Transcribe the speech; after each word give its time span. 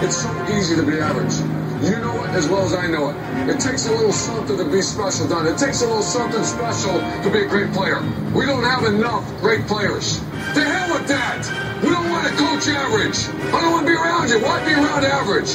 It's 0.00 0.22
so 0.22 0.46
easy 0.54 0.76
to 0.76 0.82
be 0.84 1.00
average. 1.00 1.34
You 1.82 1.98
know 1.98 2.22
it 2.22 2.30
as 2.30 2.48
well 2.48 2.62
as 2.62 2.72
I 2.72 2.86
know 2.86 3.10
it. 3.10 3.16
It 3.50 3.58
takes 3.58 3.88
a 3.88 3.90
little 3.90 4.12
something 4.12 4.56
to 4.56 4.64
be 4.64 4.80
special, 4.80 5.26
Don. 5.26 5.44
It 5.44 5.58
takes 5.58 5.82
a 5.82 5.86
little 5.86 6.02
something 6.02 6.44
special 6.44 6.92
to 7.00 7.30
be 7.32 7.40
a 7.40 7.48
great 7.48 7.72
player. 7.72 8.00
We 8.32 8.46
don't 8.46 8.62
have 8.62 8.84
enough 8.84 9.26
great 9.40 9.66
players. 9.66 10.20
To 10.20 10.60
hell 10.62 10.94
with 10.94 11.08
that! 11.08 11.82
We 11.82 11.88
don't 11.88 12.08
want 12.10 12.28
to 12.28 12.32
coach 12.36 12.68
average. 12.68 13.26
I 13.52 13.60
don't 13.60 13.72
want 13.72 13.86
to 13.86 13.92
be 13.92 13.98
around 13.98 14.28
you. 14.28 14.40
Why 14.40 14.64
be 14.64 14.74
around 14.74 15.04
average? 15.04 15.54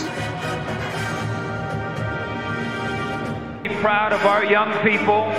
Proud 3.80 4.12
of 4.12 4.25
our 4.25 4.44
young 4.44 4.73
people 4.84 5.32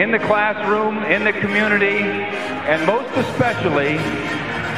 in 0.00 0.12
the 0.12 0.20
classroom, 0.20 0.98
in 1.04 1.24
the 1.24 1.32
community, 1.32 1.98
and 1.98 2.86
most 2.86 3.10
especially 3.16 3.98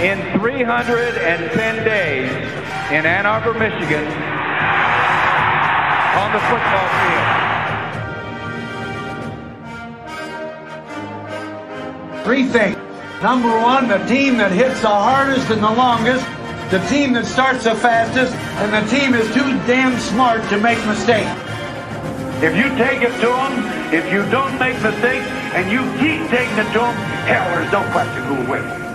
in 0.00 0.18
310 0.38 1.84
days 1.84 2.30
in 2.92 3.04
Ann 3.04 3.26
Arbor, 3.26 3.52
Michigan, 3.52 4.06
on 6.14 6.32
the 6.32 6.38
football 6.46 6.88
field. 7.02 7.48
Three 12.24 12.46
things. 12.46 12.76
Number 13.22 13.48
one, 13.48 13.88
the 13.88 13.98
team 14.06 14.36
that 14.36 14.52
hits 14.52 14.80
the 14.82 14.88
hardest 14.88 15.50
and 15.50 15.60
the 15.60 15.72
longest, 15.72 16.24
the 16.70 16.78
team 16.86 17.12
that 17.14 17.26
starts 17.26 17.64
the 17.64 17.74
fastest, 17.74 18.32
and 18.62 18.72
the 18.72 18.88
team 18.88 19.14
is 19.14 19.26
too 19.34 19.50
damn 19.66 19.98
smart 19.98 20.48
to 20.50 20.60
make 20.60 20.78
mistakes. 20.86 21.28
If 22.40 22.54
you 22.54 22.68
take 22.78 23.02
it 23.02 23.10
to 23.18 23.26
them, 23.26 23.92
if 23.92 24.12
you 24.12 24.22
don't 24.30 24.56
make 24.60 24.80
mistakes, 24.80 25.26
and 25.58 25.68
you 25.72 25.82
keep 25.98 26.30
taking 26.30 26.58
it 26.58 26.70
to 26.74 26.78
them, 26.78 26.94
hell, 27.26 27.50
there's 27.50 27.72
no 27.72 27.82
question 27.90 28.22
who 28.26 28.36
will 28.36 28.46
win. 28.46 28.87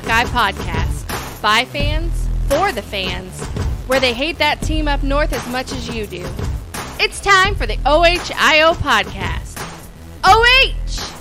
Buckeye 0.00 0.24
podcast. 0.24 1.42
By 1.42 1.66
fans, 1.66 2.26
for 2.48 2.72
the 2.72 2.80
fans, 2.80 3.44
where 3.86 4.00
they 4.00 4.14
hate 4.14 4.38
that 4.38 4.62
team 4.62 4.88
up 4.88 5.02
north 5.02 5.30
as 5.34 5.46
much 5.48 5.72
as 5.72 5.94
you 5.94 6.06
do. 6.06 6.26
It's 6.98 7.20
time 7.20 7.54
for 7.54 7.66
the 7.66 7.76
OHIO 7.84 8.72
podcast. 8.76 9.58
OH! 10.24 11.19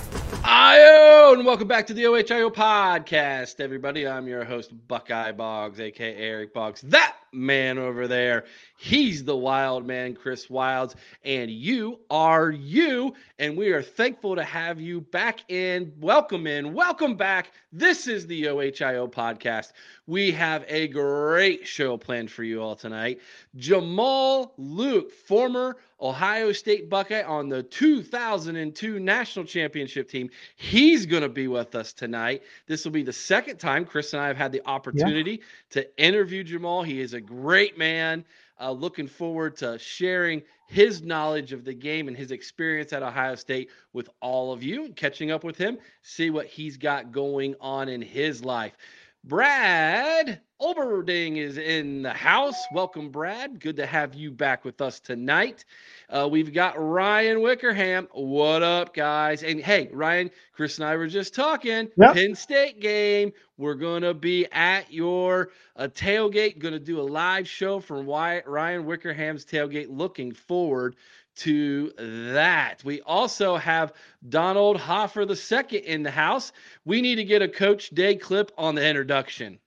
IO, 0.51 1.33
and 1.33 1.45
welcome 1.45 1.67
back 1.67 1.85
to 1.85 1.93
the 1.93 2.07
OHIO 2.07 2.49
podcast, 2.49 3.59
everybody. 3.59 4.07
I'm 4.07 4.27
your 4.27 4.43
host, 4.43 4.71
Buckeye 4.87 5.31
Boggs, 5.31 5.79
aka 5.79 6.15
Eric 6.15 6.55
Boggs. 6.55 6.81
That 6.81 7.17
man 7.31 7.77
over 7.77 8.07
there, 8.07 8.45
he's 8.75 9.23
the 9.23 9.37
wild 9.37 9.85
man, 9.85 10.15
Chris 10.15 10.49
Wilds, 10.49 10.95
and 11.23 11.51
you 11.51 11.99
are 12.09 12.49
you. 12.49 13.13
And 13.37 13.55
we 13.55 13.69
are 13.69 13.83
thankful 13.83 14.35
to 14.35 14.43
have 14.43 14.81
you 14.81 15.01
back 15.01 15.41
in. 15.51 15.93
Welcome 15.99 16.47
in, 16.47 16.73
welcome 16.73 17.15
back. 17.15 17.51
This 17.71 18.07
is 18.07 18.25
the 18.25 18.45
OHIO 18.45 19.07
podcast. 19.07 19.73
We 20.07 20.31
have 20.31 20.65
a 20.67 20.87
great 20.87 21.67
show 21.67 21.95
planned 21.95 22.31
for 22.31 22.43
you 22.43 22.59
all 22.59 22.75
tonight. 22.75 23.19
Jamal 23.55 24.55
Luke, 24.57 25.11
former 25.13 25.77
Ohio 26.01 26.51
State 26.51 26.89
Buckeye 26.89 27.23
on 27.23 27.49
the 27.49 27.63
2002 27.63 28.99
national 28.99 29.45
championship 29.45 30.09
team. 30.09 30.29
He's 30.55 31.05
going 31.05 31.23
to 31.23 31.29
be 31.29 31.47
with 31.47 31.75
us 31.75 31.93
tonight. 31.93 32.43
This 32.67 32.85
will 32.85 32.91
be 32.91 33.03
the 33.03 33.13
second 33.13 33.57
time 33.57 33.85
Chris 33.85 34.13
and 34.13 34.21
I 34.21 34.27
have 34.27 34.37
had 34.37 34.51
the 34.51 34.61
opportunity 34.65 35.31
yeah. 35.31 35.81
to 35.81 35.97
interview 35.97 36.43
Jamal. 36.43 36.83
He 36.83 37.01
is 37.01 37.13
a 37.13 37.21
great 37.21 37.77
man. 37.77 38.23
Uh, 38.61 38.71
looking 38.71 39.07
forward 39.07 39.55
to 39.57 39.79
sharing 39.79 40.41
his 40.67 41.01
knowledge 41.01 41.53
of 41.53 41.63
the 41.63 41.73
game 41.73 42.07
and 42.07 42.15
his 42.15 42.31
experience 42.31 42.93
at 42.93 43.01
Ohio 43.01 43.35
State 43.35 43.69
with 43.93 44.09
all 44.21 44.51
of 44.51 44.61
you, 44.61 44.91
catching 44.95 45.31
up 45.31 45.43
with 45.43 45.57
him, 45.57 45.77
see 46.01 46.29
what 46.29 46.45
he's 46.45 46.77
got 46.77 47.11
going 47.11 47.55
on 47.61 47.89
in 47.89 48.01
his 48.01 48.43
life. 48.43 48.77
Brad 49.23 50.41
Olberding 50.61 51.37
is 51.37 51.57
in 51.57 52.01
the 52.01 52.13
house. 52.13 52.55
Welcome, 52.73 53.09
Brad. 53.09 53.59
Good 53.59 53.75
to 53.75 53.85
have 53.85 54.13
you 54.15 54.31
back 54.31 54.63
with 54.63 54.81
us 54.81 54.99
tonight. 54.99 55.65
Uh, 56.09 56.27
we've 56.29 56.53
got 56.53 56.75
Ryan 56.77 57.41
Wickerham. 57.41 58.07
What 58.13 58.63
up, 58.63 58.93
guys? 58.93 59.43
And 59.43 59.59
hey, 59.59 59.89
Ryan, 59.91 60.31
Chris 60.53 60.77
and 60.77 60.87
I 60.87 60.95
were 60.95 61.07
just 61.07 61.35
talking. 61.35 61.89
Yep. 61.97 62.13
Penn 62.13 62.35
State 62.35 62.79
game. 62.79 63.33
We're 63.57 63.75
going 63.75 64.03
to 64.03 64.13
be 64.13 64.47
at 64.53 64.91
your 64.91 65.49
uh, 65.75 65.89
tailgate, 65.93 66.59
going 66.59 66.73
to 66.73 66.79
do 66.79 66.99
a 66.99 67.03
live 67.03 67.47
show 67.47 67.81
from 67.81 68.05
Wyatt, 68.05 68.47
Ryan 68.47 68.85
Wickerham's 68.85 69.45
tailgate. 69.45 69.87
Looking 69.89 70.33
forward 70.33 70.95
to 71.39 71.91
that. 71.97 72.83
We 72.83 73.01
also 73.01 73.57
have 73.57 73.93
Donald 74.27 74.77
Hoffer 74.77 75.21
II 75.21 75.77
in 75.79 76.03
the 76.03 76.11
house. 76.11 76.51
We 76.85 77.01
need 77.01 77.15
to 77.15 77.23
get 77.23 77.41
a 77.41 77.47
Coach 77.47 77.89
Day 77.89 78.15
clip 78.15 78.51
on 78.57 78.75
the 78.75 78.87
introduction. 78.87 79.59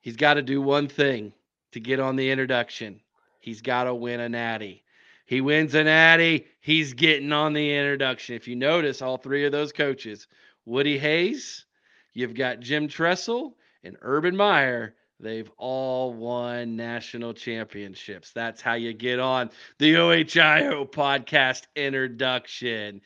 He's 0.00 0.16
got 0.16 0.34
to 0.34 0.42
do 0.42 0.62
one 0.62 0.88
thing 0.88 1.32
to 1.72 1.80
get 1.80 2.00
on 2.00 2.16
the 2.16 2.30
introduction. 2.30 3.00
He's 3.40 3.60
got 3.60 3.84
to 3.84 3.94
win 3.94 4.20
a 4.20 4.28
natty. 4.28 4.84
He 5.26 5.40
wins 5.40 5.74
a 5.74 5.82
natty, 5.82 6.46
he's 6.60 6.94
getting 6.94 7.32
on 7.32 7.52
the 7.52 7.76
introduction. 7.76 8.36
If 8.36 8.46
you 8.46 8.54
notice, 8.54 9.02
all 9.02 9.18
three 9.18 9.44
of 9.44 9.50
those 9.50 9.72
coaches, 9.72 10.28
Woody 10.64 10.98
Hayes, 10.98 11.66
you've 12.12 12.34
got 12.34 12.60
Jim 12.60 12.86
Tressel, 12.86 13.56
and 13.82 13.96
Urban 14.00 14.36
Meyer 14.36 14.94
They've 15.18 15.50
all 15.56 16.12
won 16.12 16.76
national 16.76 17.32
championships. 17.32 18.32
That's 18.32 18.60
how 18.60 18.74
you 18.74 18.92
get 18.92 19.18
on 19.18 19.50
the 19.78 19.94
OHIO 19.96 20.84
podcast 20.84 21.62
introduction. 21.74 23.00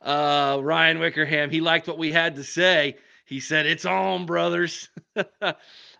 Uh, 0.00 0.60
Ryan 0.62 1.00
Wickerham, 1.00 1.50
he 1.50 1.60
liked 1.60 1.88
what 1.88 1.98
we 1.98 2.12
had 2.12 2.36
to 2.36 2.44
say. 2.44 2.96
He 3.24 3.40
said, 3.40 3.66
It's 3.66 3.84
on, 3.84 4.26
brothers. 4.26 4.88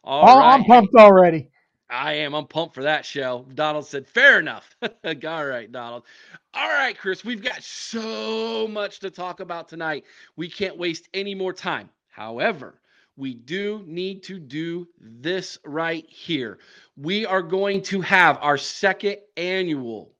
all. 0.04 0.42
I'm 0.42 0.64
pumped 0.64 0.94
already. 0.94 1.50
I 1.90 2.14
am. 2.14 2.34
I'm 2.34 2.46
pumped 2.46 2.74
for 2.74 2.84
that 2.84 3.04
show. 3.04 3.46
Donald 3.54 3.86
said, 3.86 4.06
Fair 4.06 4.38
enough. 4.38 4.76
all 4.82 5.46
right, 5.46 5.70
Donald. 5.70 6.04
All 6.54 6.68
right, 6.68 6.96
Chris, 6.96 7.24
we've 7.24 7.42
got 7.42 7.62
so 7.62 8.68
much 8.68 9.00
to 9.00 9.10
talk 9.10 9.40
about 9.40 9.68
tonight. 9.68 10.04
We 10.36 10.48
can't 10.48 10.78
waste 10.78 11.08
any 11.12 11.34
more 11.34 11.52
time. 11.52 11.90
However, 12.08 12.80
we 13.16 13.34
do 13.34 13.82
need 13.86 14.22
to 14.24 14.38
do 14.38 14.86
this 15.00 15.58
right 15.64 16.04
here. 16.08 16.58
We 16.96 17.24
are 17.24 17.42
going 17.42 17.82
to 17.82 18.00
have 18.02 18.38
our 18.40 18.58
second 18.58 19.16
annual 19.36 20.12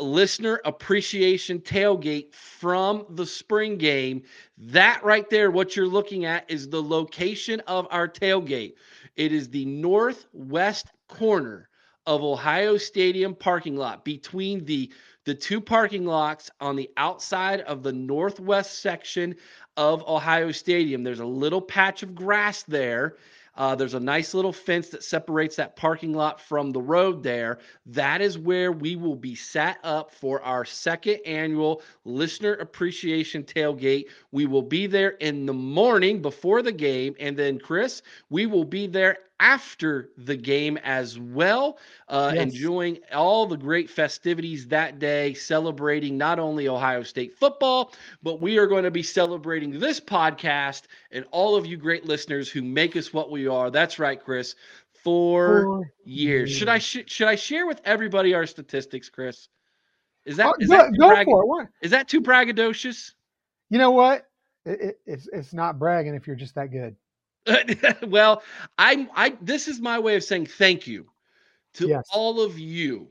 listener 0.00 0.60
appreciation 0.64 1.60
tailgate 1.60 2.32
from 2.34 3.04
the 3.10 3.26
spring 3.26 3.76
game. 3.76 4.22
That 4.56 5.04
right 5.04 5.28
there, 5.28 5.50
what 5.50 5.76
you're 5.76 5.86
looking 5.86 6.24
at 6.24 6.50
is 6.50 6.68
the 6.68 6.82
location 6.82 7.60
of 7.66 7.86
our 7.90 8.08
tailgate. 8.08 8.74
It 9.16 9.32
is 9.32 9.48
the 9.48 9.66
northwest 9.66 10.86
corner 11.08 11.68
of 12.06 12.22
Ohio 12.22 12.76
Stadium 12.78 13.34
parking 13.34 13.76
lot 13.76 14.04
between 14.04 14.64
the 14.64 14.90
the 15.24 15.34
two 15.34 15.60
parking 15.60 16.04
lots 16.04 16.50
on 16.60 16.76
the 16.76 16.90
outside 16.96 17.60
of 17.60 17.82
the 17.82 17.92
northwest 17.92 18.80
section 18.80 19.36
of 19.76 20.06
Ohio 20.08 20.52
Stadium. 20.52 21.02
There's 21.02 21.20
a 21.20 21.26
little 21.26 21.62
patch 21.62 22.02
of 22.02 22.14
grass 22.14 22.62
there. 22.64 23.16
Uh, 23.54 23.74
there's 23.74 23.94
a 23.94 24.00
nice 24.00 24.32
little 24.32 24.52
fence 24.52 24.88
that 24.88 25.04
separates 25.04 25.56
that 25.56 25.76
parking 25.76 26.14
lot 26.14 26.40
from 26.40 26.70
the 26.70 26.80
road 26.80 27.22
there. 27.22 27.58
That 27.84 28.22
is 28.22 28.38
where 28.38 28.72
we 28.72 28.96
will 28.96 29.16
be 29.16 29.34
set 29.34 29.78
up 29.84 30.10
for 30.10 30.42
our 30.42 30.64
second 30.64 31.18
annual 31.26 31.82
listener 32.04 32.54
appreciation 32.54 33.44
tailgate. 33.44 34.06
We 34.30 34.46
will 34.46 34.62
be 34.62 34.86
there 34.86 35.10
in 35.10 35.44
the 35.44 35.52
morning 35.52 36.22
before 36.22 36.62
the 36.62 36.72
game. 36.72 37.14
And 37.20 37.36
then, 37.36 37.58
Chris, 37.58 38.00
we 38.30 38.46
will 38.46 38.64
be 38.64 38.86
there 38.86 39.18
after 39.42 40.10
the 40.16 40.36
game 40.36 40.78
as 40.84 41.18
well, 41.18 41.76
uh, 42.08 42.30
yes. 42.32 42.44
enjoying 42.44 42.96
all 43.12 43.44
the 43.44 43.56
great 43.56 43.90
festivities 43.90 44.68
that 44.68 45.00
day, 45.00 45.34
celebrating 45.34 46.16
not 46.16 46.38
only 46.38 46.68
Ohio 46.68 47.02
State 47.02 47.34
football, 47.34 47.92
but 48.22 48.40
we 48.40 48.56
are 48.56 48.68
going 48.68 48.84
to 48.84 48.90
be 48.92 49.02
celebrating 49.02 49.80
this 49.80 49.98
podcast 49.98 50.82
and 51.10 51.24
all 51.32 51.56
of 51.56 51.66
you 51.66 51.76
great 51.76 52.06
listeners 52.06 52.48
who 52.48 52.62
make 52.62 52.96
us 52.96 53.12
what 53.12 53.32
we 53.32 53.48
are. 53.48 53.68
That's 53.68 53.98
right, 53.98 54.22
Chris. 54.22 54.54
Four, 55.02 55.64
Four 55.64 55.92
years. 56.04 56.50
years. 56.50 56.50
Should 56.52 56.68
I 56.68 56.78
sh- 56.78 57.04
should 57.06 57.26
I 57.26 57.34
share 57.34 57.66
with 57.66 57.80
everybody 57.84 58.34
our 58.34 58.46
statistics, 58.46 59.08
Chris? 59.08 59.48
Is 60.24 60.36
that, 60.36 60.46
oh, 60.46 60.54
is, 60.60 60.68
go, 60.68 60.76
that 60.76 60.96
go 60.96 61.08
brag- 61.08 61.24
for 61.24 61.42
it. 61.42 61.46
What? 61.48 61.66
is 61.82 61.90
that 61.90 62.06
too 62.06 62.20
braggadocious? 62.20 63.10
You 63.70 63.78
know 63.78 63.90
what? 63.90 64.28
It, 64.64 64.80
it, 64.80 65.00
it's 65.04 65.28
it's 65.32 65.52
not 65.52 65.80
bragging 65.80 66.14
if 66.14 66.28
you're 66.28 66.36
just 66.36 66.54
that 66.54 66.70
good. 66.70 66.94
well, 68.06 68.42
I'm 68.78 69.08
I 69.14 69.36
this 69.40 69.68
is 69.68 69.80
my 69.80 69.98
way 69.98 70.16
of 70.16 70.24
saying 70.24 70.46
thank 70.46 70.86
you 70.86 71.06
to 71.74 71.88
yes. 71.88 72.04
all 72.12 72.40
of 72.40 72.58
you 72.58 73.08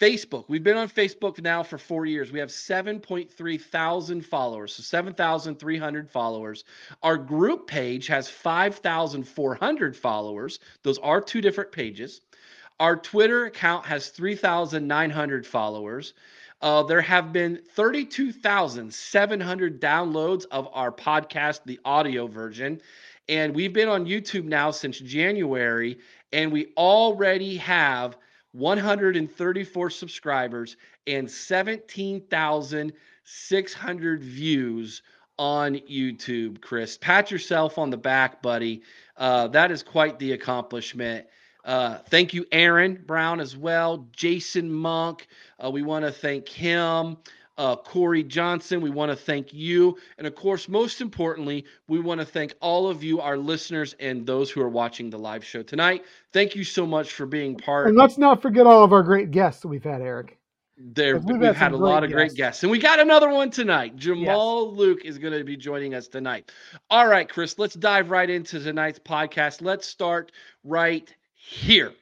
Facebook. 0.00 0.46
We've 0.48 0.64
been 0.64 0.78
on 0.78 0.88
Facebook 0.88 1.42
now 1.42 1.62
for 1.62 1.76
four 1.76 2.06
years. 2.06 2.32
We 2.32 2.38
have 2.38 2.48
7.3 2.48 3.60
thousand 3.60 4.24
followers, 4.24 4.74
so 4.74 4.82
7,300 4.82 6.10
followers. 6.10 6.64
Our 7.02 7.18
group 7.18 7.66
page 7.66 8.06
has 8.06 8.28
5,400 8.28 9.96
followers. 9.96 10.58
Those 10.82 10.98
are 10.98 11.20
two 11.20 11.42
different 11.42 11.70
pages. 11.70 12.22
Our 12.78 12.96
Twitter 12.96 13.44
account 13.44 13.84
has 13.84 14.08
3,900 14.08 15.46
followers. 15.46 16.14
Uh, 16.62 16.82
there 16.82 17.02
have 17.02 17.32
been 17.32 17.60
32,700 17.74 19.80
downloads 19.80 20.44
of 20.50 20.68
our 20.72 20.92
podcast, 20.92 21.60
the 21.64 21.80
audio 21.84 22.26
version. 22.26 22.80
And 23.30 23.54
we've 23.54 23.72
been 23.72 23.88
on 23.88 24.04
YouTube 24.06 24.44
now 24.44 24.72
since 24.72 24.98
January, 24.98 26.00
and 26.32 26.50
we 26.50 26.72
already 26.76 27.58
have 27.58 28.16
134 28.50 29.90
subscribers 29.90 30.76
and 31.06 31.30
17,600 31.30 34.24
views 34.24 35.02
on 35.38 35.76
YouTube, 35.76 36.60
Chris. 36.60 36.98
Pat 36.98 37.30
yourself 37.30 37.78
on 37.78 37.90
the 37.90 37.96
back, 37.96 38.42
buddy. 38.42 38.82
Uh, 39.16 39.46
that 39.46 39.70
is 39.70 39.84
quite 39.84 40.18
the 40.18 40.32
accomplishment. 40.32 41.24
Uh, 41.64 41.98
thank 42.08 42.34
you, 42.34 42.44
Aaron 42.50 43.00
Brown, 43.06 43.38
as 43.38 43.56
well. 43.56 44.08
Jason 44.10 44.72
Monk. 44.72 45.28
Uh, 45.64 45.70
we 45.70 45.82
want 45.82 46.04
to 46.04 46.10
thank 46.10 46.48
him. 46.48 47.16
Uh, 47.60 47.76
Corey 47.76 48.24
Johnson, 48.24 48.80
we 48.80 48.88
want 48.88 49.12
to 49.12 49.16
thank 49.16 49.52
you. 49.52 49.98
And 50.16 50.26
of 50.26 50.34
course, 50.34 50.66
most 50.66 51.02
importantly, 51.02 51.66
we 51.88 52.00
want 52.00 52.18
to 52.18 52.24
thank 52.24 52.54
all 52.60 52.88
of 52.88 53.04
you, 53.04 53.20
our 53.20 53.36
listeners, 53.36 53.94
and 54.00 54.24
those 54.26 54.50
who 54.50 54.62
are 54.62 54.68
watching 54.70 55.10
the 55.10 55.18
live 55.18 55.44
show 55.44 55.62
tonight. 55.62 56.06
Thank 56.32 56.56
you 56.56 56.64
so 56.64 56.86
much 56.86 57.12
for 57.12 57.26
being 57.26 57.58
part. 57.58 57.88
And 57.88 57.98
let's 57.98 58.16
not 58.16 58.40
forget 58.40 58.66
all 58.66 58.82
of 58.82 58.94
our 58.94 59.02
great 59.02 59.30
guests 59.30 59.60
that 59.60 59.68
we've 59.68 59.84
had, 59.84 60.00
Eric. 60.00 60.38
There, 60.78 61.18
we've, 61.18 61.36
we've 61.36 61.48
had, 61.48 61.56
had 61.56 61.72
a 61.72 61.76
lot 61.76 62.02
of 62.02 62.08
guests. 62.08 62.14
great 62.14 62.34
guests, 62.34 62.62
and 62.62 62.72
we 62.72 62.78
got 62.78 62.98
another 62.98 63.28
one 63.28 63.50
tonight. 63.50 63.94
Jamal 63.96 64.70
yes. 64.70 64.78
Luke 64.78 65.04
is 65.04 65.18
going 65.18 65.36
to 65.36 65.44
be 65.44 65.58
joining 65.58 65.92
us 65.92 66.08
tonight. 66.08 66.50
All 66.88 67.06
right, 67.06 67.28
Chris, 67.28 67.58
let's 67.58 67.74
dive 67.74 68.10
right 68.10 68.30
into 68.30 68.58
tonight's 68.58 68.98
podcast. 68.98 69.60
Let's 69.60 69.86
start 69.86 70.32
right 70.64 71.14
here. 71.34 71.92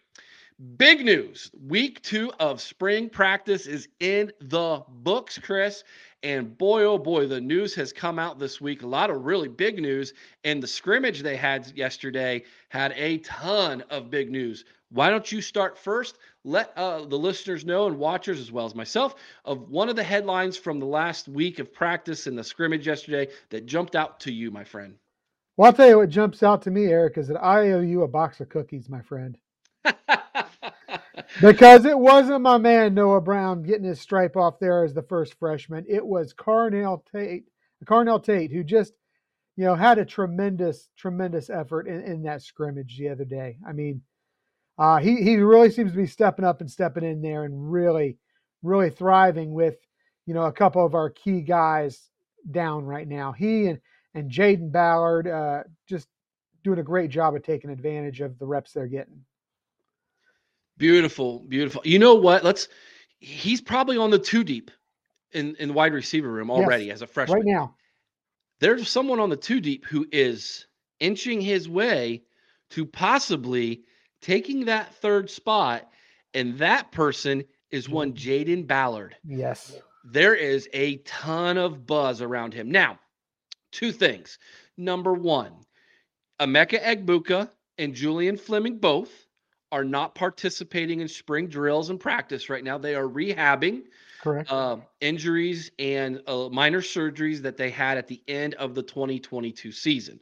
Big 0.76 1.04
news. 1.04 1.52
Week 1.68 2.02
two 2.02 2.32
of 2.40 2.60
spring 2.60 3.08
practice 3.08 3.68
is 3.68 3.86
in 4.00 4.32
the 4.40 4.82
books, 4.88 5.38
Chris. 5.38 5.84
And 6.24 6.58
boy, 6.58 6.82
oh 6.82 6.98
boy, 6.98 7.28
the 7.28 7.40
news 7.40 7.76
has 7.76 7.92
come 7.92 8.18
out 8.18 8.40
this 8.40 8.60
week. 8.60 8.82
A 8.82 8.86
lot 8.88 9.08
of 9.08 9.24
really 9.24 9.46
big 9.46 9.80
news. 9.80 10.14
And 10.42 10.60
the 10.60 10.66
scrimmage 10.66 11.22
they 11.22 11.36
had 11.36 11.70
yesterday 11.76 12.42
had 12.70 12.92
a 12.96 13.18
ton 13.18 13.82
of 13.82 14.10
big 14.10 14.32
news. 14.32 14.64
Why 14.90 15.10
don't 15.10 15.30
you 15.30 15.40
start 15.40 15.78
first? 15.78 16.18
Let 16.42 16.76
uh, 16.76 17.04
the 17.04 17.18
listeners 17.18 17.64
know 17.64 17.86
and 17.86 17.96
watchers, 17.96 18.40
as 18.40 18.50
well 18.50 18.66
as 18.66 18.74
myself, 18.74 19.14
of 19.44 19.70
one 19.70 19.88
of 19.88 19.94
the 19.94 20.02
headlines 20.02 20.56
from 20.56 20.80
the 20.80 20.86
last 20.86 21.28
week 21.28 21.60
of 21.60 21.72
practice 21.72 22.26
in 22.26 22.34
the 22.34 22.42
scrimmage 22.42 22.84
yesterday 22.84 23.28
that 23.50 23.66
jumped 23.66 23.94
out 23.94 24.18
to 24.20 24.32
you, 24.32 24.50
my 24.50 24.64
friend. 24.64 24.96
Well, 25.56 25.66
I'll 25.66 25.72
tell 25.72 25.88
you 25.88 25.98
what 25.98 26.08
jumps 26.08 26.42
out 26.42 26.62
to 26.62 26.72
me, 26.72 26.86
Eric, 26.86 27.16
is 27.16 27.28
that 27.28 27.40
I 27.40 27.70
owe 27.70 27.80
you 27.80 28.02
a 28.02 28.08
box 28.08 28.40
of 28.40 28.48
cookies, 28.48 28.88
my 28.88 29.02
friend. 29.02 29.38
because 31.40 31.84
it 31.84 31.98
wasn't 31.98 32.40
my 32.40 32.58
man 32.58 32.94
Noah 32.94 33.20
Brown 33.20 33.62
getting 33.62 33.84
his 33.84 34.00
stripe 34.00 34.36
off 34.36 34.58
there 34.58 34.84
as 34.84 34.94
the 34.94 35.02
first 35.02 35.34
freshman. 35.38 35.84
It 35.88 36.04
was 36.04 36.34
Carnell 36.34 37.02
Tate, 37.12 37.44
Carnell 37.84 38.22
Tate, 38.22 38.52
who 38.52 38.64
just, 38.64 38.92
you 39.56 39.64
know, 39.64 39.74
had 39.74 39.98
a 39.98 40.04
tremendous, 40.04 40.88
tremendous 40.96 41.50
effort 41.50 41.86
in, 41.88 42.02
in 42.02 42.22
that 42.22 42.42
scrimmage 42.42 42.96
the 42.98 43.08
other 43.08 43.24
day. 43.24 43.58
I 43.66 43.72
mean, 43.72 44.02
uh, 44.78 44.98
he 44.98 45.22
he 45.22 45.36
really 45.36 45.70
seems 45.70 45.92
to 45.92 45.96
be 45.96 46.06
stepping 46.06 46.44
up 46.44 46.60
and 46.60 46.70
stepping 46.70 47.04
in 47.04 47.20
there 47.20 47.44
and 47.44 47.72
really, 47.72 48.18
really 48.62 48.90
thriving 48.90 49.52
with, 49.52 49.76
you 50.26 50.34
know, 50.34 50.44
a 50.44 50.52
couple 50.52 50.84
of 50.84 50.94
our 50.94 51.10
key 51.10 51.40
guys 51.40 52.10
down 52.50 52.84
right 52.84 53.08
now. 53.08 53.32
He 53.32 53.66
and 53.66 53.80
and 54.14 54.30
Jayden 54.30 54.70
Ballard 54.70 55.26
uh, 55.26 55.62
just 55.88 56.08
doing 56.64 56.78
a 56.78 56.84
great 56.84 57.10
job 57.10 57.34
of 57.34 57.42
taking 57.42 57.70
advantage 57.70 58.20
of 58.20 58.38
the 58.38 58.46
reps 58.46 58.72
they're 58.72 58.86
getting. 58.86 59.24
Beautiful, 60.78 61.40
beautiful. 61.40 61.82
You 61.84 61.98
know 61.98 62.14
what? 62.14 62.44
Let's. 62.44 62.68
He's 63.18 63.60
probably 63.60 63.96
on 63.96 64.10
the 64.10 64.18
two 64.18 64.44
deep 64.44 64.70
in 65.32 65.56
in 65.56 65.68
the 65.68 65.74
wide 65.74 65.92
receiver 65.92 66.30
room 66.30 66.50
already 66.50 66.84
yes, 66.84 66.94
as 66.94 67.02
a 67.02 67.06
freshman. 67.06 67.40
Right 67.40 67.46
now, 67.46 67.74
there's 68.60 68.88
someone 68.88 69.20
on 69.20 69.28
the 69.28 69.36
two 69.36 69.60
deep 69.60 69.84
who 69.84 70.06
is 70.12 70.66
inching 71.00 71.40
his 71.40 71.68
way 71.68 72.22
to 72.70 72.86
possibly 72.86 73.82
taking 74.22 74.64
that 74.66 74.94
third 74.94 75.28
spot, 75.28 75.90
and 76.32 76.56
that 76.58 76.92
person 76.92 77.44
is 77.72 77.88
one. 77.88 78.12
Jayden 78.12 78.66
Ballard. 78.66 79.16
Yes. 79.24 79.76
There 80.04 80.34
is 80.34 80.68
a 80.72 80.98
ton 80.98 81.58
of 81.58 81.86
buzz 81.86 82.22
around 82.22 82.54
him. 82.54 82.70
Now, 82.70 83.00
two 83.72 83.90
things. 83.90 84.38
Number 84.76 85.12
one, 85.12 85.52
Emeka 86.40 86.80
Egbuka 86.80 87.50
and 87.78 87.94
Julian 87.94 88.36
Fleming 88.36 88.78
both 88.78 89.27
are 89.70 89.84
not 89.84 90.14
participating 90.14 91.00
in 91.00 91.08
spring 91.08 91.46
drills 91.46 91.90
and 91.90 92.00
practice 92.00 92.48
right 92.48 92.64
now. 92.64 92.78
They 92.78 92.94
are 92.94 93.08
rehabbing 93.08 93.84
correct 94.20 94.50
uh, 94.50 94.76
injuries 95.00 95.70
and 95.78 96.22
uh, 96.26 96.48
minor 96.48 96.80
surgeries 96.80 97.42
that 97.42 97.56
they 97.56 97.70
had 97.70 97.98
at 97.98 98.06
the 98.06 98.22
end 98.28 98.54
of 98.54 98.74
the 98.74 98.82
2022 98.82 99.72
season. 99.72 100.20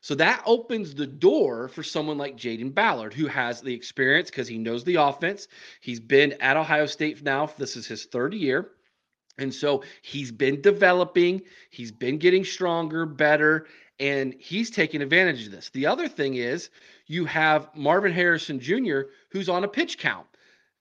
So 0.00 0.14
that 0.16 0.42
opens 0.46 0.94
the 0.94 1.06
door 1.06 1.68
for 1.68 1.82
someone 1.82 2.18
like 2.18 2.36
Jayden 2.36 2.72
Ballard, 2.72 3.12
who 3.12 3.26
has 3.26 3.60
the 3.60 3.74
experience 3.74 4.30
because 4.30 4.46
he 4.46 4.58
knows 4.58 4.84
the 4.84 4.96
offense. 4.96 5.48
He's 5.80 6.00
been 6.00 6.34
at 6.34 6.56
Ohio 6.56 6.86
State 6.86 7.22
now. 7.22 7.50
This 7.58 7.76
is 7.76 7.86
his 7.86 8.04
third 8.04 8.34
year. 8.34 8.70
And 9.38 9.52
so 9.52 9.82
he's 10.02 10.32
been 10.32 10.60
developing, 10.60 11.42
he's 11.70 11.92
been 11.92 12.18
getting 12.18 12.44
stronger, 12.44 13.04
better, 13.04 13.66
and 13.98 14.34
he's 14.38 14.70
taking 14.70 15.02
advantage 15.02 15.46
of 15.46 15.52
this. 15.52 15.70
The 15.70 15.86
other 15.86 16.08
thing 16.08 16.34
is, 16.34 16.70
you 17.06 17.24
have 17.24 17.68
Marvin 17.74 18.12
Harrison 18.12 18.60
Jr., 18.60 19.02
who's 19.30 19.48
on 19.48 19.64
a 19.64 19.68
pitch 19.68 19.98
count. 19.98 20.26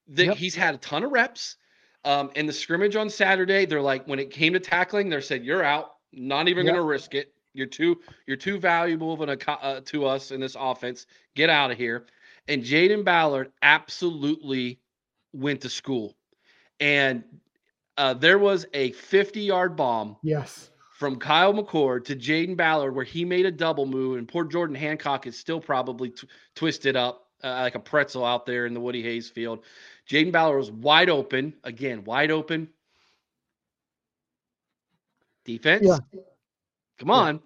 That 0.08 0.26
yep. 0.26 0.38
he's 0.38 0.56
had 0.56 0.76
a 0.76 0.78
ton 0.80 1.04
of 1.04 1.12
reps. 1.12 1.58
Um, 2.04 2.30
in 2.36 2.46
the 2.46 2.54
scrimmage 2.54 2.96
on 2.96 3.10
Saturday, 3.10 3.66
they're 3.66 3.82
like, 3.82 4.06
when 4.06 4.20
it 4.20 4.30
came 4.30 4.54
to 4.54 4.60
tackling, 4.60 5.10
they 5.10 5.22
said, 5.22 5.44
"You're 5.44 5.64
out. 5.64 5.96
Not 6.14 6.48
even 6.48 6.66
yep. 6.66 6.76
going 6.76 6.84
to 6.84 6.88
risk 6.88 7.16
it. 7.16 7.34
You're 7.54 7.66
too 7.66 8.00
you're 8.28 8.38
too 8.38 8.60
valuable 8.60 9.14
of 9.14 9.22
an, 9.22 9.40
uh, 9.48 9.82
to 9.86 10.06
us 10.06 10.30
in 10.30 10.40
this 10.40 10.56
offense. 10.60 11.08
Get 11.36 11.50
out 11.50 11.72
of 11.72 11.78
here." 11.78 12.06
And 12.48 12.64
Jayden 12.64 13.04
Ballard 13.04 13.52
absolutely 13.64 14.80
went 15.34 15.62
to 15.62 15.70
school, 15.70 16.16
and 16.80 17.24
uh, 17.98 18.14
there 18.14 18.38
was 18.38 18.68
a 18.76 18.92
50 18.92 19.42
yard 19.42 19.76
bomb. 19.76 20.18
Yes 20.22 20.70
from 21.06 21.18
Kyle 21.18 21.54
McCord 21.54 22.04
to 22.06 22.16
Jayden 22.16 22.58
Ballard, 22.58 22.96
where 22.96 23.06
he 23.06 23.24
made 23.26 23.46
a 23.46 23.52
double 23.52 23.86
move, 23.86 24.18
and 24.18 24.28
poor 24.28 24.44
Jordan 24.44 24.76
Hancock 24.76 25.28
is 25.28 25.38
still 25.38 25.60
probably 25.60 26.10
t- 26.10 26.28
twisted 26.56 26.96
up 26.96 27.28
uh, 27.44 27.60
like 27.62 27.76
a 27.76 27.80
pretzel 27.80 28.26
out 28.26 28.48
there 28.48 28.66
in 28.66 28.74
the 28.74 28.80
Woody 28.80 29.04
Hayes 29.04 29.30
field. 29.30 29.64
Jayden 30.10 30.32
Ballard 30.32 30.58
was 30.58 30.72
wide 30.72 31.12
open, 31.12 31.54
again, 31.64 32.06
wide 32.06 32.32
open. 32.32 32.70
Defense, 35.44 35.86
yeah. 35.86 36.22
come 36.98 37.12
on. 37.12 37.40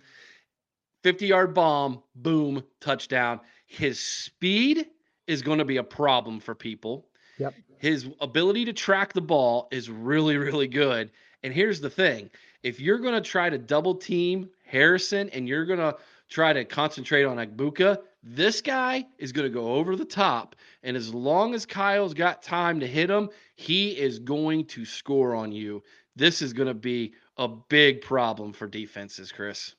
50 1.04 1.28
yard 1.28 1.54
bomb, 1.54 2.02
boom, 2.16 2.64
touchdown. 2.80 3.42
His 3.66 4.00
speed 4.00 4.86
is 5.28 5.42
going 5.42 5.60
to 5.60 5.66
be 5.66 5.76
a 5.76 5.84
problem 5.84 6.40
for 6.40 6.56
people. 6.56 7.10
Yep. 7.40 7.56
His 7.78 8.08
ability 8.22 8.64
to 8.66 8.74
track 8.74 9.12
the 9.12 9.20
ball 9.20 9.68
is 9.70 9.90
really, 9.90 10.38
really 10.38 10.70
good. 10.70 11.12
And 11.44 11.54
here's 11.54 11.82
the 11.82 11.90
thing 11.90 12.30
if 12.64 12.80
you're 12.80 13.00
going 13.00 13.14
to 13.14 13.22
try 13.22 13.50
to 13.50 13.58
double 13.58 13.96
team 13.96 14.50
Harrison 14.66 15.30
and 15.30 15.48
you're 15.48 15.66
going 15.66 15.80
to 15.80 15.96
try 16.30 16.54
to 16.54 16.66
concentrate 16.66 17.24
on 17.24 17.38
Egbuka, 17.38 17.98
this 18.22 18.62
guy 18.62 19.06
is 19.18 19.32
going 19.32 19.48
to 19.48 19.54
go 19.54 19.74
over 19.74 19.96
the 19.96 20.06
top. 20.06 20.56
And 20.84 20.96
as 20.98 21.14
long 21.14 21.54
as 21.54 21.66
Kyle's 21.66 22.14
got 22.14 22.44
time 22.44 22.80
to 22.82 22.88
hit 22.88 23.10
him, 23.10 23.30
he 23.56 23.92
is 23.92 24.20
going 24.20 24.66
to 24.66 24.86
score 24.86 25.36
on 25.36 25.52
you. 25.52 25.84
This 26.16 26.42
is 26.42 26.54
going 26.54 26.68
to 26.68 26.74
be 26.74 27.14
a 27.38 27.48
big 27.48 28.02
problem 28.02 28.52
for 28.52 28.68
defenses, 28.68 29.32
Chris. 29.32 29.76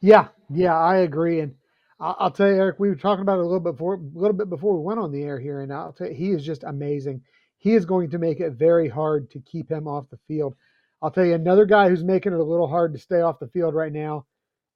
Yeah, 0.00 0.28
yeah, 0.50 0.78
I 0.78 0.98
agree. 0.98 1.40
And 1.40 1.54
I'll 1.98 2.30
tell 2.30 2.48
you, 2.48 2.54
Eric, 2.54 2.78
we 2.78 2.88
were 2.88 2.94
talking 2.94 3.22
about 3.22 3.38
it 3.38 3.42
a 3.42 3.46
little 3.46 3.60
bit 3.60 3.72
before, 3.72 3.94
a 3.94 4.18
little 4.18 4.36
bit 4.36 4.48
before 4.50 4.76
we 4.76 4.84
went 4.84 5.00
on 5.00 5.10
the 5.10 5.22
air 5.22 5.40
here, 5.40 5.60
and 5.62 5.72
I'll 5.72 5.92
tell 5.92 6.08
you, 6.08 6.14
he 6.14 6.30
is 6.30 6.44
just 6.44 6.62
amazing. 6.62 7.22
He 7.58 7.74
is 7.74 7.86
going 7.86 8.10
to 8.10 8.18
make 8.18 8.38
it 8.40 8.52
very 8.52 8.88
hard 8.88 9.30
to 9.30 9.40
keep 9.40 9.70
him 9.70 9.88
off 9.88 10.10
the 10.10 10.18
field. 10.28 10.54
I'll 11.02 11.10
tell 11.10 11.24
you 11.24 11.34
another 11.34 11.66
guy 11.66 11.88
who's 11.88 12.04
making 12.04 12.32
it 12.32 12.40
a 12.40 12.44
little 12.44 12.68
hard 12.68 12.94
to 12.94 12.98
stay 12.98 13.20
off 13.20 13.38
the 13.38 13.48
field 13.48 13.74
right 13.74 13.92
now 13.92 14.26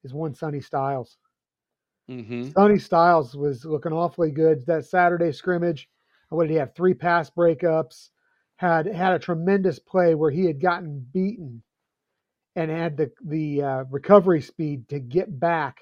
is 0.05 0.13
one 0.13 0.35
Sonny 0.35 0.61
Styles. 0.61 1.17
Mm-hmm. 2.11 2.51
Sonny 2.51 2.79
Styles 2.79 3.37
was 3.37 3.65
looking 3.65 3.93
awfully 3.93 4.31
good 4.31 4.67
that 4.67 4.85
Saturday 4.85 5.33
scrimmage. 5.33 5.89
What 6.29 6.45
did 6.45 6.53
he 6.53 6.59
have? 6.59 6.75
Three 6.75 6.95
pass 6.95 7.31
breakups. 7.31 8.11
Had 8.57 8.87
had 8.87 9.15
a 9.15 9.19
tremendous 9.19 9.79
play 9.79 10.15
where 10.15 10.31
he 10.31 10.45
had 10.45 10.61
gotten 10.61 11.07
beaten, 11.13 11.63
and 12.57 12.71
had 12.71 12.97
the 12.97 13.11
the 13.25 13.63
uh, 13.63 13.85
recovery 13.91 14.43
speed 14.43 14.89
to 14.91 14.99
get 14.99 15.41
back 15.41 15.81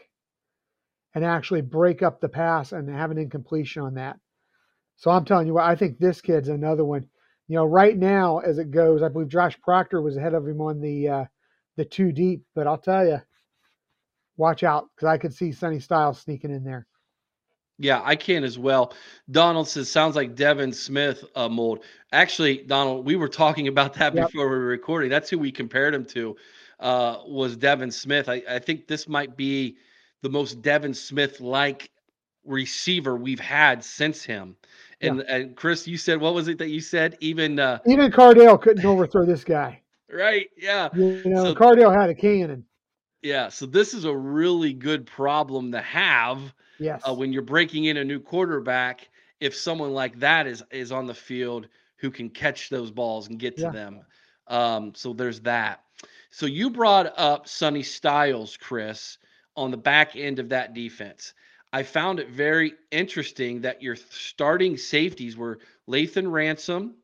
and 1.15 1.25
actually 1.25 1.63
break 1.63 2.03
up 2.03 2.21
the 2.21 2.29
pass 2.29 2.73
and 2.73 2.89
have 2.89 3.11
an 3.11 3.19
incompletion 3.19 3.83
on 3.83 3.95
that. 3.95 4.19
So 4.97 5.11
I'm 5.11 5.25
telling 5.25 5.47
you 5.49 5.55
what, 5.55 5.65
I 5.65 5.75
think 5.75 5.99
this 5.99 6.21
kid's 6.21 6.49
another 6.49 6.85
one 6.85 7.07
you 7.49 7.57
know, 7.57 7.65
right 7.65 7.97
now 7.97 8.39
as 8.39 8.59
it 8.59 8.71
goes, 8.71 9.03
I 9.03 9.09
believe 9.09 9.29
Josh 9.29 9.59
Proctor 9.61 10.01
was 10.03 10.17
ahead 10.17 10.35
of 10.35 10.47
him 10.47 10.61
on 10.61 10.81
the 10.81 11.09
uh, 11.09 11.25
the 11.77 11.85
two 11.85 12.13
deep. 12.13 12.45
But 12.55 12.67
I'll 12.67 12.79
tell 12.79 13.07
you, 13.07 13.21
watch 14.37 14.63
out 14.63 14.89
because 14.95 15.09
I 15.09 15.19
could 15.19 15.35
see 15.35 15.53
Sonny 15.53 15.81
Styles 15.81 16.21
sneaking 16.21 16.51
in 16.55 16.65
there. 16.65 16.87
Yeah, 17.79 18.03
I 18.05 18.17
can 18.17 18.43
as 18.45 18.59
well. 18.59 18.93
Donald 19.31 19.69
says 19.69 19.91
sounds 19.91 20.17
like 20.17 20.35
Devin 20.35 20.73
Smith 20.73 21.25
uh, 21.37 21.49
mold. 21.49 21.85
Actually, 22.13 22.59
Donald, 22.65 23.07
we 23.07 23.15
were 23.17 23.29
talking 23.29 23.69
about 23.69 23.95
that 23.95 24.15
Yep. 24.15 24.33
before 24.33 24.49
we 24.49 24.59
were 24.59 24.67
recording. 24.67 25.11
That's 25.11 25.31
who 25.31 25.39
we 25.39 25.53
compared 25.53 25.95
him 25.95 26.05
to. 26.07 26.37
Uh, 26.81 27.19
was 27.27 27.57
Devin 27.57 27.91
Smith? 27.93 28.29
I, 28.29 28.43
I 28.49 28.59
think 28.59 28.89
this 28.89 29.09
might 29.09 29.37
be 29.37 29.77
the 30.23 30.29
most 30.29 30.61
Devin 30.61 30.95
Smith 30.95 31.41
like 31.41 31.91
receiver 32.49 33.17
we've 33.17 33.41
had 33.41 33.85
since 33.85 34.23
him. 34.25 34.57
And, 35.01 35.21
and 35.21 35.55
Chris, 35.57 35.87
you 35.87 35.97
said 35.97 36.21
what 36.21 36.35
was 36.35 36.49
it 36.49 36.59
that 36.59 36.71
you 36.71 36.81
said? 36.81 37.17
Even 37.21 37.59
uh, 37.61 37.79
Even 37.87 38.11
Cardale 38.11 38.61
couldn't 38.61 38.85
overthrow 38.85 39.25
this 39.25 39.45
guy. 39.45 39.81
right, 40.13 40.49
yeah, 40.57 40.89
You 40.95 41.23
know, 41.27 41.45
So- 41.45 41.55
Cardale 41.55 41.95
had 41.95 42.11
a 42.11 42.15
cannon. 42.15 42.65
yeah. 43.23 43.49
So 43.49 43.65
this 43.67 43.95
is 43.95 44.05
a 44.05 44.17
really 44.17 44.73
good 44.73 45.07
problem 45.07 45.71
to 45.73 45.81
have. 45.81 46.41
Yes. 46.81 47.03
uh, 47.09 47.13
when 47.13 47.33
you're 47.33 47.43
breaking 47.43 47.87
in 47.87 47.97
a 47.97 48.05
new 48.05 48.21
quarterback, 48.21 49.09
if 49.41 49.53
someone 49.55 49.93
like 49.93 50.19
that 50.21 50.47
is 50.47 50.63
is 50.71 50.93
on 50.93 51.07
the 51.07 51.15
field 51.15 51.67
who 51.97 52.09
can 52.11 52.31
catch 52.31 52.71
those 52.71 52.91
balls 52.93 53.29
and 53.29 53.39
get 53.39 53.57
to 53.57 53.63
Yeah. 53.63 53.71
them. 53.71 54.01
Um, 54.47 54.93
so 54.95 55.13
there's 55.13 55.41
that. 55.41 55.83
So 56.31 56.47
you 56.47 56.71
brought 56.71 57.13
up 57.19 57.49
Sonny 57.49 57.83
Styles, 57.83 58.57
Chris, 58.57 59.19
on 59.57 59.71
the 59.73 59.77
back 59.77 60.15
end 60.15 60.39
of 60.39 60.49
that 60.51 60.73
defense. 60.75 61.35
I 61.73 61.83
found 61.83 62.19
it 62.19 62.31
very 62.31 62.75
interesting 62.91 63.61
that 63.63 63.83
your 63.83 63.97
starting 63.97 64.77
safeties 64.77 65.37
were 65.37 65.59
Lathan 65.89 66.31
Ransom, 66.31 66.95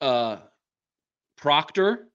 uh, 0.00 0.38
Proctor, 1.36 2.08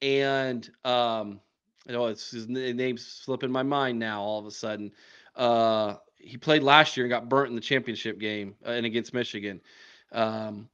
and 0.00 0.68
um, 0.84 1.40
know 1.86 2.06
it's 2.06 2.30
his 2.30 2.48
name's 2.48 3.06
slipping 3.06 3.50
my 3.50 3.62
mind 3.62 3.98
now. 3.98 4.22
All 4.22 4.38
of 4.38 4.46
a 4.46 4.50
sudden, 4.50 4.92
uh, 5.36 5.96
he 6.16 6.36
played 6.36 6.62
last 6.62 6.96
year 6.96 7.04
and 7.04 7.10
got 7.10 7.28
burnt 7.28 7.50
in 7.50 7.54
the 7.54 7.60
championship 7.60 8.18
game 8.18 8.54
uh, 8.66 8.70
and 8.70 8.86
against 8.86 9.12
Michigan. 9.12 9.60
Um, 10.12 10.68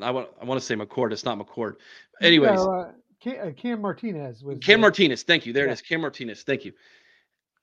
I 0.00 0.10
want 0.10 0.28
I 0.40 0.44
want 0.44 0.60
to 0.60 0.64
say 0.64 0.76
McCord. 0.76 1.12
It's 1.12 1.24
not 1.24 1.38
McCord. 1.38 1.74
Anyways, 2.22 2.60
No, 2.60 2.72
uh, 2.72 2.92
Cam, 3.20 3.48
uh, 3.48 3.50
Cam 3.52 3.80
Martinez 3.82 4.42
was 4.42 4.58
Cam 4.60 4.80
Martinez. 4.80 5.24
Thank 5.24 5.44
you. 5.44 5.52
There 5.52 5.64
Yeah. 5.64 5.70
it 5.70 5.74
is. 5.74 5.82
Cam 5.82 6.00
Martinez. 6.00 6.42
Thank 6.42 6.64
you. 6.64 6.72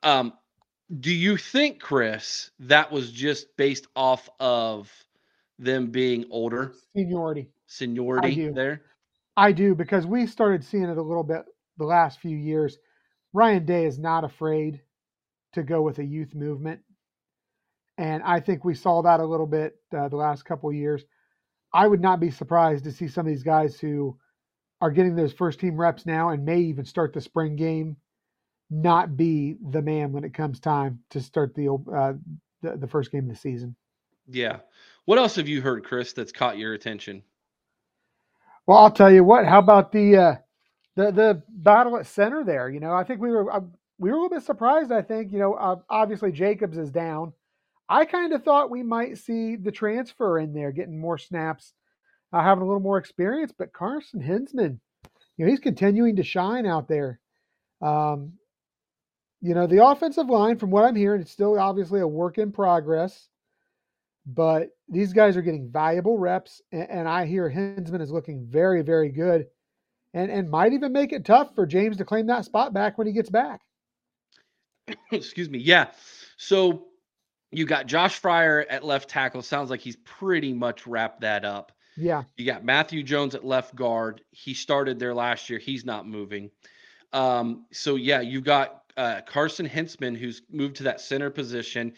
Um, 0.04 0.34
do 1.00 1.12
you 1.12 1.38
think, 1.38 1.82
Chris, 1.82 2.52
that 2.60 2.92
was 2.92 3.12
just 3.12 3.56
based 3.58 3.88
off 3.96 4.30
of 4.40 4.92
them 5.58 5.88
being 5.88 6.26
older, 6.30 6.74
seniority. 6.96 7.50
seniority 7.66 8.36
do. 8.36 8.54
there? 8.54 8.82
I 9.36 9.52
do 9.52 9.74
because 9.76 10.06
we 10.06 10.28
started 10.28 10.64
seeing 10.64 10.84
it 10.84 10.98
a 10.98 11.02
little 11.02 11.24
bit 11.24 11.46
the 11.78 11.86
last 11.86 12.20
few 12.20 12.38
years. 12.38 12.78
Ryan 13.34 13.66
Day 13.66 13.86
is 13.86 14.00
not 14.00 14.24
afraid 14.24 14.82
to 15.54 15.64
go 15.64 15.82
with 15.82 16.00
a 16.00 16.06
youth 16.06 16.36
movement, 16.36 16.82
and 17.98 18.22
I 18.24 18.40
think 18.40 18.64
we 18.64 18.76
saw 18.76 19.02
that 19.02 19.20
a 19.20 19.26
little 19.26 19.48
bit 19.48 19.76
uh, 19.96 20.08
the 20.08 20.16
last 20.16 20.46
couple 20.46 20.70
of 20.70 20.76
years. 20.76 21.04
I 21.74 21.88
would 21.88 22.02
not 22.02 22.20
be 22.20 22.32
surprised 22.32 22.84
to 22.86 22.92
see 22.92 23.08
some 23.08 23.26
of 23.26 23.34
these 23.34 23.44
guys 23.44 23.80
who 23.80 24.18
are 24.82 24.92
getting 24.92 25.16
those 25.16 25.34
first 25.34 25.60
team 25.60 25.76
reps 25.78 26.06
now 26.06 26.30
and 26.30 26.46
may 26.46 26.60
even 26.60 26.86
start 26.86 27.14
the 27.14 27.22
spring 27.22 27.56
game 27.56 27.98
not 28.70 29.16
be 29.16 29.56
the 29.72 29.82
man 29.82 30.12
when 30.12 30.24
it 30.24 30.34
comes 30.34 30.60
time 30.60 31.00
to 31.12 31.22
start 31.22 31.54
the 31.56 31.70
uh, 31.70 32.14
the, 32.62 32.78
the 32.78 32.88
first 32.88 33.12
game 33.12 33.26
of 33.26 33.30
the 33.30 33.36
season. 33.36 33.76
Yeah. 34.28 34.60
What 35.06 35.20
else 35.20 35.36
have 35.36 35.48
you 35.48 35.62
heard, 35.62 35.84
Chris, 35.84 36.14
that's 36.14 36.32
caught 36.32 36.58
your 36.58 36.74
attention? 36.74 37.22
Well, 38.66 38.80
I'll 38.80 38.92
tell 38.92 39.12
you 39.12 39.24
what. 39.24 39.46
How 39.46 39.60
about 39.60 39.92
the 39.92 40.18
uh, 40.18 40.36
the 40.96 41.12
the 41.12 41.44
battle 41.50 41.98
at 41.98 42.08
center 42.08 42.44
there? 42.44 42.70
You 42.70 42.80
know, 42.80 42.94
I 42.94 43.04
think 43.04 43.22
we 43.22 43.30
were 43.30 43.52
uh, 43.52 43.62
we 44.00 44.10
were 44.10 44.18
a 44.18 44.22
little 44.22 44.38
bit 44.38 44.46
surprised. 44.46 44.92
I 44.92 45.04
think 45.04 45.32
you 45.32 45.40
know, 45.40 45.54
uh, 45.54 45.78
obviously 45.90 46.32
Jacobs 46.32 46.78
is 46.78 46.90
down. 46.90 47.34
I 47.88 48.06
kind 48.06 48.34
of 48.34 48.44
thought 48.44 48.72
we 48.72 48.82
might 48.82 49.20
see 49.20 49.56
the 49.56 49.72
transfer 49.72 50.40
in 50.40 50.54
there, 50.54 50.72
getting 50.72 51.00
more 51.00 51.20
snaps, 51.20 51.74
uh, 52.34 52.42
having 52.42 52.64
a 52.64 52.66
little 52.66 52.82
more 52.82 52.98
experience. 52.98 53.54
But 53.56 53.74
Carson 53.74 54.22
Hinzman, 54.22 54.80
you 55.38 55.46
know, 55.46 55.52
he's 55.52 55.60
continuing 55.60 56.16
to 56.16 56.24
shine 56.24 56.66
out 56.66 56.88
there. 56.88 57.20
Um, 57.84 58.34
you 59.46 59.54
know, 59.54 59.68
the 59.68 59.86
offensive 59.86 60.28
line, 60.28 60.58
from 60.58 60.72
what 60.72 60.86
I'm 60.86 60.96
hearing, 60.96 61.22
it's 61.22 61.32
still 61.32 61.60
obviously 61.60 62.00
a 62.00 62.08
work 62.08 62.40
in 62.40 62.52
progress. 62.52 63.30
But 64.26 64.70
these 64.90 65.14
guys 65.14 65.38
are 65.38 65.44
getting 65.44 65.70
valuable 65.70 66.18
reps, 66.18 66.64
and, 66.72 66.90
and 66.90 67.08
I 67.08 67.28
hear 67.28 67.48
Hinzman 67.48 68.02
is 68.02 68.10
looking 68.10 68.48
very, 68.48 68.82
very 68.82 69.10
good, 69.10 69.46
and 70.16 70.32
and 70.32 70.50
might 70.50 70.74
even 70.74 70.92
make 70.92 71.14
it 71.14 71.26
tough 71.26 71.54
for 71.54 71.68
James 71.68 71.98
to 71.98 72.06
claim 72.06 72.26
that 72.26 72.46
spot 72.46 72.74
back 72.74 72.98
when 72.98 73.06
he 73.06 73.14
gets 73.14 73.30
back. 73.30 73.62
Excuse 75.12 75.48
me. 75.48 75.60
Yeah. 75.60 75.92
So 76.38 76.88
you 77.52 77.68
got 77.68 77.86
Josh 77.86 78.20
Fryar 78.20 78.66
at 78.68 78.84
left 78.84 79.10
tackle. 79.10 79.44
Sounds 79.44 79.70
like 79.70 79.80
he's 79.80 79.98
pretty 79.98 80.54
much 80.54 80.88
wrapped 80.88 81.22
that 81.22 81.46
up. 81.46 81.72
Yeah, 81.98 82.24
You 82.36 82.48
got 82.48 82.66
Matthew 82.66 83.04
Jones 83.04 83.36
at 83.36 83.46
left 83.46 83.76
guard. 83.76 84.22
He 84.32 84.56
started 84.56 84.98
there 84.98 85.14
last 85.14 85.52
year. 85.52 85.60
He's 85.60 85.86
not 85.86 86.08
moving. 86.08 86.50
Um, 87.14 87.68
so 87.72 87.96
yeah, 87.96 88.20
you 88.20 88.42
got 88.42 88.85
uh, 88.98 89.22
Carson 89.26 89.68
Hinzman 89.68 90.18
who's 90.18 90.42
moved 90.52 90.76
to 90.78 90.84
that 90.84 91.02
center 91.02 91.30
position, 91.30 91.94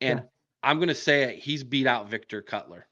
and 0.00 0.18
Yeah. 0.20 0.24
I'm 0.62 0.76
going 0.78 0.88
to 0.88 0.94
say 0.94 1.22
it, 1.24 1.38
he's 1.38 1.64
beat 1.64 1.86
out 1.86 2.08
Victor 2.08 2.40
Cutler. 2.42 2.86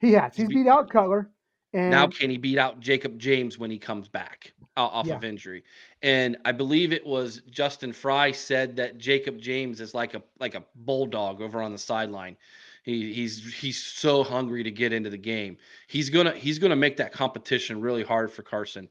he 0.00 0.12
has. 0.12 0.34
He's 0.36 0.42
He's 0.42 0.48
be- 0.48 0.54
beat 0.62 0.68
out 0.68 0.88
Cutler, 0.90 1.30
and 1.72 1.90
now 1.90 2.06
can 2.06 2.30
he 2.30 2.36
beat 2.36 2.58
out 2.58 2.80
Jakob 2.80 3.18
James 3.18 3.58
when 3.58 3.70
he 3.70 3.78
comes 3.78 4.08
back 4.08 4.52
off 4.76 5.06
Yeah. 5.06 5.16
of 5.16 5.24
injury? 5.24 5.64
And 6.02 6.36
I 6.44 6.52
believe 6.52 6.92
it 6.92 7.04
was 7.06 7.40
Justin 7.50 7.92
Frye 7.92 8.32
said 8.32 8.76
that 8.76 8.98
Jakob 8.98 9.38
James 9.40 9.80
is 9.80 9.94
like 9.94 10.14
a 10.14 10.22
like 10.38 10.54
a 10.54 10.64
bulldog 10.74 11.40
over 11.40 11.62
on 11.62 11.72
the 11.72 11.78
sideline. 11.78 12.36
He, 12.84 13.12
he's 13.12 13.54
he's 13.54 13.80
so 13.82 14.24
hungry 14.24 14.64
to 14.64 14.70
get 14.72 14.92
into 14.92 15.08
the 15.08 15.16
game. 15.18 15.56
He's 15.86 16.10
gonna 16.10 16.32
he's 16.32 16.58
gonna 16.58 16.74
make 16.76 16.96
that 16.98 17.12
competition 17.12 17.80
really 17.80 18.02
hard 18.02 18.32
for 18.32 18.42
Carson. 18.42 18.88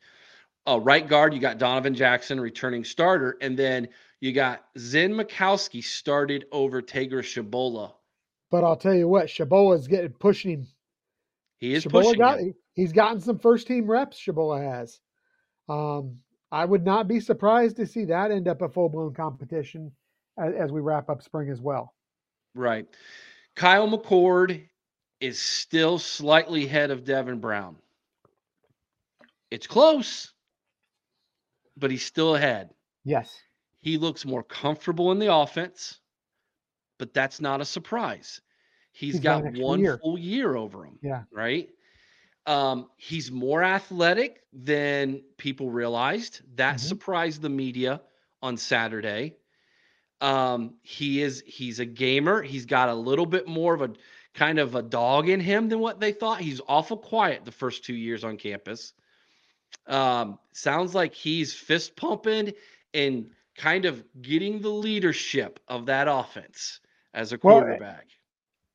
Uh, 0.68 0.80
right 0.80 1.08
guard, 1.08 1.34
you 1.34 1.40
got 1.40 1.58
Donovan 1.58 1.96
Jackson, 1.96 2.40
returning 2.40 2.84
starter, 2.84 3.38
and 3.42 3.58
then 3.58 3.88
you 4.20 4.32
got 4.32 4.66
Zen 4.78 5.12
Michalski 5.14 5.84
started 5.84 6.46
over 6.52 6.82
Tegra 6.82 7.24
Tshabola. 7.24 7.94
but 8.52 8.64
I'll 8.64 8.76
tell 8.76 8.94
you 8.94 9.08
what, 9.08 9.28
Tshabola's 9.28 9.88
getting 9.88 10.12
pushing 10.12 10.52
him. 10.52 10.68
He 11.58 11.74
is 11.74 11.86
Tshabola 11.86 12.04
pushing 12.04 12.20
got 12.20 12.40
him. 12.40 12.54
he's 12.74 12.92
gotten 12.92 13.20
some 13.20 13.40
first 13.40 13.66
team 13.68 13.90
reps. 13.90 14.20
Tshabola 14.20 14.62
has. 14.62 15.00
Um, 15.68 16.18
I 16.52 16.66
would 16.66 16.86
not 16.86 17.08
be 17.08 17.20
surprised 17.20 17.78
to 17.78 17.88
see 17.88 18.06
that 18.06 18.30
end 18.30 18.48
up 18.48 18.62
a 18.62 18.70
full 18.70 18.90
blown 18.90 19.14
competition 19.14 19.92
as, 20.38 20.54
as 20.54 20.72
we 20.72 20.82
wrap 20.82 21.10
up 21.10 21.24
spring 21.24 21.50
as 21.50 21.62
well. 21.62 21.94
Right. 22.54 22.88
Kyle 23.56 23.88
McCord 23.88 24.68
is 25.20 25.40
still 25.40 25.98
slightly 25.98 26.66
ahead 26.66 26.92
of 26.92 27.04
Devin 27.04 27.40
Brown. 27.40 27.78
It's 29.50 29.68
close, 29.68 30.34
but 31.78 31.92
he's 31.92 32.06
still 32.06 32.36
ahead. 32.36 32.74
Yes. 33.04 33.38
He 33.82 33.98
looks 33.98 34.26
more 34.26 34.44
comfortable 34.44 35.12
in 35.12 35.20
the 35.20 35.34
offense, 35.34 36.00
but 37.00 37.14
that's 37.14 37.42
not 37.42 37.62
a 37.62 37.66
surprise. 37.66 38.42
He's 38.92 39.14
he's 39.14 39.22
got 39.22 39.44
got 39.44 39.54
one 39.54 39.80
year. 39.80 39.98
full 39.98 40.18
year 40.20 40.56
over 40.56 40.86
him. 40.86 41.00
Yeah. 41.02 41.24
Right. 41.32 41.70
Um, 42.46 42.90
he's 42.98 43.32
more 43.32 43.64
athletic 43.64 44.44
than 44.52 45.24
people 45.38 45.70
realized. 45.72 46.42
That 46.58 46.76
Mhm. 46.76 46.80
surprised 46.80 47.42
the 47.42 47.50
media 47.50 48.02
on 48.42 48.58
Saturday. 48.58 49.38
Um, 50.20 50.76
he 50.84 51.22
is 51.22 51.44
he's 51.48 51.80
a 51.80 51.86
gamer. 51.86 52.42
He's 52.44 52.66
got 52.66 52.90
a 52.90 52.94
little 52.94 53.26
bit 53.26 53.48
more 53.48 53.74
of 53.74 53.82
a 53.82 53.94
kind 54.34 54.60
of 54.60 54.76
a 54.76 54.82
dog 54.82 55.30
in 55.30 55.40
him 55.40 55.70
than 55.70 55.80
what 55.80 56.00
they 56.00 56.12
thought. 56.12 56.40
He's 56.42 56.62
awful 56.68 56.98
quiet 56.98 57.46
the 57.46 57.52
first 57.52 57.84
two 57.84 57.96
years 57.96 58.24
on 58.24 58.38
campus. 58.38 58.94
Um, 59.88 60.40
sounds 60.54 60.96
like 60.96 61.14
he's 61.14 61.54
fist 61.54 61.96
pumping 61.96 62.54
and 62.94 63.30
kind 63.58 63.86
of 63.86 64.04
getting 64.22 64.62
the 64.62 64.70
leadership 64.70 65.60
of 65.68 65.86
that 65.88 66.08
offense 66.08 66.80
as 67.14 67.34
a 67.34 67.40
Well, 67.42 67.62
quarterback. 67.62 68.08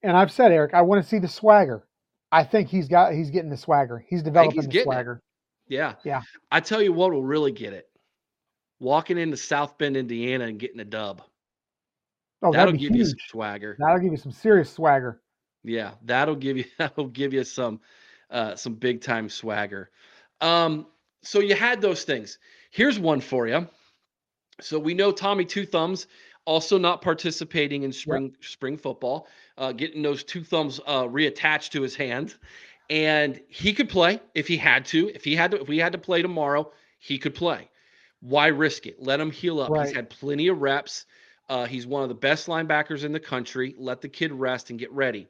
And 0.02 0.16
I've 0.16 0.30
said, 0.30 0.52
Eric, 0.52 0.74
I 0.74 0.82
want 0.82 1.02
to 1.02 1.08
see 1.08 1.18
the 1.18 1.28
swagger. 1.28 1.86
I 2.32 2.44
think 2.44 2.68
he's 2.68 2.88
got 2.88 3.12
he's 3.12 3.30
getting 3.30 3.50
the 3.50 3.56
swagger. 3.56 4.04
He's 4.08 4.22
developing 4.22 4.56
he's 4.56 4.64
the 4.64 4.70
getting 4.70 4.92
it. 4.92 4.94
swagger. 4.94 5.22
Yeah. 5.68 5.94
Yeah. 6.04 6.22
I 6.50 6.60
tell 6.60 6.82
you 6.82 6.92
what 6.92 7.12
will 7.12 7.22
really 7.22 7.52
get 7.52 7.72
it. 7.72 7.88
Walking 8.78 9.16
into 9.16 9.36
South 9.36 9.78
Bend, 9.78 9.96
Indiana 9.96 10.44
and 10.44 10.58
getting 10.58 10.80
a 10.80 10.84
dub. 10.84 11.22
Oh, 12.42 12.52
that'll 12.52 12.74
give 12.74 12.94
you 12.94 13.04
some 13.04 13.18
swagger. 13.28 13.76
That'll 13.78 13.98
give 13.98 14.12
you 14.12 14.18
some 14.18 14.32
serious 14.32 14.70
swagger. 14.70 15.22
Yeah, 15.64 15.92
that'll 16.04 16.36
give 16.36 16.56
you 16.58 16.64
that'll 16.78 17.08
give 17.08 17.32
you 17.32 17.44
some 17.44 17.80
uh 18.30 18.54
some 18.54 18.74
big 18.74 19.00
time 19.00 19.28
swagger. 19.28 19.90
Um 20.40 20.86
so 21.22 21.40
you 21.40 21.54
had 21.54 21.80
those 21.80 22.04
things. 22.04 22.38
Here's 22.70 22.98
one 22.98 23.20
for 23.20 23.48
you. 23.48 23.68
So 24.60 24.78
we 24.78 24.94
know 24.94 25.12
Tommy 25.12 25.44
Two 25.44 25.66
Thumbs 25.66 26.06
also 26.46 26.78
not 26.78 27.02
participating 27.02 27.82
in 27.82 27.92
spring 27.92 28.34
spring 28.40 28.78
football, 28.78 29.28
uh, 29.58 29.72
getting 29.72 30.00
those 30.00 30.24
two 30.24 30.42
thumbs 30.42 30.80
uh, 30.86 31.02
reattached 31.02 31.70
to 31.70 31.82
his 31.82 31.94
hand, 31.94 32.34
and 32.88 33.40
he 33.48 33.74
could 33.74 33.90
play 33.90 34.20
if 34.34 34.48
he 34.48 34.56
had 34.56 34.86
to. 34.86 35.10
If 35.14 35.24
he 35.24 35.36
had 35.36 35.50
to, 35.50 35.60
if 35.60 35.68
we 35.68 35.78
had 35.78 35.92
to 35.92 35.98
play 35.98 36.22
tomorrow, 36.22 36.72
he 36.98 37.18
could 37.18 37.34
play. 37.34 37.68
Why 38.20 38.46
risk 38.46 38.86
it? 38.86 39.02
Let 39.02 39.20
him 39.20 39.30
heal 39.30 39.60
up. 39.60 39.70
Right. 39.70 39.86
He's 39.86 39.94
had 39.94 40.08
plenty 40.08 40.48
of 40.48 40.62
reps. 40.62 41.04
Uh, 41.48 41.66
he's 41.66 41.86
one 41.86 42.02
of 42.02 42.08
the 42.08 42.14
best 42.14 42.46
linebackers 42.46 43.04
in 43.04 43.12
the 43.12 43.20
country. 43.20 43.74
Let 43.78 44.00
the 44.00 44.08
kid 44.08 44.32
rest 44.32 44.70
and 44.70 44.78
get 44.78 44.90
ready. 44.90 45.28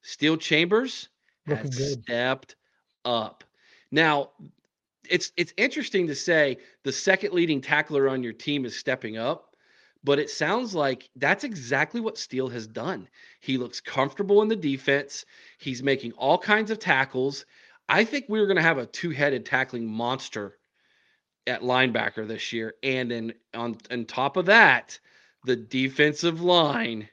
Steele 0.00 0.36
Chambers 0.36 1.08
Looking 1.46 1.64
has 1.64 1.76
good. 1.76 2.02
stepped 2.04 2.56
up. 3.04 3.44
Now, 3.92 4.30
it's 5.08 5.30
it's 5.36 5.52
interesting 5.56 6.06
to 6.06 6.14
say 6.14 6.56
the 6.82 6.92
second 6.92 7.34
leading 7.34 7.60
tackler 7.60 8.08
on 8.08 8.22
your 8.22 8.32
team 8.32 8.64
is 8.64 8.76
stepping 8.76 9.18
up, 9.18 9.54
but 10.02 10.18
it 10.18 10.30
sounds 10.30 10.74
like 10.74 11.08
that's 11.16 11.44
exactly 11.44 12.00
what 12.00 12.18
Steele 12.18 12.48
has 12.48 12.66
done. 12.66 13.08
He 13.40 13.58
looks 13.58 13.80
comfortable 13.80 14.42
in 14.42 14.48
the 14.48 14.56
defense. 14.56 15.24
He's 15.58 15.82
making 15.82 16.12
all 16.12 16.38
kinds 16.38 16.70
of 16.70 16.78
tackles. 16.78 17.44
I 17.88 18.04
think 18.04 18.26
we 18.28 18.40
are 18.40 18.46
going 18.46 18.56
to 18.56 18.62
have 18.62 18.78
a 18.78 18.86
two-headed 18.86 19.44
tackling 19.44 19.86
monster 19.86 20.56
at 21.46 21.60
linebacker 21.62 22.26
this 22.26 22.52
year, 22.52 22.74
and 22.82 23.10
then 23.10 23.34
on 23.54 23.76
on 23.90 24.06
top 24.06 24.36
of 24.36 24.46
that, 24.46 24.98
the 25.44 25.56
defensive 25.56 26.40
line 26.40 27.08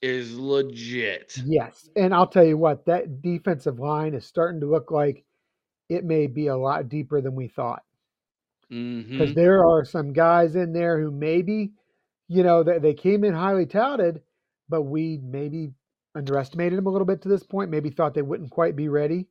is 0.00 0.36
legit. 0.36 1.36
Yes, 1.44 1.90
and 1.96 2.14
I'll 2.14 2.26
tell 2.26 2.44
you 2.44 2.56
what, 2.56 2.86
that 2.86 3.20
defensive 3.20 3.78
line 3.78 4.14
is 4.14 4.24
starting 4.24 4.60
to 4.60 4.66
look 4.66 4.90
like 4.90 5.24
it 5.94 6.04
may 6.04 6.26
be 6.26 6.46
a 6.48 6.56
lot 6.56 6.88
deeper 6.88 7.20
than 7.20 7.34
we 7.34 7.48
thought. 7.48 7.82
Because 8.68 9.30
Mhm. 9.30 9.34
there 9.34 9.66
are 9.66 9.84
some 9.84 10.12
guys 10.12 10.56
in 10.56 10.72
there 10.72 11.00
who 11.00 11.10
maybe, 11.10 11.72
you 12.28 12.42
know, 12.42 12.62
they, 12.62 12.78
they 12.78 12.94
came 12.94 13.22
in 13.24 13.34
highly 13.34 13.66
touted, 13.66 14.22
but 14.68 14.82
we 14.82 15.18
maybe 15.22 15.72
underestimated 16.14 16.78
them 16.78 16.86
a 16.86 16.90
little 16.90 17.06
bit 17.06 17.20
to 17.22 17.28
this 17.28 17.42
point. 17.42 17.70
Maybe 17.70 17.90
thought 17.90 18.14
they 18.14 18.22
wouldn't 18.22 18.50
quite 18.50 18.74
be 18.76 18.88
ready. 18.88 19.26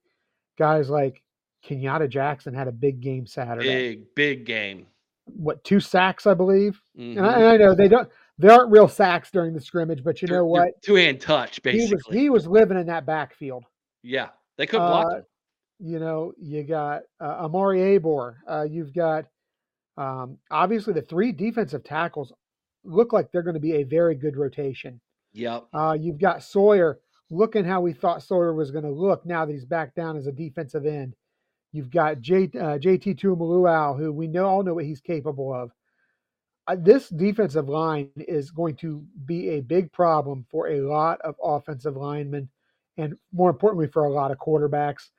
Guys 0.58 0.89
like 0.89 1.24
Kenyatta 1.65 2.08
Jackson 2.10 2.53
had 2.53 2.68
a 2.68 2.72
big 2.72 3.01
game 3.01 3.25
Saturday. 3.25 3.96
Big, 3.96 4.15
big 4.15 4.46
game. 4.46 4.86
What 5.25 5.63
two 5.63 5.80
sacks, 5.80 6.27
I 6.27 6.34
believe. 6.34 6.82
Mhm. 6.98 7.18
And, 7.18 7.25
I, 7.25 7.34
and 7.36 7.46
I 7.46 7.58
know 7.58 7.74
they 7.75 7.88
don't. 7.88 8.10
There 8.38 8.51
aren't 8.51 8.72
real 8.72 8.88
sacks 8.88 9.30
during 9.32 9.53
the 9.53 9.62
scrimmage, 9.62 10.03
but 10.03 10.22
you 10.22 10.27
know 10.27 10.46
what? 10.46 10.82
Two 10.82 10.96
hand 10.96 11.22
touch, 11.22 11.60
He 11.63 11.77
was 11.77 11.89
basically. 11.91 12.18
he 12.20 12.30
was 12.30 12.48
living 12.48 12.77
in 12.77 12.88
that 12.88 13.06
backfield. 13.06 13.65
yeah, 14.03 14.30
they 14.58 14.65
could 14.65 14.80
block 14.80 15.06
Uh, 15.08 15.15
him. 15.18 15.24
You 15.84 16.00
know, 16.00 16.34
you 16.40 16.64
got 16.64 17.02
uh, 17.20 17.46
Amari 17.46 18.00
Abor. 18.00 18.36
Uh, 18.48 18.66
you've 18.70 18.94
got 18.94 19.26
um, 19.98 20.38
obviously 20.52 20.94
the 20.94 21.02
three 21.02 21.32
defensive 21.32 21.84
tackles 21.84 22.32
look 22.84 23.14
like 23.14 23.32
they're 23.32 23.44
going 23.44 23.56
to 23.56 23.60
be 23.60 23.76
a 23.76 23.84
very 23.84 24.16
good 24.16 24.38
rotation. 24.38 25.00
Yep. 25.34 25.68
Uh, 25.74 25.98
you've 26.00 26.20
got 26.20 26.44
Sawyer 26.44 27.00
looking 27.30 27.66
how 27.66 27.82
we 27.82 27.94
thought 27.94 28.22
Sawyer 28.24 28.54
was 28.54 28.72
going 28.72 28.84
to 28.84 28.92
look 28.92 29.26
now 29.26 29.46
that 29.46 29.54
he's 29.54 29.66
back 29.66 29.96
down 29.96 30.18
as 30.18 30.28
a 30.28 30.32
defensive 30.32 30.86
end. 30.86 31.16
You've 31.72 31.90
got 31.90 32.20
J, 32.20 32.44
uh, 32.44 32.78
JT 32.78 33.20
Tuimoloau, 33.20 33.98
who 33.98 34.12
we 34.12 34.28
know 34.28 34.46
all 34.46 34.64
know 34.64 34.74
what 34.74 34.86
he's 34.86 35.00
capable 35.00 35.54
of. 35.54 35.72
Uh, 36.68 36.76
this 36.78 37.10
defensive 37.10 37.70
line 37.70 38.10
is 38.18 38.52
going 38.52 38.76
to 38.78 39.04
be 39.26 39.50
a 39.50 39.62
big 39.62 39.92
problem 39.92 40.46
for 40.52 40.68
a 40.68 40.82
lot 40.82 41.20
of 41.22 41.36
offensive 41.42 41.96
linemen, 41.96 42.50
and 42.98 43.16
more 43.32 43.50
importantly, 43.50 43.88
for 43.88 44.06
a 44.06 44.12
lot 44.12 44.32
of 44.32 44.38
quarterbacks. 44.38 45.10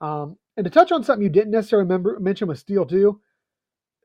Um, 0.00 0.36
and 0.56 0.64
to 0.64 0.70
touch 0.70 0.92
on 0.92 1.04
something 1.04 1.22
you 1.22 1.30
didn't 1.30 1.52
necessarily 1.52 1.84
remember 1.84 2.18
mention 2.20 2.48
with 2.48 2.58
Steele 2.58 2.86
too, 2.86 3.20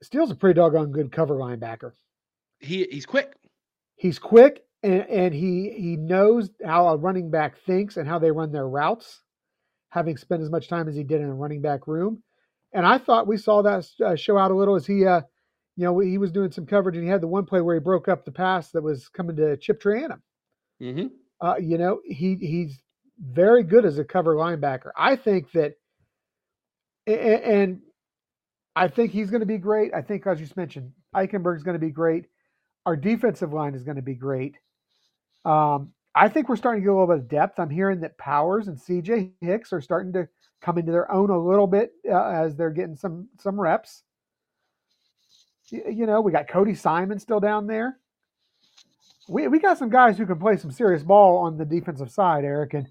Steele's 0.02 0.32
a 0.32 0.36
pretty 0.36 0.58
doggone 0.58 0.92
good 0.92 1.12
cover 1.12 1.36
linebacker. 1.36 1.94
He 2.60 2.86
he's 2.90 3.06
quick. 3.06 3.34
He's 3.96 4.20
quick 4.20 4.66
and, 4.84 5.08
and 5.10 5.34
he 5.34 5.74
he 5.78 5.96
knows 5.96 6.50
how 6.64 6.88
a 6.88 6.98
running 6.98 7.32
back 7.32 7.58
thinks 7.66 7.98
and 7.98 8.08
how 8.08 8.20
they 8.20 8.32
run 8.32 8.52
their 8.52 8.68
routes, 8.68 9.22
having 9.90 10.18
spent 10.18 10.44
as 10.44 10.50
much 10.50 10.68
time 10.68 10.88
as 10.88 10.96
he 10.96 11.04
did 11.04 11.22
in 11.22 11.28
a 11.28 11.34
running 11.34 11.62
back 11.62 11.88
room. 11.88 12.22
And 12.74 12.86
I 12.86 12.98
thought 12.98 13.28
we 13.28 13.38
saw 13.38 13.62
that 13.62 13.88
uh, 14.06 14.16
show 14.16 14.38
out 14.38 14.52
a 14.52 14.56
little 14.56 14.76
as 14.76 14.86
he, 14.86 15.06
uh, 15.06 15.22
you 15.78 15.86
know, 15.86 15.98
he 16.00 16.18
was 16.18 16.32
doing 16.32 16.52
some 16.52 16.66
coverage 16.66 16.96
and 16.98 17.06
he 17.06 17.10
had 17.10 17.22
the 17.22 17.28
one 17.28 17.46
play 17.46 17.62
where 17.62 17.76
he 17.76 17.80
broke 17.80 18.08
up 18.10 18.26
the 18.26 18.32
pass 18.32 18.72
that 18.72 18.84
was 18.84 19.08
coming 19.08 19.38
to 19.38 19.58
Chip 19.58 19.82
Trayanum. 19.82 20.22
hmm 20.80 21.08
Uh, 21.42 21.56
you 21.60 21.78
know, 21.78 22.02
he 22.06 22.36
he's 22.36 22.82
very 23.20 23.64
good 23.64 23.86
as 23.86 23.98
a 23.98 24.04
cover 24.04 24.36
linebacker. 24.36 24.92
I 24.98 25.16
think 25.16 25.52
that, 25.54 25.76
and 27.14 27.82
I 28.76 28.88
think 28.90 29.12
he's 29.12 29.32
going 29.32 29.42
to 29.42 29.48
be 29.48 29.58
great. 29.60 29.94
I 29.94 30.02
think, 30.02 30.28
as 30.28 30.42
you 30.42 30.48
mentioned, 30.56 30.94
Eichenberg 31.16 31.58
is 31.58 31.64
going 31.64 31.80
to 31.80 31.86
be 31.86 31.92
great. 31.92 32.26
Our 32.86 32.98
defensive 32.98 33.54
line 33.54 33.76
is 33.76 33.84
going 33.84 33.98
to 33.98 34.04
be 34.04 34.16
great. 34.16 34.58
Um, 35.46 35.92
I 36.16 36.30
think 36.30 36.50
we're 36.50 36.58
starting 36.58 36.82
to 36.84 36.86
get 36.86 36.92
a 36.92 36.94
little 37.00 37.08
bit 37.08 37.24
of 37.24 37.30
depth. 37.30 37.60
I'm 37.60 37.70
hearing 37.72 38.02
that 38.02 38.18
Powers 38.18 38.68
and 38.68 38.78
CJ 38.80 39.32
Hicks 39.42 39.74
are 39.74 39.82
starting 39.82 40.14
to 40.14 40.28
come 40.62 40.78
into 40.78 40.92
their 40.92 41.12
own 41.12 41.30
a 41.32 41.40
little 41.40 41.68
bit 41.68 41.92
uh, 42.10 42.30
as 42.30 42.56
they're 42.56 42.72
getting 42.72 42.96
some 42.98 43.30
some 43.40 43.60
reps. 43.60 44.04
Y- 45.72 45.84
You 45.92 46.06
know, 46.08 46.22
we 46.22 46.32
got 46.32 46.48
Cody 46.50 46.76
Simon 46.76 47.20
still 47.20 47.40
down 47.42 47.68
there 47.68 47.98
we, 49.30 49.50
we 49.50 49.60
got 49.60 49.80
some 49.80 49.90
guys 49.90 50.20
who 50.20 50.28
can 50.28 50.40
play 50.40 50.58
some 50.58 50.72
serious 50.72 51.04
ball 51.04 51.40
on 51.40 51.58
the 51.58 51.66
defensive 51.66 52.12
side, 52.12 52.46
Eric. 52.46 52.76
And 52.76 52.88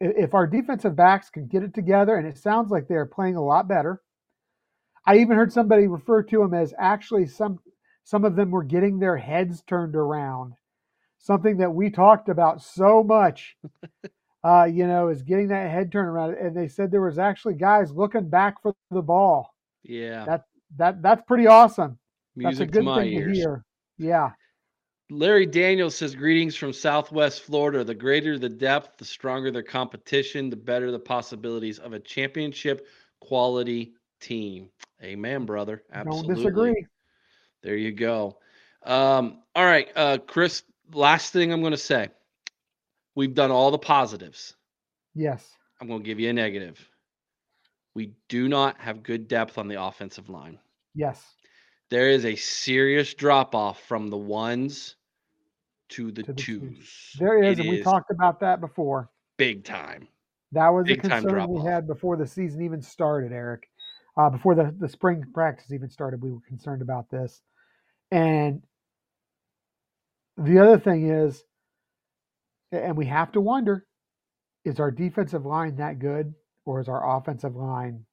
if 0.00 0.34
our 0.34 0.46
defensive 0.46 0.96
backs 0.96 1.30
can 1.30 1.46
get 1.46 1.62
it 1.62 1.74
together, 1.74 2.16
and 2.16 2.26
it 2.26 2.38
sounds 2.38 2.70
like 2.70 2.88
they're 2.88 3.06
playing 3.06 3.36
a 3.36 3.44
lot 3.44 3.68
better. 3.68 4.02
I 5.06 5.18
even 5.18 5.36
heard 5.36 5.52
somebody 5.52 5.86
refer 5.86 6.22
to 6.24 6.38
them 6.38 6.54
as 6.54 6.74
actually 6.78 7.26
some 7.26 7.60
some 8.04 8.24
of 8.24 8.36
them 8.36 8.50
were 8.50 8.62
getting 8.62 8.98
their 8.98 9.16
heads 9.16 9.62
turned 9.62 9.96
around. 9.96 10.54
Something 11.18 11.56
that 11.58 11.74
we 11.74 11.90
talked 11.90 12.28
about 12.28 12.62
so 12.62 13.02
much, 13.02 13.56
uh, 14.44 14.64
you 14.64 14.86
know, 14.86 15.08
is 15.08 15.22
getting 15.22 15.48
that 15.48 15.70
head 15.70 15.90
turned 15.90 16.08
around. 16.08 16.34
And 16.34 16.56
they 16.56 16.68
said 16.68 16.90
there 16.90 17.02
was 17.02 17.18
actually 17.18 17.54
guys 17.54 17.90
looking 17.90 18.28
back 18.28 18.62
for 18.62 18.74
the 18.90 19.02
ball. 19.02 19.54
Yeah. 19.82 20.24
That 20.24 20.44
that 20.76 21.02
that's 21.02 21.22
pretty 21.26 21.46
awesome. 21.46 21.98
that's 22.36 22.60
a 22.60 22.66
good 22.66 22.80
to 22.80 22.82
my 22.82 23.02
thing 23.02 23.12
ears. 23.12 23.32
to 23.32 23.40
hear. 23.40 23.64
Yeah. 23.98 24.30
Larry 25.08 25.46
Daniels 25.46 25.94
says, 25.94 26.14
Greetings 26.14 26.56
from 26.56 26.72
Southwest 26.72 27.42
Florida. 27.42 27.84
The 27.84 27.94
greater 27.94 28.38
the 28.38 28.48
depth, 28.48 28.98
the 28.98 29.04
stronger 29.04 29.50
the 29.50 29.62
competition, 29.62 30.50
the 30.50 30.56
better 30.56 30.90
the 30.90 30.98
possibilities 30.98 31.78
of 31.78 31.92
a 31.92 32.00
championship 32.00 32.88
quality 33.20 33.94
team. 34.20 34.68
Amen, 35.02 35.44
brother. 35.44 35.84
Absolutely. 35.92 36.26
Don't 36.26 36.36
disagree. 36.36 36.86
There 37.62 37.76
you 37.76 37.92
go. 37.92 38.38
Um, 38.84 39.42
all 39.54 39.64
right, 39.64 39.88
uh, 39.94 40.18
Chris, 40.26 40.62
last 40.92 41.32
thing 41.32 41.52
I'm 41.52 41.60
going 41.60 41.72
to 41.72 41.76
say. 41.76 42.08
We've 43.14 43.34
done 43.34 43.50
all 43.50 43.70
the 43.70 43.78
positives. 43.78 44.54
Yes. 45.14 45.48
I'm 45.80 45.88
going 45.88 46.00
to 46.00 46.06
give 46.06 46.20
you 46.20 46.30
a 46.30 46.32
negative. 46.32 46.88
We 47.94 48.12
do 48.28 48.48
not 48.48 48.78
have 48.80 49.02
good 49.02 49.26
depth 49.28 49.56
on 49.56 49.68
the 49.68 49.80
offensive 49.80 50.28
line. 50.28 50.58
Yes. 50.94 51.22
There 51.90 52.08
is 52.10 52.24
a 52.24 52.34
serious 52.36 53.14
drop 53.14 53.54
off 53.54 53.80
from 53.84 54.08
the 54.10 54.16
ones 54.16 54.96
to 55.90 56.10
the 56.10 56.22
To 56.24 56.32
the 56.32 56.34
twos. 56.34 56.60
twos. 56.60 57.12
There 57.18 57.42
is, 57.42 57.58
It 57.58 57.62
and 57.62 57.70
we 57.70 57.82
talked 57.82 58.10
about 58.10 58.40
that 58.40 58.60
before. 58.60 59.10
big 59.36 59.64
time. 59.64 60.08
That 60.52 60.68
was 60.68 60.86
a 60.86 60.94
Big 60.94 61.02
time 61.02 61.22
concern 61.22 61.48
we 61.48 61.64
had 61.64 61.86
before 61.86 62.16
the 62.16 62.26
season 62.26 62.62
even 62.62 62.80
started, 62.82 63.32
Eric. 63.32 63.68
Uh, 64.16 64.30
before 64.30 64.54
the, 64.54 64.74
the 64.78 64.88
spring 64.88 65.22
practice 65.34 65.70
even 65.72 65.90
started, 65.90 66.22
we 66.22 66.32
were 66.32 66.40
concerned 66.48 66.80
about 66.82 67.10
this. 67.10 67.42
And 68.10 68.62
the 70.38 70.58
other 70.58 70.78
thing 70.78 71.10
is, 71.10 71.44
and 72.72 72.96
we 72.96 73.06
have 73.06 73.32
to 73.32 73.40
wonder, 73.40 73.86
is 74.64 74.80
our 74.80 74.90
defensive 74.90 75.44
line 75.44 75.76
that 75.76 75.98
good, 75.98 76.34
or 76.64 76.80
is 76.80 76.88
our 76.88 77.16
offensive 77.18 77.54
line 77.54 78.04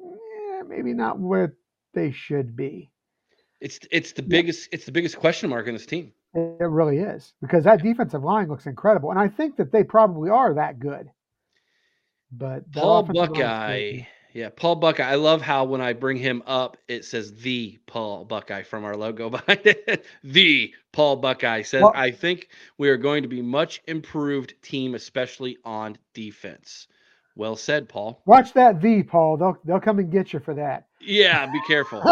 eh, 0.00 0.62
maybe 0.66 0.94
not 0.94 1.18
where 1.18 1.56
they 1.92 2.10
should 2.10 2.56
be? 2.56 2.90
It's 3.60 3.78
it's 3.90 4.12
the 4.12 4.22
biggest 4.22 4.68
it's 4.72 4.84
the 4.84 4.92
biggest 4.92 5.16
question 5.18 5.50
mark 5.50 5.66
in 5.66 5.74
this 5.74 5.86
team. 5.86 6.12
It 6.34 6.68
really 6.68 6.98
is 6.98 7.32
because 7.40 7.64
that 7.64 7.82
defensive 7.82 8.24
line 8.24 8.48
looks 8.48 8.66
incredible, 8.66 9.10
and 9.10 9.18
I 9.18 9.28
think 9.28 9.56
that 9.56 9.70
they 9.70 9.84
probably 9.84 10.30
are 10.30 10.54
that 10.54 10.80
good. 10.80 11.08
But 12.32 12.70
Paul 12.72 13.00
offensive 13.00 13.14
line 13.16 13.24
is 13.24 13.38
Buckeye. 13.38 14.06
Yeah, 14.34 14.48
Paul 14.48 14.74
Buckeye. 14.76 15.04
I 15.08 15.14
love 15.14 15.42
how 15.42 15.62
when 15.64 15.80
I 15.80 15.92
bring 15.92 16.16
him 16.16 16.42
up, 16.44 16.76
it 16.88 17.04
says 17.04 17.32
the 17.36 17.78
Paul 17.86 18.24
Buckeye 18.24 18.64
from 18.64 18.84
our 18.84 18.96
logo 18.96 19.30
behind 19.30 19.60
it. 19.64 20.04
The 20.24 20.74
Paul 20.92 21.16
Buckeye 21.16 21.62
says, 21.62 21.82
Well- 21.82 21.92
I 21.94 22.10
think 22.10 22.48
we 22.76 22.88
are 22.88 22.96
going 22.96 23.22
to 23.22 23.28
be 23.28 23.40
much 23.40 23.80
improved 23.86 24.60
team, 24.60 24.96
especially 24.96 25.58
on 25.64 25.96
defense. 26.14 26.88
Well 27.36 27.56
said, 27.56 27.88
Paul. 27.88 28.22
Watch 28.26 28.52
that 28.52 28.76
V, 28.76 29.02
Paul. 29.02 29.36
They'll 29.36 29.58
they'll 29.64 29.80
come 29.80 29.98
and 29.98 30.10
get 30.10 30.32
you 30.32 30.38
for 30.38 30.54
that. 30.54 30.86
Yeah, 31.00 31.46
be 31.46 31.60
careful. 31.66 32.02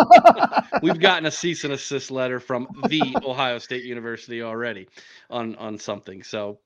We've 0.83 0.99
gotten 0.99 1.27
a 1.27 1.31
cease 1.31 1.65
and 1.65 1.73
assist 1.73 2.11
letter 2.11 2.41
from 2.41 2.67
the 2.89 3.17
Ohio 3.25 3.59
State 3.59 3.85
University 3.85 4.43
already 4.43 4.89
on 5.31 5.55
on 5.57 5.79
something. 5.79 6.25
So 6.25 6.59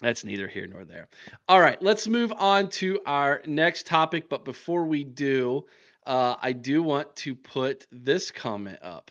that's 0.00 0.24
neither 0.24 0.46
here 0.46 0.68
nor 0.68 0.84
there. 0.84 1.08
All 1.48 1.60
right, 1.60 1.80
let's 1.82 2.06
move 2.06 2.32
on 2.36 2.68
to 2.70 3.00
our 3.04 3.42
next 3.46 3.86
topic. 3.86 4.28
But 4.28 4.44
before 4.44 4.84
we 4.84 5.02
do, 5.02 5.66
uh, 6.06 6.36
I 6.40 6.52
do 6.52 6.84
want 6.84 7.16
to 7.16 7.34
put 7.34 7.84
this 7.90 8.30
comment 8.30 8.78
up 8.80 9.10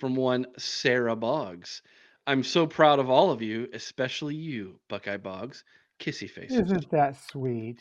from 0.00 0.16
one 0.16 0.46
Sarah 0.58 1.16
Boggs. 1.16 1.82
I'm 2.26 2.42
so 2.42 2.66
proud 2.66 2.98
of 2.98 3.08
all 3.08 3.30
of 3.30 3.40
you, 3.40 3.68
especially 3.72 4.34
you, 4.34 4.80
Buckeye 4.88 5.16
Boggs. 5.16 5.62
Kissy 5.98 6.28
face. 6.28 6.52
Isn't 6.52 6.90
that 6.90 7.16
sweet? 7.30 7.80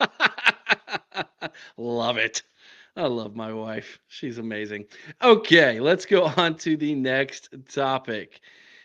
love 1.76 2.16
it. 2.16 2.42
I 2.96 3.06
love 3.06 3.36
my 3.36 3.52
wife. 3.52 4.00
She's 4.08 4.38
amazing. 4.38 4.86
Okay, 5.22 5.80
let's 5.80 6.06
go 6.06 6.24
on 6.36 6.56
to 6.58 6.76
the 6.76 6.94
next 6.94 7.54
topic. 7.68 8.40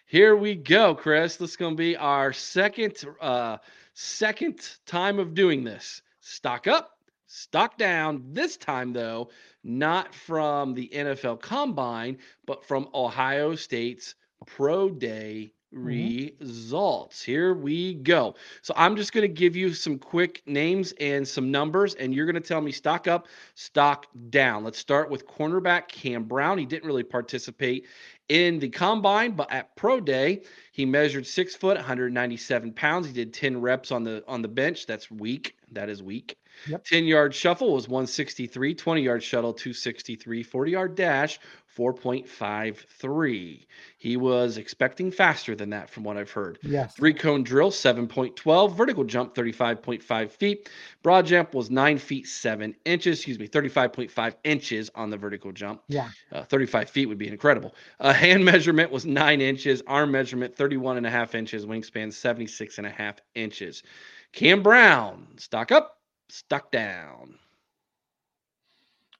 Here 0.05 0.35
we 0.35 0.55
go, 0.55 0.93
Chris. 0.93 1.35
This 1.35 1.51
is 1.51 1.55
going 1.57 1.73
to 1.73 1.77
be 1.77 1.97
our 1.97 2.31
second 2.31 3.03
uh 3.19 3.57
second 3.93 4.77
time 4.85 5.19
of 5.19 5.33
doing 5.33 5.63
this. 5.63 6.01
Stock 6.19 6.67
up, 6.67 6.99
stock 7.27 7.77
down. 7.77 8.23
This 8.31 8.57
time 8.57 8.93
though, 8.93 9.29
not 9.63 10.13
from 10.13 10.73
the 10.73 10.89
NFL 10.93 11.41
Combine, 11.41 12.17
but 12.45 12.63
from 12.63 12.87
Ohio 12.93 13.55
State's 13.55 14.15
Pro 14.45 14.89
Day. 14.89 15.51
Mm-hmm. 15.73 16.19
results. 16.39 17.21
Here 17.21 17.53
we 17.53 17.95
go. 17.95 18.35
So 18.61 18.73
I'm 18.77 18.95
just 18.95 19.11
going 19.11 19.23
to 19.23 19.33
give 19.33 19.55
you 19.55 19.73
some 19.73 19.97
quick 19.99 20.41
names 20.45 20.93
and 20.99 21.27
some 21.27 21.51
numbers, 21.51 21.95
and 21.95 22.13
you're 22.13 22.25
going 22.25 22.41
to 22.41 22.47
tell 22.47 22.61
me 22.61 22.71
stock 22.71 23.07
up, 23.07 23.27
stock 23.55 24.05
down. 24.29 24.63
Let's 24.63 24.79
start 24.79 25.09
with 25.09 25.27
cornerback 25.27 25.89
Cam 25.89 26.23
Brown. 26.23 26.57
He 26.57 26.65
didn't 26.65 26.85
really 26.87 27.03
participate 27.03 27.87
in 28.29 28.59
the 28.59 28.69
combine, 28.69 29.31
but 29.31 29.51
at 29.51 29.75
pro 29.75 29.99
day, 29.99 30.43
he 30.71 30.85
measured 30.85 31.27
six 31.27 31.55
foot, 31.55 31.75
197 31.75 32.71
pounds. 32.73 33.07
He 33.07 33.13
did 33.13 33.33
10 33.33 33.59
reps 33.59 33.91
on 33.91 34.03
the 34.03 34.23
on 34.27 34.41
the 34.41 34.47
bench. 34.47 34.85
That's 34.85 35.11
weak. 35.11 35.57
That 35.71 35.89
is 35.89 36.01
weak. 36.01 36.37
Yep. 36.67 36.85
10 36.85 37.05
yard 37.05 37.35
shuffle 37.35 37.73
was 37.73 37.87
163, 37.87 38.75
20 38.75 39.01
yard 39.01 39.23
shuttle 39.23 39.53
263, 39.53 40.43
40 40.43 40.71
yard 40.71 40.95
dash 40.95 41.39
4.53. 41.75 43.65
He 43.97 44.17
was 44.17 44.57
expecting 44.57 45.11
faster 45.11 45.55
than 45.55 45.69
that, 45.71 45.89
from 45.89 46.03
what 46.03 46.17
I've 46.17 46.31
heard. 46.31 46.59
Yes. 46.63 46.95
Three 46.95 47.13
cone 47.13 47.43
drill, 47.43 47.71
7.12. 47.71 48.75
Vertical 48.75 49.03
jump, 49.03 49.35
35.5 49.35 50.31
feet. 50.31 50.69
Broad 51.03 51.25
jump 51.25 51.53
was 51.53 51.69
9 51.69 51.97
feet 51.97 52.27
7 52.27 52.75
inches. 52.85 53.17
Excuse 53.19 53.39
me, 53.39 53.47
35.5 53.47 54.35
inches 54.43 54.89
on 54.95 55.09
the 55.09 55.17
vertical 55.17 55.51
jump. 55.51 55.81
Yeah. 55.87 56.09
Uh, 56.31 56.43
35 56.43 56.89
feet 56.89 57.07
would 57.07 57.17
be 57.17 57.27
incredible. 57.27 57.75
Uh, 57.99 58.13
hand 58.13 58.45
measurement 58.45 58.91
was 58.91 59.05
9 59.05 59.41
inches. 59.41 59.81
Arm 59.87 60.11
measurement, 60.11 60.55
31 60.55 60.97
and 60.97 61.05
a 61.05 61.11
half 61.11 61.35
inches. 61.35 61.65
Wingspan, 61.65 62.13
76 62.13 62.77
and 62.77 62.87
a 62.87 62.91
half 62.91 63.15
inches. 63.33 63.83
Cam 64.31 64.63
Brown, 64.63 65.27
stock 65.37 65.71
up, 65.71 65.94
stock 66.29 66.71
down. 66.71 67.35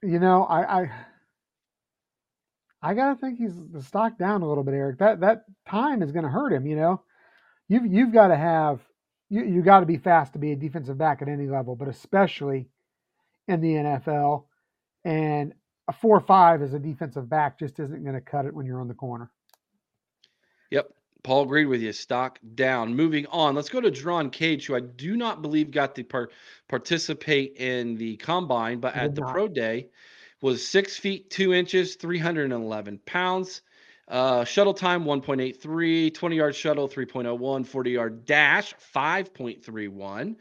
You 0.04 0.20
know, 0.20 0.44
I 0.46 0.82
I, 0.84 0.92
I 2.82 2.94
gotta 2.94 3.20
think 3.20 3.40
he's 3.40 3.56
the 3.72 3.82
stock 3.84 4.18
down 4.18 4.42
a 4.44 4.48
little 4.48 4.64
bit, 4.64 4.74
Eric. 4.76 5.00
That 5.00 5.22
that 5.22 5.46
time 5.70 6.04
is 6.04 6.12
gonna 6.12 6.30
hurt 6.30 6.54
him, 6.54 6.68
you 6.68 6.76
know. 6.76 7.02
You've 7.68 7.86
you've 7.88 8.14
got 8.14 8.28
to 8.30 8.38
have 8.38 8.82
you 9.30 9.44
you 9.44 9.62
got 9.64 9.82
to 9.82 9.86
be 9.86 9.98
fast 9.98 10.34
to 10.34 10.40
be 10.40 10.52
a 10.52 10.56
defensive 10.56 10.98
back 10.98 11.22
at 11.22 11.30
any 11.30 11.48
level, 11.48 11.76
but 11.76 11.88
especially 11.88 12.68
in 13.48 13.62
the 13.62 13.74
NFL. 13.74 14.46
And 15.06 15.54
a 15.88 15.94
four 15.94 16.20
five 16.20 16.62
as 16.62 16.74
a 16.74 16.80
defensive 16.80 17.30
back 17.30 17.60
just 17.60 17.80
isn't 17.80 18.04
going 18.04 18.16
to 18.16 18.22
cut 18.22 18.46
it 18.46 18.54
when 18.54 18.66
you're 18.66 18.82
on 18.82 18.88
the 18.88 18.94
corner. 18.94 19.32
Yep. 20.72 20.90
Paul 21.26 21.42
agreed 21.42 21.66
with 21.66 21.82
you. 21.82 21.92
Stock 21.92 22.38
down. 22.54 22.96
Moving 22.96 23.26
on. 23.32 23.56
Let's 23.56 23.68
go 23.68 23.82
to 23.82 23.90
Jerron 23.90 24.32
Cage, 24.32 24.68
who 24.68 24.76
I 24.76 24.80
do 24.80 25.18
not 25.18 25.42
believe 25.42 25.72
got 25.72 25.96
to 25.96 26.04
par- 26.04 26.30
participate 26.68 27.58
in 27.58 27.96
the 27.96 28.16
combine, 28.18 28.80
but 28.80 28.96
at 28.96 29.16
the 29.16 29.22
not. 29.22 29.34
pro 29.34 29.48
day 29.48 29.88
was 30.42 30.66
six 30.66 30.98
feet 30.98 31.32
two 31.32 31.52
inches, 31.52 31.96
311 31.96 33.00
pounds. 33.08 33.62
Uh, 34.08 34.46
shuttle 34.46 34.76
time 34.76 35.04
1.83, 35.04 36.14
20 36.14 36.36
yard 36.36 36.56
shuttle 36.56 36.88
3.01, 36.88 37.66
40 37.66 37.90
yard 37.90 38.26
dash 38.26 38.76
5.31. 38.96 40.36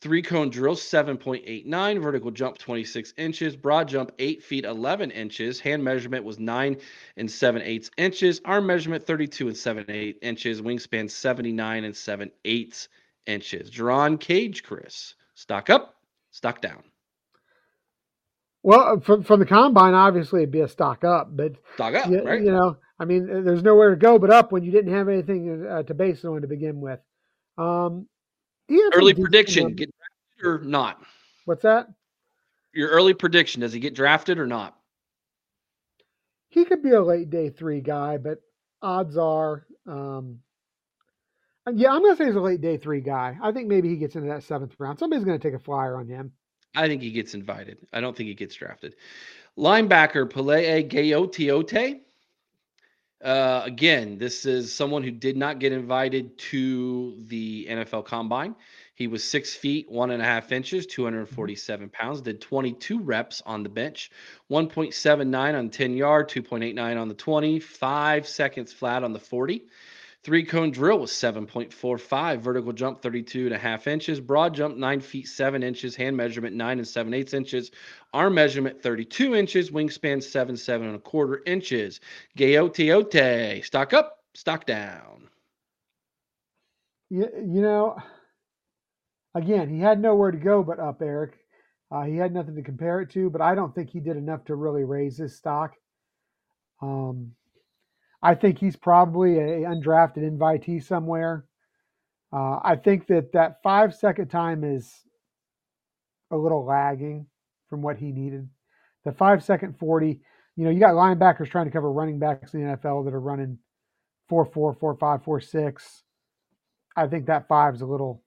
Three 0.00 0.22
cone 0.22 0.48
drill 0.48 0.76
7.89, 0.76 2.02
vertical 2.02 2.30
jump 2.30 2.56
26 2.56 3.12
inches, 3.18 3.54
broad 3.54 3.86
jump 3.86 4.12
8 4.18 4.42
feet 4.42 4.64
11 4.64 5.10
inches, 5.10 5.60
hand 5.60 5.84
measurement 5.84 6.24
was 6.24 6.38
9 6.38 6.78
and 7.18 7.30
7 7.30 7.60
eighths 7.60 7.90
inches, 7.98 8.40
arm 8.46 8.66
measurement 8.66 9.06
32 9.06 9.48
and 9.48 9.56
7 9.56 9.84
8 9.86 10.18
inches, 10.22 10.62
wingspan 10.62 11.10
79 11.10 11.84
and 11.84 11.94
7 11.94 12.30
eighths 12.46 12.88
inches. 13.26 13.70
Jerron 13.70 14.18
Cage, 14.18 14.62
Chris. 14.62 15.14
Stock 15.34 15.68
up, 15.68 15.96
stock 16.30 16.62
down. 16.62 16.82
Well, 18.62 18.80
uh, 18.80 19.00
from 19.00 19.22
from 19.22 19.40
the 19.40 19.46
combine, 19.46 19.94
obviously 19.94 20.40
it'd 20.40 20.50
be 20.50 20.60
a 20.60 20.68
stock 20.68 21.04
up, 21.04 21.34
but 21.34 21.52
Stock 21.74 21.94
up, 21.94 22.10
you, 22.10 22.22
right? 22.22 22.40
you 22.40 22.52
know, 22.52 22.76
I 22.98 23.06
mean, 23.06 23.44
there's 23.44 23.62
nowhere 23.62 23.90
to 23.90 23.96
go 23.96 24.18
but 24.18 24.30
up 24.30 24.52
when 24.52 24.64
you 24.64 24.70
didn't 24.70 24.92
have 24.92 25.08
anything 25.08 25.66
uh, 25.66 25.82
to 25.84 25.94
base 25.94 26.24
it 26.24 26.26
on 26.26 26.42
to 26.42 26.48
begin 26.48 26.80
with. 26.80 27.00
Um, 27.56 28.06
Early 28.94 29.14
prediction, 29.14 29.74
get 29.74 29.90
drafted 30.38 30.46
or 30.46 30.64
not? 30.68 31.02
What's 31.44 31.62
that? 31.62 31.88
Your 32.72 32.88
early 32.90 33.14
prediction, 33.14 33.62
does 33.62 33.72
he 33.72 33.80
get 33.80 33.94
drafted 33.94 34.38
or 34.38 34.46
not? 34.46 34.76
He 36.50 36.64
could 36.64 36.82
be 36.82 36.90
a 36.90 37.02
late 37.02 37.30
day 37.30 37.50
three 37.50 37.80
guy, 37.80 38.16
but 38.16 38.38
odds 38.82 39.16
are, 39.16 39.66
um, 39.86 40.40
yeah, 41.72 41.92
I'm 41.92 42.00
going 42.02 42.14
to 42.14 42.16
say 42.16 42.26
he's 42.26 42.36
a 42.36 42.40
late 42.40 42.60
day 42.60 42.76
three 42.76 43.00
guy. 43.00 43.36
I 43.42 43.52
think 43.52 43.68
maybe 43.68 43.88
he 43.88 43.96
gets 43.96 44.16
into 44.16 44.28
that 44.28 44.42
seventh 44.42 44.74
round. 44.78 44.98
Somebody's 44.98 45.24
going 45.24 45.38
to 45.38 45.42
take 45.42 45.54
a 45.54 45.62
flyer 45.62 45.96
on 45.96 46.08
him. 46.08 46.32
I 46.74 46.86
think 46.86 47.02
he 47.02 47.10
gets 47.10 47.34
invited. 47.34 47.78
I 47.92 48.00
don't 48.00 48.16
think 48.16 48.28
he 48.28 48.34
gets 48.34 48.54
drafted. 48.54 48.94
Linebacker 49.58 50.30
Palaie 50.30 50.88
Gaoteote. 50.88 52.00
Uh, 53.22 53.62
again, 53.64 54.16
this 54.16 54.46
is 54.46 54.72
someone 54.72 55.02
who 55.02 55.10
did 55.10 55.36
not 55.36 55.58
get 55.58 55.72
invited 55.72 56.38
to 56.38 57.14
the 57.26 57.66
NFL 57.68 58.06
Combine. 58.06 58.54
He 58.94 59.06
was 59.06 59.22
six 59.24 59.54
feet 59.54 59.90
one 59.90 60.10
and 60.10 60.22
a 60.22 60.24
half 60.24 60.52
inches, 60.52 60.86
247 60.86 61.90
pounds. 61.90 62.20
Did 62.22 62.40
22 62.40 63.00
reps 63.00 63.42
on 63.44 63.62
the 63.62 63.68
bench, 63.68 64.10
1.79 64.50 65.58
on 65.58 65.70
10 65.70 65.96
yard, 65.96 66.28
2.89 66.28 67.00
on 67.00 67.08
the 67.08 67.14
20, 67.14 67.60
five 67.60 68.26
seconds 68.26 68.72
flat 68.72 69.04
on 69.04 69.12
the 69.12 69.18
40. 69.18 69.64
Three 70.22 70.44
cone 70.44 70.70
drill 70.70 70.98
was 70.98 71.12
7.45. 71.12 72.40
Vertical 72.40 72.72
jump 72.74 73.00
32 73.00 73.46
and 73.46 73.54
a 73.54 73.58
half 73.58 73.86
inches. 73.86 74.20
Broad 74.20 74.54
jump 74.54 74.76
9 74.76 75.00
feet 75.00 75.26
7 75.26 75.62
inches. 75.62 75.96
Hand 75.96 76.14
measurement 76.14 76.54
9 76.54 76.78
and 76.78 76.86
7 76.86 77.14
eighths 77.14 77.32
inches. 77.32 77.70
Arm 78.12 78.34
measurement 78.34 78.82
32 78.82 79.34
inches. 79.34 79.70
Wingspan 79.70 80.22
7, 80.22 80.56
7 80.58 80.86
and 80.86 80.96
a 80.96 80.98
quarter 80.98 81.42
inches. 81.46 82.00
Gaoteote. 82.36 83.64
Stock 83.64 83.94
up, 83.94 84.18
stock 84.34 84.66
down. 84.66 85.30
You, 87.08 87.26
you 87.36 87.62
know, 87.62 87.96
again, 89.34 89.70
he 89.70 89.80
had 89.80 90.00
nowhere 90.00 90.32
to 90.32 90.38
go 90.38 90.62
but 90.62 90.78
up, 90.78 91.00
Eric. 91.00 91.38
Uh, 91.90 92.02
he 92.02 92.16
had 92.16 92.34
nothing 92.34 92.54
to 92.56 92.62
compare 92.62 93.00
it 93.00 93.10
to, 93.10 93.30
but 93.30 93.40
I 93.40 93.54
don't 93.54 93.74
think 93.74 93.88
he 93.88 94.00
did 94.00 94.18
enough 94.18 94.44
to 94.44 94.54
really 94.54 94.84
raise 94.84 95.16
his 95.16 95.36
stock. 95.36 95.72
Um, 96.82 97.32
I 98.22 98.34
think 98.34 98.58
he's 98.58 98.76
probably 98.76 99.38
a 99.38 99.60
undrafted 99.62 100.18
invitee 100.18 100.82
somewhere. 100.82 101.46
Uh, 102.32 102.60
I 102.62 102.76
think 102.76 103.06
that 103.08 103.32
that 103.32 103.62
five 103.62 103.94
second 103.94 104.28
time 104.28 104.62
is 104.62 105.04
a 106.30 106.36
little 106.36 106.64
lagging 106.64 107.26
from 107.68 107.82
what 107.82 107.96
he 107.96 108.12
needed. 108.12 108.48
The 109.04 109.12
five 109.12 109.42
second 109.42 109.78
40, 109.78 110.20
you 110.56 110.64
know, 110.64 110.70
you 110.70 110.78
got 110.78 110.94
linebackers 110.94 111.50
trying 111.50 111.64
to 111.64 111.70
cover 111.70 111.90
running 111.90 112.18
backs 112.18 112.54
in 112.54 112.64
the 112.64 112.76
NFL 112.76 113.04
that 113.06 113.14
are 113.14 113.20
running 113.20 113.58
4 114.28 114.44
4, 114.44 114.74
4 114.74 114.96
5, 114.96 115.24
4 115.24 115.40
6. 115.40 116.02
I 116.96 117.06
think 117.06 117.26
that 117.26 117.48
five 117.48 117.74
is 117.74 117.80
a 117.80 117.86
little, 117.86 118.22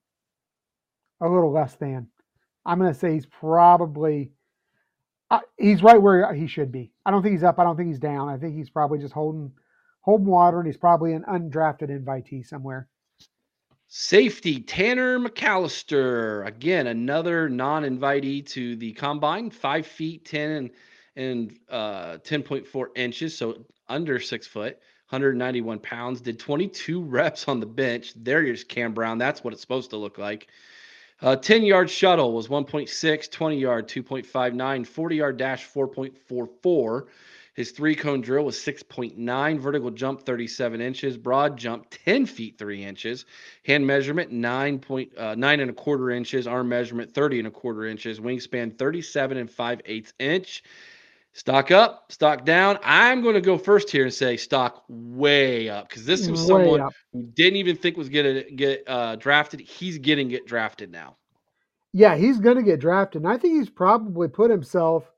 a 1.22 1.28
little 1.30 1.52
less 1.52 1.76
than. 1.76 2.08
I'm 2.66 2.80
going 2.80 2.94
to 2.94 3.00
say 3.00 3.14
he's 3.14 3.26
probably, 3.26 4.32
uh, 5.30 5.42
he's 5.58 5.84
right 5.84 6.02
where 6.02 6.34
he 6.34 6.48
should 6.48 6.72
be. 6.72 6.92
I 7.06 7.12
don't 7.12 7.22
think 7.22 7.34
he's 7.34 7.44
up. 7.44 7.60
I 7.60 7.64
don't 7.64 7.76
think 7.76 7.90
he's 7.90 8.00
down. 8.00 8.30
I 8.30 8.38
think 8.38 8.56
he's 8.56 8.70
probably 8.70 9.00
just 9.00 9.14
holding, 9.14 9.52
holding 10.04 10.28
water, 10.28 10.60
and 10.60 10.68
he's 10.68 10.78
probably 10.78 11.14
an 11.14 11.24
undrafted 11.24 11.90
invitee 11.90 12.46
somewhere. 12.46 12.88
Safety 13.88 14.60
Tanner 14.60 15.20
McCalister. 15.20 16.46
Again, 16.46 16.88
another 16.88 17.50
non 17.50 17.84
invitee 17.84 18.46
to 18.50 18.76
the 18.76 18.94
combine. 18.94 19.50
Five 19.50 19.86
feet, 19.88 20.26
10 20.26 20.52
and, 20.52 20.70
and 21.16 21.60
uh, 21.70 22.18
10.4 22.18 22.86
inches. 22.96 23.38
So 23.38 23.66
under 23.88 24.20
six 24.20 24.48
foot, 24.48 24.80
191 25.10 25.80
pounds. 25.80 26.22
Did 26.22 26.40
22 26.40 27.04
reps 27.04 27.48
on 27.48 27.60
the 27.60 27.66
bench. 27.66 28.14
There's 28.16 28.64
Cam 28.64 28.94
Brown. 28.94 29.18
That's 29.18 29.44
what 29.44 29.54
it's 29.54 29.62
supposed 29.62 29.92
to 29.92 29.98
look 29.98 30.18
like. 30.18 30.48
Uh, 31.22 31.36
10 31.38 31.64
yard 31.64 31.90
shuttle 31.90 32.34
was 32.34 32.48
1.6, 32.50 33.32
20 33.32 33.58
yard 33.58 33.88
2.59, 33.88 34.88
40 34.88 35.16
yard 35.16 35.38
dash 35.38 35.70
4.44. 35.70 37.04
His 37.54 37.70
three 37.72 37.96
cone 37.96 38.22
drill 38.22 38.46
was 38.46 38.58
6.9, 38.58 39.60
vertical 39.60 39.92
jump 39.92 40.26
37 40.26 40.82
inches, 40.82 41.18
broad 41.18 41.56
jump 41.56 41.86
10 41.92 42.26
feet 42.26 42.58
3 42.58 42.84
inches, 42.84 43.26
hand 43.64 43.86
measurement 43.86 44.32
9 44.32 44.80
point, 44.80 45.16
uh, 45.18 45.36
9 45.36 45.60
and 45.60 45.70
a 45.70 45.74
quarter 45.74 46.10
inches, 46.10 46.48
arm 46.48 46.70
measurement 46.70 47.14
30 47.14 47.40
and 47.40 47.48
a 47.48 47.52
quarter 47.52 47.86
inches, 47.86 48.20
wingspan 48.20 48.76
37 48.78 49.38
and 49.38 49.52
5 49.52 49.82
eighths 49.86 50.14
inch. 50.18 50.64
Stock 51.36 51.72
up, 51.72 52.12
stock 52.12 52.46
down. 52.46 52.78
I'm 52.84 53.22
going 53.22 53.34
to 53.34 53.42
go 53.42 53.58
first 53.58 53.90
here 53.90 54.04
and 54.04 54.14
say 54.14 54.38
stock 54.38 54.84
way 54.88 55.68
up 55.68 55.90
because 55.90 56.06
this 56.06 56.28
was 56.28 56.42
Way 56.42 56.48
someone 56.48 56.82
up. 56.82 56.94
who 57.12 57.24
didn't 57.24 57.58
even 57.58 57.76
think 57.76 57.98
was 57.98 58.10
going 58.10 58.36
to 58.36 58.52
get 58.52 58.84
uh, 58.88 59.16
drafted. 59.16 59.60
He's 59.60 59.98
getting 59.98 60.28
get 60.28 60.46
drafted 60.46 60.92
now. 60.92 61.18
Yeah, 61.92 62.16
he's 62.16 62.40
going 62.40 62.58
to 62.58 62.64
get 62.64 62.80
drafted. 62.80 63.24
And 63.24 63.32
I 63.32 63.38
think 63.38 63.56
he's 63.58 63.70
probably 63.70 64.28
put 64.28 64.52
himself 64.52 65.12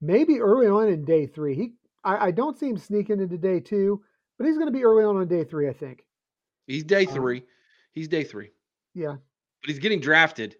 maybe 0.00 0.40
early 0.40 0.66
on 0.66 0.88
in 0.88 1.04
day 1.04 1.26
three. 1.26 1.54
He, 1.54 1.72
I, 2.04 2.26
I 2.26 2.30
don't 2.30 2.58
see 2.58 2.68
him 2.68 2.78
sneaking 2.78 3.20
into 3.20 3.38
day 3.38 3.60
two, 3.60 4.02
but 4.38 4.46
he's 4.46 4.56
going 4.56 4.68
to 4.68 4.72
be 4.72 4.84
early 4.84 5.04
on 5.04 5.20
in 5.20 5.28
day 5.28 5.44
three, 5.44 5.68
I 5.68 5.72
think. 5.72 6.04
He's 6.66 6.84
day 6.84 7.06
Um, 7.06 7.14
three. 7.14 7.42
he's 7.92 8.08
day 8.08 8.24
three, 8.24 8.50
Yeah, 8.94 9.16
but 9.62 9.70
he's 9.70 9.78
getting 9.78 10.00
drafted. 10.00 10.56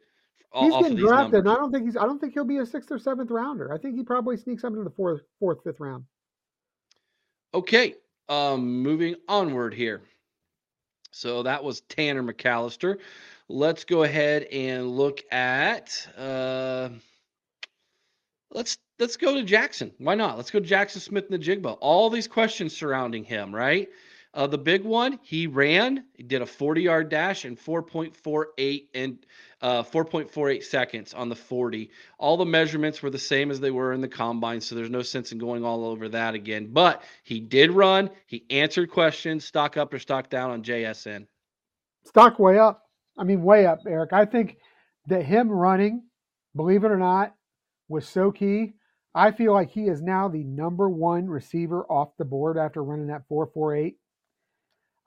he's 0.54 0.72
getting 0.72 0.96
drafted. 0.96 1.40
And. 1.40 1.50
I 1.50 1.54
don't 1.56 1.72
think 1.72 1.84
he's. 1.84 1.96
I 1.96 2.04
don't 2.04 2.20
think 2.20 2.32
he'll 2.32 2.44
be 2.44 2.58
a 2.58 2.66
sixth 2.66 2.90
or 2.92 2.98
seventh 2.98 3.30
rounder. 3.30 3.72
I 3.72 3.78
think 3.78 3.96
he 3.96 4.02
probably 4.02 4.36
sneaks 4.36 4.64
up 4.64 4.70
into 4.72 4.84
the 4.84 4.90
fourth, 4.90 5.22
fourth, 5.40 5.58
fifth 5.64 5.80
round. 5.80 6.04
Okay, 7.54 7.94
um, 8.28 8.82
moving 8.82 9.16
onward 9.28 9.74
here. 9.74 10.02
So 11.10 11.42
that 11.44 11.62
was 11.64 11.80
Tanner 11.82 12.22
McCalister. 12.22 12.98
Let's 13.48 13.84
go 13.84 14.02
ahead 14.02 14.42
and 14.52 14.90
look 14.90 15.22
at. 15.32 16.06
Uh, 16.16 16.90
let's 18.50 18.76
let's 18.98 19.16
go 19.16 19.34
to 19.34 19.42
Jackson. 19.42 19.92
Why 19.98 20.14
not? 20.14 20.36
Let's 20.36 20.50
go 20.50 20.60
to 20.60 20.66
Jaxon 20.66 21.00
Smith-Njigba. 21.00 21.78
All 21.80 22.10
these 22.10 22.28
questions 22.28 22.76
surrounding 22.76 23.24
him, 23.24 23.54
right? 23.54 23.88
Uh, 24.34 24.46
the 24.46 24.58
big 24.58 24.84
one, 24.84 25.18
he 25.22 25.46
ran, 25.46 26.04
he 26.12 26.22
did 26.22 26.42
a 26.42 26.46
40 26.46 26.82
yard 26.82 27.08
dash 27.08 27.46
in 27.46 27.56
4.48 27.56 28.88
and 28.94 29.18
uh, 29.62 29.82
4.48 29.82 30.62
seconds 30.62 31.14
on 31.14 31.30
the 31.30 31.34
40. 31.34 31.90
All 32.18 32.36
the 32.36 32.44
measurements 32.44 33.02
were 33.02 33.08
the 33.08 33.18
same 33.18 33.50
as 33.50 33.60
they 33.60 33.70
were 33.70 33.94
in 33.94 34.02
the 34.02 34.08
combine, 34.08 34.60
so 34.60 34.74
there's 34.74 34.90
no 34.90 35.00
sense 35.00 35.32
in 35.32 35.38
going 35.38 35.64
all 35.64 35.86
over 35.86 36.10
that 36.10 36.34
again. 36.34 36.68
But 36.70 37.02
he 37.24 37.40
did 37.40 37.70
run, 37.70 38.10
he 38.26 38.44
answered 38.50 38.90
questions, 38.90 39.46
stock 39.46 39.78
up 39.78 39.94
or 39.94 39.98
stock 39.98 40.28
down 40.28 40.50
on 40.50 40.62
JSN. 40.62 41.26
Stock 42.04 42.38
way 42.38 42.58
up. 42.58 42.82
I 43.16 43.24
mean, 43.24 43.42
way 43.42 43.64
up, 43.64 43.78
Eric. 43.88 44.12
I 44.12 44.26
think 44.26 44.58
that 45.06 45.24
him 45.24 45.48
running, 45.48 46.02
believe 46.54 46.84
it 46.84 46.90
or 46.90 46.98
not, 46.98 47.34
was 47.88 48.06
so 48.06 48.30
key. 48.30 48.74
I 49.16 49.30
feel 49.32 49.54
like 49.54 49.70
he 49.70 49.88
is 49.88 50.02
now 50.02 50.28
the 50.28 50.44
number 50.44 50.90
one 50.90 51.26
receiver 51.26 51.84
off 51.86 52.10
the 52.18 52.24
board 52.26 52.58
after 52.58 52.84
running 52.84 53.06
that 53.06 53.26
448. 53.28 53.96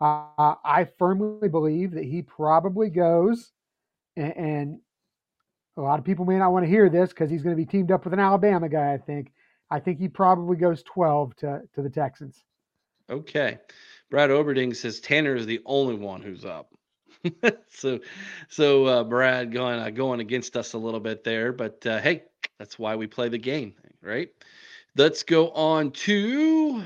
Uh, 0.02 0.56
I 0.66 0.88
firmly 0.98 1.48
believe 1.48 1.92
that 1.92 2.06
he 2.06 2.24
probably 2.24 2.90
goes, 2.90 3.52
and, 4.18 4.36
and 4.36 4.80
a 5.78 5.82
lot 5.82 6.00
of 6.00 6.06
people 6.06 6.26
may 6.26 6.40
not 6.40 6.52
want 6.52 6.66
to 6.66 6.70
hear 6.70 6.90
this 6.90 7.10
because 7.10 7.30
he's 7.30 7.44
going 7.44 7.56
to 7.56 7.64
be 7.64 7.70
teamed 7.70 7.92
up 7.92 8.04
with 8.04 8.14
an 8.14 8.20
Alabama 8.20 8.68
guy. 8.68 8.94
I 8.94 8.98
think. 8.98 9.32
I 9.70 9.80
think 9.80 10.00
he 10.00 10.08
probably 10.08 10.58
goes 10.58 10.82
12 10.82 11.36
to, 11.38 11.62
to 11.76 11.82
the 11.84 11.90
Texans. 11.92 12.44
Okay. 13.10 13.60
Brad 14.10 14.32
Oberding 14.32 14.76
says 14.76 15.00
Tanner 15.00 15.36
is 15.36 15.46
the 15.46 15.62
only 15.68 15.94
one 15.94 16.24
who's 16.24 16.44
up. 16.44 16.74
so, 17.70 18.00
so 18.48 18.86
uh, 18.86 19.04
Brad 19.04 19.52
going 19.52 19.80
uh, 19.80 19.92
going 19.92 20.20
against 20.20 20.58
us 20.58 20.74
a 20.74 20.78
little 20.78 21.00
bit 21.00 21.24
there, 21.24 21.52
but 21.52 21.86
uh, 21.86 22.00
hey, 22.00 22.24
that's 22.60 22.78
why 22.78 22.96
we 22.96 23.08
play 23.08 23.30
the 23.30 23.38
game, 23.38 23.74
right? 24.04 24.30
Let's 24.96 25.24
go 25.24 25.50
on 25.52 25.92
to 25.92 26.84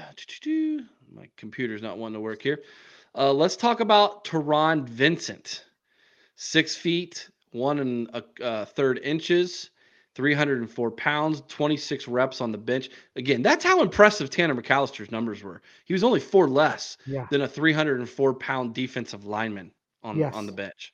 my 1.14 1.28
computer's 1.36 1.82
not 1.82 1.98
wanting 1.98 2.14
to 2.14 2.20
work 2.22 2.42
here. 2.42 2.62
Uh, 3.16 3.34
let's 3.34 3.56
talk 3.58 3.80
about 3.80 4.24
Taron 4.24 4.88
Vincent, 4.88 5.66
six 6.36 6.76
feet 6.76 7.30
one 7.52 7.80
and 7.80 8.10
a 8.14 8.44
uh, 8.44 8.66
third 8.66 9.00
inches, 9.04 9.70
304 10.16 10.92
pounds, 10.92 11.44
26 11.48 12.08
reps 12.08 12.42
on 12.42 12.52
the 12.52 12.58
bench. 12.58 12.90
Again, 13.16 13.44
that's 13.44 13.64
how 13.64 13.82
impressive 13.82 14.32
Tanner 14.32 14.56
McCalister's 14.56 15.12
numbers 15.12 15.44
were. 15.44 15.62
He 15.86 15.94
was 15.94 16.04
only 16.04 16.20
four 16.20 16.48
less 16.50 16.98
Yeah. 17.06 17.28
than 17.30 17.42
a 17.42 17.48
304 17.48 18.34
pound 18.36 18.74
defensive 18.74 19.26
lineman 19.26 19.72
on, 20.04 20.18
Yes. 20.18 20.34
on 20.34 20.48
the 20.48 20.52
bench. 20.52 20.94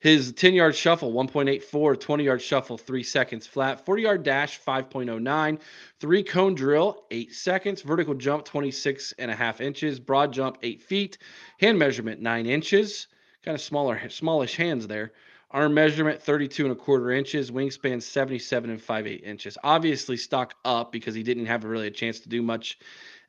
His 0.00 0.32
10 0.32 0.52
yard 0.52 0.76
shuffle, 0.76 1.12
1.84, 1.12 1.98
20 1.98 2.24
yard 2.24 2.42
shuffle, 2.42 2.76
three 2.76 3.02
seconds 3.02 3.46
flat, 3.46 3.84
40 3.84 4.02
yard 4.02 4.22
dash, 4.22 4.60
5.09, 4.60 5.58
three 6.00 6.22
cone 6.22 6.54
drill, 6.54 7.04
eight 7.10 7.32
seconds, 7.32 7.80
vertical 7.80 8.14
jump, 8.14 8.44
26 8.44 9.14
and 9.18 9.30
a 9.30 9.34
half 9.34 9.60
inches, 9.60 9.98
broad 9.98 10.32
jump, 10.32 10.58
eight 10.62 10.82
feet, 10.82 11.18
hand 11.58 11.78
measurement, 11.78 12.20
nine 12.20 12.46
inches, 12.46 13.06
kind 13.42 13.54
of 13.54 13.60
smaller, 13.60 14.08
smallish 14.10 14.56
hands 14.56 14.86
there. 14.86 15.12
Arm 15.50 15.72
measurement 15.72 16.20
32 16.20 16.64
and 16.64 16.72
a 16.72 16.76
quarter 16.76 17.12
inches, 17.12 17.50
wingspan 17.50 18.02
77 18.02 18.68
and 18.68 18.82
5 18.82 19.06
8 19.06 19.22
inches. 19.24 19.56
Obviously, 19.64 20.16
stock 20.16 20.54
up 20.64 20.92
because 20.92 21.14
he 21.14 21.22
didn't 21.22 21.46
have 21.46 21.64
really 21.64 21.86
a 21.86 21.90
chance 21.90 22.20
to 22.20 22.28
do 22.28 22.42
much 22.42 22.78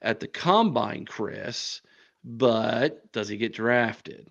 at 0.01 0.19
the 0.19 0.27
combine, 0.27 1.05
Chris. 1.05 1.81
But 2.23 3.11
does 3.13 3.29
he 3.29 3.37
get 3.37 3.53
drafted? 3.53 4.27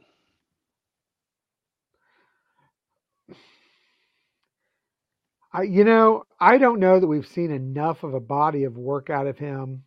I, 5.56 5.62
you 5.62 5.84
know, 5.84 6.24
I 6.38 6.58
don't 6.58 6.80
know 6.80 7.00
that 7.00 7.06
we've 7.06 7.26
seen 7.26 7.50
enough 7.50 8.02
of 8.02 8.12
a 8.12 8.20
body 8.20 8.64
of 8.64 8.76
work 8.76 9.08
out 9.08 9.26
of 9.26 9.38
him 9.38 9.84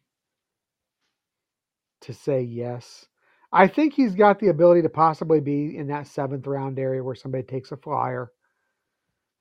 to 2.02 2.14
say 2.14 2.42
yes. 2.42 3.06
I 3.52 3.68
think 3.68 3.94
he's 3.94 4.16
got 4.16 4.40
the 4.40 4.48
ability 4.48 4.82
to 4.82 4.90
possibly 4.90 5.40
be 5.42 5.78
in 5.78 5.88
that 5.88 6.08
seventh 6.08 6.48
round 6.48 6.80
area 6.80 7.04
where 7.04 7.14
somebody 7.14 7.44
takes 7.44 7.72
a 7.72 7.78
flyer. 7.78 8.32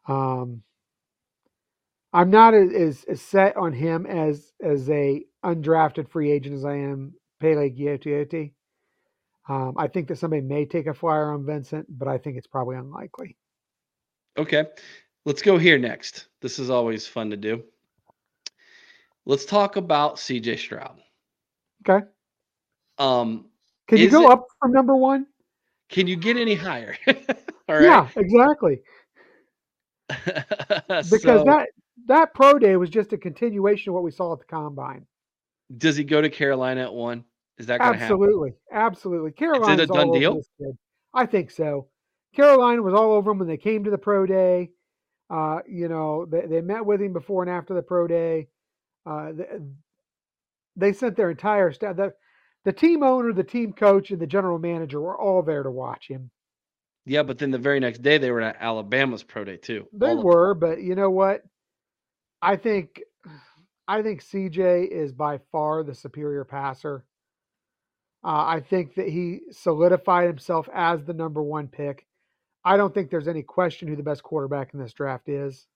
Um, 0.07 0.63
I'm 2.13 2.31
not 2.31 2.53
as, 2.53 3.05
as, 3.05 3.23
set 3.23 3.57
on 3.57 3.73
him 3.73 4.05
as 4.05 4.53
as 4.63 4.89
a 4.91 5.25
undrafted 5.45 6.11
free 6.11 6.31
agent 6.31 6.55
as 6.57 6.65
I 6.65 6.75
am 6.75 7.15
Palaie 7.43 7.71
Gaoteote. 7.71 8.53
Um, 9.49 9.75
I 9.79 9.89
think 9.89 10.09
that 10.09 10.19
somebody 10.19 10.43
may 10.43 10.67
take 10.67 10.87
a 10.87 10.95
flyer 10.95 11.33
on 11.33 11.47
Vincent, 11.47 11.87
but 11.89 12.07
I 12.07 12.19
think 12.19 12.37
it's 12.37 12.47
probably 12.47 12.77
unlikely. 12.77 13.37
Okay. 14.39 14.67
Let's 15.29 15.43
go 15.43 15.59
here 15.59 15.77
next. 15.77 16.29
This 16.41 16.59
is 16.59 16.71
always 16.71 17.07
fun 17.07 17.29
to 17.29 17.37
do. 17.37 17.63
Let's 19.27 19.45
talk 19.45 19.77
about 19.77 20.17
CJ 20.17 20.59
Stroud. 20.59 21.03
Okay. 21.87 22.07
Um, 22.97 23.51
Can 23.89 23.99
you 23.99 24.09
go 24.09 24.23
it- 24.25 24.31
up 24.33 24.47
from 24.59 24.73
number 24.73 24.97
one? 24.97 25.27
can 25.91 26.07
you 26.07 26.17
get 26.17 26.39
any 26.39 26.55
higher? 26.55 26.97
Right. 27.69 27.83
Yeah, 27.83 28.09
exactly. 28.17 28.81
Because 30.09 31.21
So, 31.21 31.45
that 31.45 31.69
that 32.07 32.33
pro 32.33 32.59
day 32.59 32.77
was 32.79 32.89
just 32.89 33.13
a 33.13 33.19
continuation 33.19 33.91
of 33.91 33.95
what 33.97 34.05
we 34.05 34.11
saw 34.11 34.33
at 34.33 34.39
the 34.39 34.47
combine. 34.47 35.05
does 35.77 35.95
he 35.97 36.05
go 36.05 36.23
to 36.23 36.31
Carolina 36.31 36.85
at 36.85 36.95
one? 36.95 37.27
Is 37.59 37.67
that 37.67 37.81
going 37.81 37.93
to 37.93 37.99
happen? 37.99 38.15
Absolutely, 38.15 38.55
absolutely. 38.73 39.33
Carolina 39.33 39.83
a 39.83 39.87
done 39.87 40.11
deal? 40.13 40.41
I 41.13 41.27
think 41.27 41.51
so. 41.51 41.89
Carolina 42.35 42.81
was 42.81 42.95
all 42.95 43.13
over 43.13 43.33
him 43.33 43.39
when 43.41 43.49
they 43.49 43.59
came 43.59 43.85
to 43.85 43.91
the 43.91 43.99
pro 43.99 44.25
day. 44.25 44.71
Uh, 45.31 45.59
you 45.69 45.89
know, 45.89 46.27
they, 46.27 46.47
they 46.47 46.61
met 46.61 46.85
with 46.85 47.01
him 47.01 47.13
before 47.13 47.43
and 47.43 47.51
after 47.51 47.75
the 47.75 47.83
pro 47.83 48.07
day. 48.07 48.49
Uh, 49.05 49.33
they, 49.33 49.47
they 50.77 50.93
sent 50.93 51.17
their 51.17 51.31
entire 51.31 51.73
staff. 51.73 51.97
The, 51.97 52.13
the 52.65 52.73
team 52.73 53.03
owner, 53.03 53.33
the 53.33 53.45
team 53.45 53.73
coach, 53.73 54.11
and 54.11 54.21
the 54.21 54.27
general 54.27 54.59
manager 54.59 55.01
were 55.01 55.19
all 55.19 55.43
there 55.43 55.63
to 55.63 55.71
watch 55.71 56.09
him. 56.09 56.31
Yeah, 57.05 57.23
but 57.23 57.39
then 57.39 57.51
the 57.51 57.59
very 57.59 57.81
next 57.81 58.03
day 58.03 58.19
they 58.19 58.31
were 58.31 58.43
at 58.43 58.59
Alabama's 58.61 59.23
pro 59.23 59.45
day 59.45 59.57
too. 59.57 59.89
They 59.95 60.11
All 60.11 60.23
were, 60.23 60.55
but 60.55 60.83
you 60.83 60.95
know 60.95 61.11
what? 61.11 61.43
I 62.43 62.57
think 62.57 63.01
I 63.89 64.03
think 64.03 64.23
CJ 64.23 64.89
is 64.89 65.13
by 65.13 65.39
far 65.51 65.83
the 65.83 65.95
superior 65.95 66.45
passer. 66.45 67.05
Uh, 68.23 68.45
I 68.47 68.61
think 68.61 68.97
that 68.97 69.09
he 69.09 69.41
solidified 69.51 70.27
himself 70.27 70.69
as 70.75 71.05
the 71.05 71.15
number 71.15 71.43
one 71.43 71.69
pick. 71.69 72.05
I 72.65 72.77
don't 72.77 72.93
think 72.93 73.11
there's 73.11 73.29
any 73.29 73.43
question 73.43 73.89
who 73.89 73.97
the 73.97 74.03
best 74.03 74.23
quarterback 74.23 74.75
in 74.75 74.81
this 74.81 74.93
draft 74.93 75.29
is. 75.29 75.67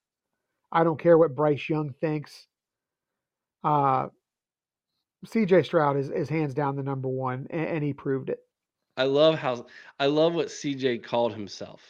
I 0.71 0.85
don't 0.85 0.99
care 0.99 1.18
what 1.18 1.35
Bryce 1.35 1.68
Young 1.68 1.95
thinks. 2.01 2.47
Uh, 3.62 4.09
CJ 5.27 5.64
Stroud 5.64 5.97
is, 5.97 6.11
is 6.11 6.29
hands 6.29 6.55
down 6.55 6.77
the 6.77 6.83
number 6.83 7.09
one, 7.09 7.47
and, 7.51 7.66
and 7.66 7.85
he 7.85 7.92
proved 7.92 8.29
it. 8.29 8.40
I 8.97 9.05
love 9.05 9.38
how 9.38 9.66
I 9.99 10.07
love 10.07 10.35
what 10.35 10.49
CJ 10.49 11.03
called 11.03 11.33
himself. 11.33 11.81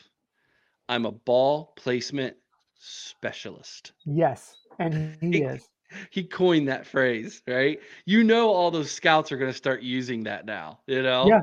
I'm 0.89 1.07
a 1.07 1.13
ball 1.13 1.73
placement 1.77 2.37
specialist. 2.79 3.93
Yes, 4.05 4.57
and 4.79 5.17
he 5.21 5.33
He- 5.33 5.43
is. 5.43 5.69
He 6.09 6.25
coined 6.25 6.69
that 6.69 6.87
phrase, 6.87 7.43
right? 7.47 7.79
You 8.07 8.25
know, 8.25 8.49
all 8.49 8.71
those 8.71 8.91
scouts 8.91 9.31
are 9.31 9.37
going 9.37 9.51
to 9.51 9.57
start 9.57 9.83
using 9.83 10.23
that 10.23 10.47
now. 10.47 10.81
You 10.87 11.03
know, 11.03 11.29
Yeah. 11.29 11.41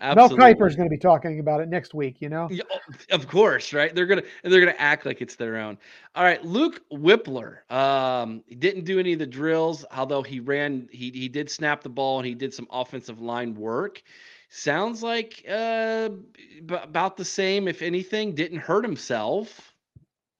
Absolutely. 0.00 0.54
Mel 0.54 0.66
is 0.66 0.76
going 0.76 0.88
to 0.88 0.94
be 0.94 0.98
talking 0.98 1.40
about 1.40 1.60
it 1.60 1.68
next 1.68 1.94
week. 1.94 2.16
You 2.20 2.28
know. 2.28 2.48
Yeah, 2.50 2.64
oh, 2.70 2.78
of 3.14 3.28
course, 3.28 3.72
right? 3.72 3.94
They're 3.94 4.06
gonna 4.06 4.22
they're 4.42 4.60
gonna 4.60 4.74
act 4.78 5.06
like 5.06 5.20
it's 5.22 5.36
their 5.36 5.56
own. 5.56 5.78
All 6.14 6.24
right, 6.24 6.44
Luke 6.44 6.82
Wypler. 6.92 7.70
Um, 7.70 8.42
he 8.46 8.54
didn't 8.54 8.84
do 8.84 8.98
any 8.98 9.12
of 9.14 9.18
the 9.18 9.26
drills, 9.26 9.84
although 9.94 10.22
he 10.22 10.40
ran. 10.40 10.88
He 10.92 11.10
he 11.10 11.28
did 11.28 11.50
snap 11.50 11.82
the 11.82 11.88
ball 11.88 12.18
and 12.18 12.26
he 12.26 12.34
did 12.34 12.52
some 12.52 12.66
offensive 12.70 13.20
line 13.20 13.54
work. 13.54 14.02
Sounds 14.48 15.02
like 15.02 15.44
uh 15.48 16.08
b- 16.08 16.74
about 16.82 17.16
the 17.16 17.24
same, 17.24 17.68
if 17.68 17.82
anything. 17.82 18.34
Didn't 18.34 18.58
hurt 18.58 18.84
himself. 18.84 19.72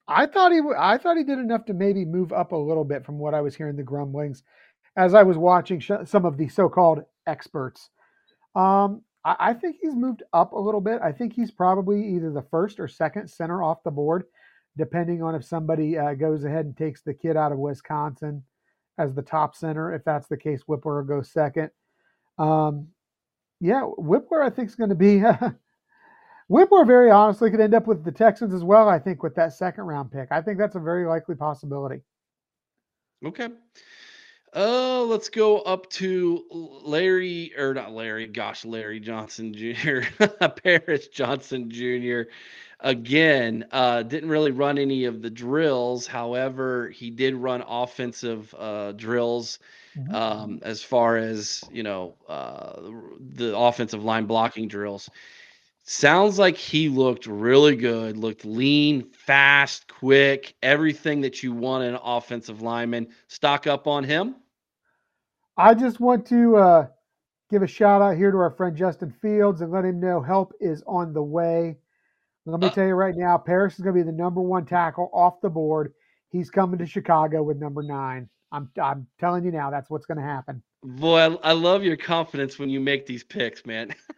I 0.09 0.27
thought 0.27 0.53
he 0.53 0.61
I 0.79 0.99
thought 0.99 1.17
he 1.17 1.25
did 1.25 1.39
enough 1.39 1.65
to 1.67 1.75
maybe 1.75 2.05
move 2.05 2.33
up 2.33 2.53
a 2.53 2.57
little 2.57 2.85
bit 2.85 3.05
from 3.05 3.19
what 3.19 3.35
I 3.35 3.41
was 3.41 3.57
hearing 3.57 3.77
the 3.77 3.83
grumblings 3.83 4.43
as 4.97 5.15
I 5.15 5.23
was 5.25 5.37
watching 5.37 5.81
sh- 5.81 5.91
some 6.05 6.25
of 6.25 6.37
the 6.37 6.49
so-called 6.49 7.01
experts. 7.27 7.91
Um, 8.55 9.03
I, 9.27 9.37
I, 9.51 9.53
think 9.55 9.77
he's 9.83 9.95
moved 9.95 10.23
up 10.33 10.53
a 10.53 10.59
little 10.59 10.81
bit. 10.81 11.03
I 11.03 11.13
think 11.13 11.35
he's 11.35 11.51
probably 11.51 12.07
either 12.15 12.31
the 12.31 12.47
first 12.51 12.79
or 12.79 12.89
second 12.89 13.29
center 13.29 13.63
off 13.63 13.83
the 13.83 13.91
board, 13.91 14.25
depending 14.79 15.23
on 15.23 15.35
if 15.35 15.45
somebody 15.45 15.99
uh, 15.99 16.15
goes 16.15 16.45
ahead 16.45 16.65
and 16.65 16.77
takes 16.77 17.03
the 17.03 17.13
kid 17.13 17.37
out 17.37 17.53
of 17.53 17.59
Wisconsin 17.59 18.43
as 18.99 19.15
the 19.15 19.23
top 19.23 19.57
center. 19.57 19.93
If 19.93 20.05
that's 20.05 20.29
the 20.29 20.37
case, 20.37 20.63
Wypler 20.69 21.07
goes 21.07 21.31
second. 21.33 21.71
Um, 22.39 22.89
yeah, 23.61 23.83
Wypler 23.99 24.45
I 24.45 24.51
think 24.51 24.69
is 24.69 24.77
going 24.77 24.91
to 24.91 24.97
be. 24.97 25.23
Wypler 26.51 26.87
very 26.87 27.11
honestly 27.11 27.51
could 27.51 27.61
end 27.61 27.75
up 27.75 27.89
with 27.89 28.05
the 28.05 28.13
Texans 28.13 28.55
as 28.55 28.63
well. 28.63 28.89
I 28.89 29.01
think 29.01 29.23
with 29.23 29.35
that 29.35 29.53
second 29.53 29.85
round 29.85 30.13
pick, 30.13 30.29
I 30.31 30.41
think 30.41 30.59
that's 30.59 30.77
a 30.77 30.81
very 30.81 31.07
likely 31.07 31.35
possibility. 31.35 32.03
Okay. 33.25 33.49
Oh, 34.59 35.07
let's 35.11 35.29
go 35.29 35.59
up 35.59 35.91
to 35.91 36.43
Larry 36.51 37.53
or 37.59 37.75
not 37.75 37.93
Larry, 37.93 38.27
gosh, 38.27 38.65
Larry 38.65 39.01
Johnson 39.01 39.53
Jr., 39.53 40.01
Paris 40.65 41.09
Johnson 41.09 41.71
Jr. 41.71 42.31
Again, 42.81 43.67
uh, 43.71 44.03
didn't 44.03 44.31
really 44.31 44.53
run 44.53 44.79
any 44.79 45.05
of 45.05 45.21
the 45.21 45.29
drills. 45.29 46.07
However, 46.07 46.89
he 46.89 47.11
did 47.11 47.35
run 47.35 47.63
offensive 47.69 48.55
uh, 48.59 48.93
drills 48.93 49.59
mm-hmm. 49.95 50.15
um, 50.15 50.61
as 50.63 50.83
far 50.83 51.19
as 51.19 51.63
you 51.71 51.83
know 51.83 52.15
uh, 52.27 52.81
the 53.35 53.55
offensive 53.55 54.05
line 54.05 54.25
blocking 54.25 54.69
drills. 54.69 55.11
Sounds 55.83 56.39
like 56.39 56.57
he 56.57 56.89
looked 56.89 57.27
really 57.27 57.77
good, 57.77 58.17
looked 58.17 58.47
lean, 58.47 59.11
fast, 59.11 59.87
quick, 59.87 60.55
everything 60.63 61.21
that 61.21 61.43
you 61.43 61.53
want 61.53 61.85
in 61.85 61.95
an 61.95 62.01
offensive 62.03 62.63
lineman. 62.63 63.09
Stock 63.29 63.67
up 63.67 63.87
on 63.87 64.03
him. 64.03 64.37
I 65.57 65.75
just 65.75 66.01
want 66.01 66.27
to 66.27 66.57
uh, 66.57 66.87
give 67.51 67.63
a 67.63 67.67
shout 67.67 68.03
out 68.03 68.17
here 68.17 68.31
to 68.31 68.37
our 68.39 68.51
friend 68.51 68.77
Justin 68.77 69.15
Fields 69.23 69.63
and 69.63 69.73
let 69.73 69.85
him 69.85 70.01
know 70.01 70.21
help 70.21 70.53
is 70.61 70.83
on 70.87 71.13
the 71.13 71.23
way. 71.23 71.77
Let 72.45 72.61
me 72.61 72.69
uh, 72.69 72.71
tell 72.71 72.87
you 72.87 72.95
right 72.95 73.15
now, 73.17 73.39
Paris 73.39 73.75
is 73.75 73.81
going 73.81 73.97
to 73.97 74.05
be 74.05 74.07
the 74.07 74.17
number 74.17 74.41
one 74.41 74.67
tackle 74.67 75.11
off 75.13 75.41
the 75.41 75.49
board. 75.49 75.95
He's 76.29 76.51
coming 76.51 76.79
to 76.79 76.87
Chicago 76.87 77.43
with 77.43 77.57
number 77.57 77.83
nine. 77.83 78.29
I'm 78.53 78.71
I'm 78.81 79.07
telling 79.19 79.45
you 79.45 79.51
now, 79.51 79.71
that's 79.71 79.91
what's 79.91 80.07
going 80.07 80.19
to 80.19 80.25
happen. 80.25 80.63
Boy, 80.83 81.19
I, 81.19 81.35
I 81.43 81.53
love 81.53 81.83
your 81.83 81.97
confidence 81.97 82.59
when 82.59 82.69
you 82.69 82.79
make 82.79 83.07
these 83.07 83.25
picks, 83.25 83.67
man. 83.67 83.95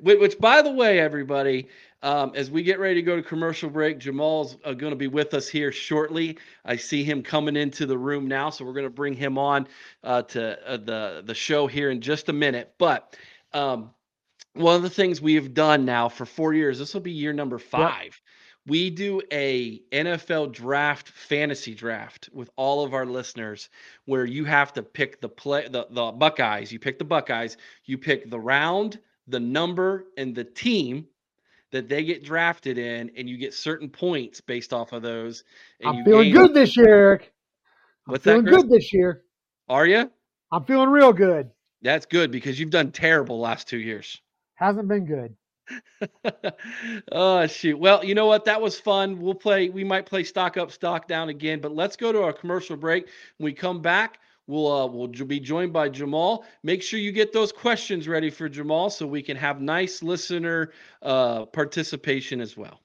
Which, 0.00 0.38
by 0.38 0.62
the 0.62 0.70
way, 0.70 1.00
everybody, 1.00 1.68
um, 2.02 2.32
as 2.34 2.50
we 2.50 2.62
get 2.62 2.78
ready 2.78 2.94
to 2.96 3.02
go 3.02 3.16
to 3.16 3.22
commercial 3.22 3.68
break, 3.68 3.98
Jamal's 3.98 4.56
uh, 4.64 4.72
going 4.72 4.92
to 4.92 4.96
be 4.96 5.08
with 5.08 5.34
us 5.34 5.48
here 5.48 5.72
shortly. 5.72 6.38
I 6.64 6.76
see 6.76 7.02
him 7.02 7.22
coming 7.22 7.56
into 7.56 7.86
the 7.86 7.98
room 7.98 8.28
now, 8.28 8.50
so 8.50 8.64
we're 8.64 8.72
going 8.72 8.84
to 8.84 8.90
bring 8.90 9.14
him 9.14 9.36
on 9.36 9.66
uh, 10.04 10.22
to 10.22 10.68
uh, 10.68 10.76
the 10.76 11.22
the 11.24 11.34
show 11.34 11.66
here 11.66 11.90
in 11.90 12.00
just 12.00 12.28
a 12.28 12.32
minute. 12.32 12.74
But 12.78 13.16
um, 13.52 13.90
one 14.54 14.76
of 14.76 14.82
the 14.82 14.90
things 14.90 15.20
we 15.20 15.34
have 15.34 15.54
done 15.54 15.84
now 15.84 16.08
for 16.08 16.24
four 16.24 16.54
years, 16.54 16.78
this 16.78 16.94
will 16.94 17.00
be 17.00 17.12
year 17.12 17.32
number 17.32 17.58
five. 17.58 18.04
Yep. 18.04 18.14
We 18.66 18.90
do 18.90 19.22
a 19.32 19.80
NFL 19.92 20.52
draft 20.52 21.08
fantasy 21.08 21.74
draft 21.74 22.28
with 22.32 22.50
all 22.56 22.84
of 22.84 22.92
our 22.92 23.06
listeners, 23.06 23.70
where 24.04 24.26
you 24.26 24.44
have 24.44 24.72
to 24.74 24.82
pick 24.82 25.20
the 25.20 25.28
play 25.28 25.66
the, 25.68 25.86
the 25.90 26.12
Buckeyes. 26.12 26.70
You 26.70 26.78
pick 26.78 26.98
the 26.98 27.04
Buckeyes. 27.04 27.56
You 27.86 27.98
pick 27.98 28.30
the 28.30 28.38
round 28.38 29.00
the 29.28 29.40
number 29.40 30.06
and 30.16 30.34
the 30.34 30.44
team 30.44 31.06
that 31.70 31.88
they 31.88 32.02
get 32.02 32.24
drafted 32.24 32.78
in, 32.78 33.10
and 33.16 33.28
you 33.28 33.36
get 33.36 33.52
certain 33.52 33.88
points 33.88 34.40
based 34.40 34.72
off 34.72 34.92
of 34.92 35.02
those. 35.02 35.44
I'm 35.84 36.04
feeling 36.04 36.32
good 36.32 36.54
this 36.54 36.76
year, 36.76 36.88
Eric. 36.88 37.32
I'm 38.06 38.12
What's 38.12 38.24
feeling 38.24 38.44
that, 38.44 38.50
good 38.50 38.70
this 38.70 38.92
year. 38.92 39.24
Are 39.68 39.86
you? 39.86 40.10
I'm 40.50 40.64
feeling 40.64 40.88
real 40.88 41.12
good. 41.12 41.50
That's 41.82 42.06
good 42.06 42.30
because 42.30 42.58
you've 42.58 42.70
done 42.70 42.90
terrible 42.90 43.38
last 43.38 43.68
two 43.68 43.78
years. 43.78 44.20
Hasn't 44.54 44.88
been 44.88 45.04
good. 45.04 45.36
oh 47.12 47.46
shoot. 47.46 47.78
Well, 47.78 48.02
you 48.02 48.14
know 48.14 48.26
what? 48.26 48.46
That 48.46 48.60
was 48.60 48.80
fun. 48.80 49.20
We'll 49.20 49.34
play. 49.34 49.68
We 49.68 49.84
might 49.84 50.06
play 50.06 50.24
stock 50.24 50.56
up, 50.56 50.72
stock 50.72 51.06
down 51.06 51.28
again. 51.28 51.60
But 51.60 51.74
let's 51.74 51.96
go 51.96 52.10
to 52.10 52.22
our 52.22 52.32
commercial 52.32 52.76
break. 52.76 53.08
When 53.36 53.44
we 53.44 53.52
come 53.52 53.82
back, 53.82 54.18
We'll 54.48 54.72
uh, 54.72 54.86
we'll 54.86 55.08
be 55.08 55.38
joined 55.38 55.74
by 55.74 55.90
Jamal. 55.90 56.44
Make 56.62 56.82
sure 56.82 56.98
you 56.98 57.12
get 57.12 57.32
those 57.34 57.52
questions 57.52 58.08
ready 58.08 58.30
for 58.30 58.48
Jamal 58.48 58.88
so 58.88 59.06
we 59.06 59.22
can 59.22 59.36
have 59.36 59.60
nice 59.60 60.02
listener 60.02 60.72
uh, 61.02 61.44
participation 61.44 62.40
as 62.40 62.56
well. 62.56 62.80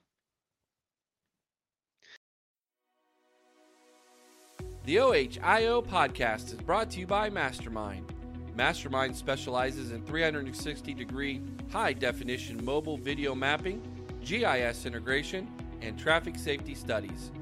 The 4.84 4.98
OHIO 4.98 5.80
podcast 5.80 6.52
is 6.52 6.60
brought 6.60 6.90
to 6.90 7.00
you 7.00 7.06
by 7.06 7.30
Mastermind. 7.30 8.12
Mastermind 8.54 9.16
specializes 9.16 9.90
in 9.92 10.04
360 10.04 10.92
degree 10.92 11.40
high 11.72 11.94
definition 11.94 12.62
mobile 12.62 12.98
video 12.98 13.34
mapping, 13.34 13.80
GIS 14.22 14.84
integration, 14.84 15.48
and 15.80 15.98
traffic 15.98 16.36
safety 16.38 16.74
studies. 16.74 17.32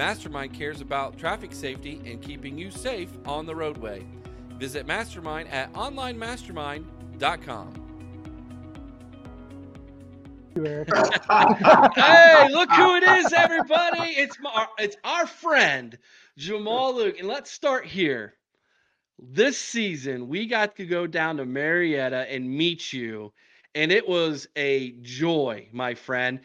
Mastermind 0.00 0.52
cares 0.54 0.80
about 0.80 1.18
traffic 1.18 1.52
safety 1.52 2.00
and 2.06 2.22
keeping 2.22 2.56
you 2.56 2.70
safe 2.70 3.10
on 3.26 3.44
the 3.44 3.54
roadway. 3.54 4.06
Visit 4.56 4.86
Mastermind 4.86 5.50
at 5.50 5.70
onlinemastermind.com. 5.74 7.74
hey, 10.56 12.48
look 12.50 12.72
who 12.72 12.96
it 12.96 13.02
is, 13.02 13.30
everybody! 13.34 14.12
It's 14.12 14.38
my, 14.40 14.66
it's 14.78 14.96
our 15.04 15.26
friend 15.26 15.98
Jamal 16.38 16.96
Luke, 16.96 17.18
and 17.18 17.28
let's 17.28 17.50
start 17.50 17.84
here. 17.84 18.32
This 19.18 19.58
season, 19.58 20.28
we 20.28 20.46
got 20.46 20.76
to 20.76 20.86
go 20.86 21.06
down 21.06 21.36
to 21.36 21.44
Marietta 21.44 22.24
and 22.32 22.48
meet 22.48 22.90
you, 22.90 23.34
and 23.74 23.92
it 23.92 24.08
was 24.08 24.48
a 24.56 24.92
joy, 25.02 25.68
my 25.72 25.92
friend. 25.92 26.40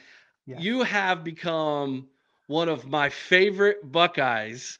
Yes. 0.45 0.61
You 0.61 0.83
have 0.83 1.23
become 1.23 2.09
one 2.47 2.69
of 2.69 2.87
my 2.87 3.09
favorite 3.09 3.91
Buckeyes. 3.91 4.79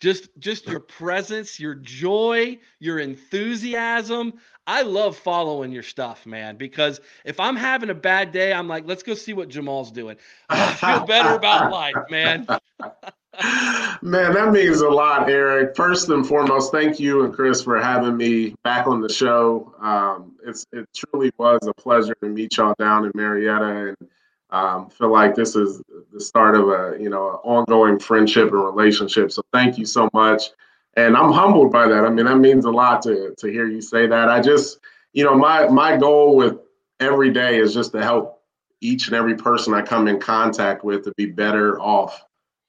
Just 0.00 0.28
just 0.38 0.66
your 0.66 0.80
presence, 0.80 1.58
your 1.58 1.74
joy, 1.76 2.58
your 2.80 2.98
enthusiasm. 2.98 4.34
I 4.66 4.82
love 4.82 5.16
following 5.16 5.72
your 5.72 5.82
stuff, 5.82 6.26
man, 6.26 6.56
because 6.56 7.00
if 7.24 7.38
I'm 7.38 7.56
having 7.56 7.90
a 7.90 7.94
bad 7.94 8.32
day, 8.32 8.52
I'm 8.52 8.66
like, 8.66 8.86
let's 8.86 9.02
go 9.02 9.14
see 9.14 9.32
what 9.32 9.48
Jamal's 9.48 9.92
doing. 9.92 10.16
I 10.48 10.72
feel 10.74 11.06
better 11.06 11.34
about 11.34 11.70
life, 11.70 11.94
man. 12.10 12.46
man, 14.02 14.32
that 14.34 14.52
means 14.52 14.80
a 14.80 14.88
lot, 14.88 15.28
Eric. 15.28 15.74
First 15.76 16.08
and 16.08 16.26
foremost, 16.26 16.70
thank 16.70 17.00
you 17.00 17.24
and 17.24 17.34
Chris 17.34 17.62
for 17.62 17.80
having 17.80 18.16
me 18.16 18.54
back 18.62 18.86
on 18.86 19.00
the 19.00 19.08
show. 19.08 19.74
Um, 19.80 20.36
it's 20.46 20.66
it 20.72 20.88
truly 20.94 21.32
was 21.38 21.60
a 21.66 21.74
pleasure 21.74 22.14
to 22.22 22.28
meet 22.28 22.56
y'all 22.56 22.74
down 22.78 23.04
in 23.04 23.12
Marietta 23.14 23.88
and 23.88 24.08
um, 24.54 24.88
feel 24.88 25.10
like 25.10 25.34
this 25.34 25.56
is 25.56 25.82
the 26.12 26.20
start 26.20 26.54
of 26.54 26.68
a 26.68 26.96
you 27.02 27.10
know 27.10 27.40
ongoing 27.42 27.98
friendship 27.98 28.52
and 28.52 28.64
relationship. 28.64 29.32
So 29.32 29.42
thank 29.52 29.76
you 29.76 29.84
so 29.84 30.08
much, 30.14 30.44
and 30.96 31.16
I'm 31.16 31.32
humbled 31.32 31.72
by 31.72 31.88
that. 31.88 32.04
I 32.04 32.08
mean, 32.08 32.26
that 32.26 32.38
means 32.38 32.64
a 32.64 32.70
lot 32.70 33.02
to 33.02 33.34
to 33.36 33.48
hear 33.48 33.66
you 33.66 33.82
say 33.82 34.06
that. 34.06 34.28
I 34.28 34.40
just 34.40 34.78
you 35.12 35.24
know 35.24 35.34
my 35.34 35.66
my 35.66 35.96
goal 35.96 36.36
with 36.36 36.58
every 37.00 37.32
day 37.32 37.58
is 37.58 37.74
just 37.74 37.90
to 37.92 38.02
help 38.02 38.42
each 38.80 39.08
and 39.08 39.16
every 39.16 39.34
person 39.34 39.74
I 39.74 39.82
come 39.82 40.06
in 40.06 40.20
contact 40.20 40.84
with 40.84 41.02
to 41.04 41.12
be 41.16 41.26
better 41.26 41.80
off 41.80 42.24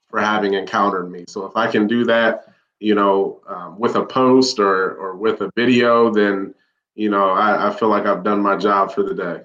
for 0.09 0.19
having 0.19 0.55
encountered 0.55 1.11
me. 1.11 1.25
So 1.27 1.45
if 1.45 1.55
I 1.55 1.69
can 1.69 1.85
do 1.85 2.03
that, 2.05 2.47
you 2.79 2.95
know, 2.95 3.41
um, 3.47 3.77
with 3.77 3.95
a 3.95 4.03
post 4.03 4.57
or 4.57 4.95
or 4.95 5.15
with 5.15 5.41
a 5.41 5.51
video, 5.55 6.11
then 6.11 6.55
you 6.95 7.11
know 7.11 7.29
I, 7.29 7.67
I 7.69 7.73
feel 7.75 7.89
like 7.89 8.07
I've 8.07 8.23
done 8.23 8.41
my 8.41 8.57
job 8.57 8.91
for 8.91 9.03
the 9.03 9.13
day. 9.13 9.41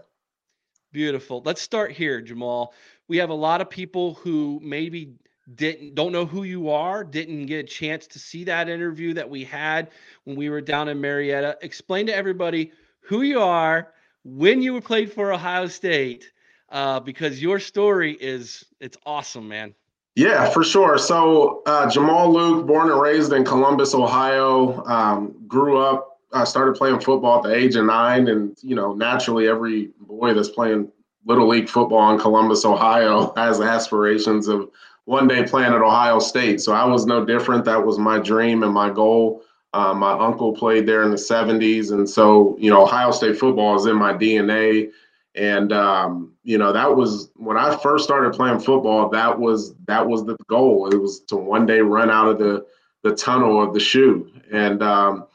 Beautiful. 0.92 1.42
Let's 1.44 1.62
start 1.62 1.92
here, 1.92 2.20
Jamal. 2.20 2.74
We 3.07 3.18
have 3.18 3.31
a 3.31 3.35
lot 3.35 3.61
of 3.61 3.70
people 3.70 4.14
who 4.14 4.61
maybe 4.62 5.14
didn't 5.55 5.94
don't 5.94 6.12
know 6.12 6.26
who 6.26 6.42
you 6.44 6.70
are, 6.70 7.05
didn't 7.05 7.46
get 7.46 7.59
a 7.59 7.68
chance 7.68 8.07
to 8.09 8.18
see 8.18 8.44
that 8.44 8.68
interview 8.68 9.14
that 9.14 9.29
we 9.29 9.44
had 9.44 9.90
when 10.24 10.37
we 10.37 10.50
were 10.50 10.61
down 10.61 10.88
in 10.88 11.00
Marietta. 11.00 11.59
Explain 11.62 12.07
to 12.07 12.14
everybody 12.14 12.72
who 13.00 13.22
you 13.22 13.40
are, 13.40 13.92
when 14.24 14.62
you 14.62 14.72
were 14.72 14.81
played 14.81 15.12
for 15.12 15.33
Ohio 15.33 15.66
State, 15.66 16.33
uh, 16.70 17.00
because 17.00 17.42
your 17.42 17.59
story 17.59 18.16
is 18.20 18.64
it's 18.81 18.96
awesome, 19.07 19.48
man. 19.48 19.74
Yeah, 20.16 20.50
for 20.50 20.64
sure. 20.64 20.98
So 20.98 21.62
uh, 21.67 21.88
Jamal 21.88 22.33
Luke, 22.33 22.67
born 22.67 22.90
and 22.90 23.00
raised 23.00 23.33
in 23.33 23.44
Columbus, 23.44 23.94
Ohio, 23.94 24.85
um, 24.87 25.35
grew 25.46 25.79
up 25.79 26.10
I 26.33 26.44
started 26.44 26.76
playing 26.76 27.00
football 27.00 27.38
at 27.38 27.42
the 27.44 27.54
age 27.54 27.76
of 27.76 27.87
nine, 27.87 28.28
and 28.28 28.56
you 28.62 28.74
know, 28.74 28.94
naturally, 28.94 29.48
every 29.48 29.90
boy 30.00 30.35
that's 30.35 30.48
playing 30.48 30.90
little 31.26 31.48
league 31.48 31.68
football 31.68 32.12
in 32.12 32.18
Columbus, 32.18 32.64
Ohio, 32.64 33.33
has 33.37 33.60
aspirations 33.60 34.48
of 34.48 34.70
one 35.04 35.26
day 35.26 35.42
playing 35.44 35.72
at 35.72 35.83
Ohio 35.83 36.18
State. 36.18 36.60
So 36.60 36.72
I 36.72 36.85
was 36.85 37.06
no 37.06 37.24
different. 37.24 37.64
That 37.64 37.85
was 37.85 37.98
my 37.98 38.18
dream 38.18 38.62
and 38.62 38.72
my 38.72 38.90
goal. 38.90 39.42
Uh, 39.72 39.94
my 39.94 40.12
uncle 40.12 40.52
played 40.52 40.87
there 40.87 41.04
in 41.04 41.10
the 41.10 41.16
70s, 41.16 41.92
and 41.92 42.08
so 42.08 42.56
you 42.58 42.70
know, 42.70 42.83
Ohio 42.83 43.10
State 43.10 43.38
football 43.38 43.76
is 43.76 43.87
in 43.87 43.96
my 43.96 44.12
DNA. 44.12 44.90
And 45.37 45.72
um, 45.72 46.33
you 46.42 46.58
know, 46.58 46.72
that 46.72 46.96
was 46.96 47.31
when 47.37 47.56
I 47.56 47.76
first 47.76 48.04
started 48.04 48.33
playing 48.35 48.60
football. 48.60 49.08
That 49.08 49.38
was 49.38 49.74
that 49.87 50.06
was 50.06 50.24
the 50.24 50.37
goal. 50.48 50.88
It 50.92 50.96
was 50.96 51.20
to 51.28 51.37
one 51.37 51.66
day 51.66 51.81
run 51.81 52.10
out 52.10 52.28
of 52.28 52.38
the 52.38 52.66
the 53.02 53.14
tunnel 53.14 53.62
of 53.62 53.72
the 53.72 53.81
shoe. 53.81 54.31
And 54.52 54.83
um, 54.83 55.26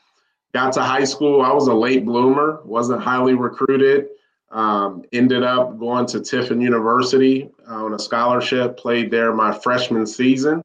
got 0.56 0.72
to 0.72 0.82
high 0.82 1.04
school. 1.04 1.42
I 1.42 1.52
was 1.52 1.68
a 1.68 1.74
late 1.74 2.06
bloomer. 2.06 2.62
wasn't 2.64 3.04
highly 3.04 3.34
recruited. 3.34 4.08
Um, 4.52 5.04
ended 5.12 5.44
up 5.44 5.78
going 5.78 6.06
to 6.06 6.22
Tiffin 6.22 6.62
University 6.62 7.50
on 7.68 7.94
a 7.94 8.00
scholarship. 8.00 8.78
Played 8.78 9.12
there 9.12 9.34
my 9.34 9.52
freshman 9.52 10.08
season, 10.08 10.64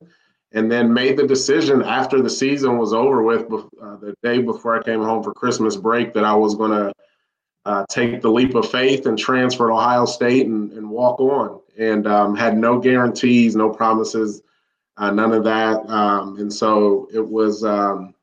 and 0.53 0.71
then 0.71 0.95
made 0.95 1.17
the 1.17 1.27
decision 1.27 1.83
after 1.83 2.23
the 2.23 2.31
season 2.31 2.79
was 2.79 2.93
over 2.93 3.25
with, 3.25 3.51
uh, 3.51 3.97
the 3.97 4.15
day 4.23 4.39
before 4.41 4.79
I 4.79 4.83
came 4.85 5.03
home 5.03 5.25
for 5.25 5.35
Christmas 5.35 5.75
break, 5.75 6.15
that 6.15 6.25
I 6.25 6.37
was 6.37 6.55
going 6.55 6.71
to 6.71 6.93
uh, 7.65 7.85
take 7.91 8.23
the 8.23 8.31
leap 8.31 8.55
of 8.55 8.71
faith 8.71 9.07
and 9.07 9.19
transfer 9.19 9.67
to 9.67 9.75
Ohio 9.75 10.05
State 10.05 10.47
and, 10.47 10.71
and 10.73 10.89
walk 10.89 11.19
on. 11.19 11.61
And 11.77 12.07
um, 12.07 12.37
had 12.37 12.57
no 12.57 12.79
guarantees, 12.79 13.57
no 13.57 13.71
promises, 13.71 14.41
uh, 14.99 15.11
none 15.11 15.33
of 15.33 15.43
that. 15.43 15.79
Um, 15.91 16.39
and 16.39 16.53
so 16.53 17.09
it 17.13 17.27
was 17.27 17.65
um, 17.65 18.15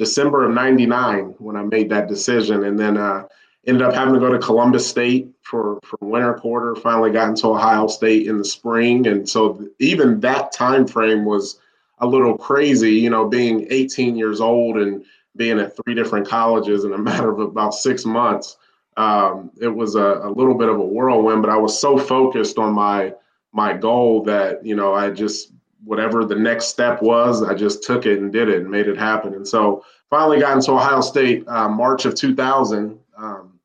December 0.00 0.44
of 0.48 0.54
'99 0.54 1.34
when 1.38 1.56
I 1.56 1.62
made 1.62 1.90
that 1.90 2.08
decision, 2.08 2.64
and 2.64 2.78
then 2.78 2.96
uh, 2.96 3.28
ended 3.66 3.82
up 3.82 3.94
having 3.94 4.14
to 4.14 4.20
go 4.20 4.32
to 4.32 4.38
Columbus 4.38 4.88
State 4.88 5.28
for 5.42 5.78
for 5.84 5.98
winter 6.00 6.34
quarter. 6.34 6.74
Finally 6.74 7.12
got 7.12 7.28
into 7.28 7.48
Ohio 7.48 7.86
State 7.86 8.26
in 8.26 8.38
the 8.38 8.44
spring, 8.44 9.06
and 9.06 9.28
so 9.28 9.62
even 9.78 10.18
that 10.20 10.52
time 10.52 10.86
frame 10.86 11.24
was 11.24 11.60
a 11.98 12.06
little 12.06 12.36
crazy. 12.36 12.94
You 12.94 13.10
know, 13.10 13.28
being 13.28 13.66
18 13.70 14.16
years 14.16 14.40
old 14.40 14.78
and 14.78 15.04
being 15.36 15.60
at 15.60 15.76
three 15.76 15.94
different 15.94 16.26
colleges 16.26 16.84
in 16.84 16.94
a 16.94 16.98
matter 17.10 17.30
of 17.30 17.38
about 17.38 17.74
six 17.74 18.04
months 18.04 18.56
um, 18.96 19.50
it 19.60 19.68
was 19.68 19.94
a, 19.94 20.20
a, 20.24 20.30
little 20.30 20.54
bit 20.54 20.68
of 20.68 20.76
a 20.76 20.84
whirlwind, 20.84 21.42
but 21.42 21.50
I 21.50 21.56
was 21.56 21.80
so 21.80 21.96
focused 21.96 22.58
on 22.58 22.72
my 22.72 23.14
my 23.52 23.72
goal 23.72 24.22
that 24.24 24.64
you 24.64 24.76
know 24.76 24.94
I 24.94 25.10
just 25.10 25.52
whatever 25.84 26.24
the 26.24 26.34
next 26.34 26.66
step 26.66 27.02
was, 27.02 27.42
I 27.42 27.54
just 27.54 27.82
took 27.82 28.06
it 28.06 28.18
and 28.18 28.32
did 28.32 28.48
it 28.48 28.60
and 28.60 28.70
made 28.70 28.86
it 28.86 28.98
happen. 28.98 29.34
And 29.34 29.46
so 29.46 29.84
finally 30.08 30.40
got 30.40 30.56
into 30.56 30.72
Ohio 30.72 31.00
State 31.00 31.46
uh, 31.48 31.68
March 31.68 32.04
of 32.04 32.14
2000. 32.14 32.98
Um, 33.16 33.60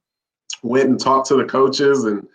went 0.66 0.90
and 0.90 1.00
talked 1.00 1.28
to 1.28 1.36
the 1.36 1.46
coaches 1.46 2.06
and 2.06 2.28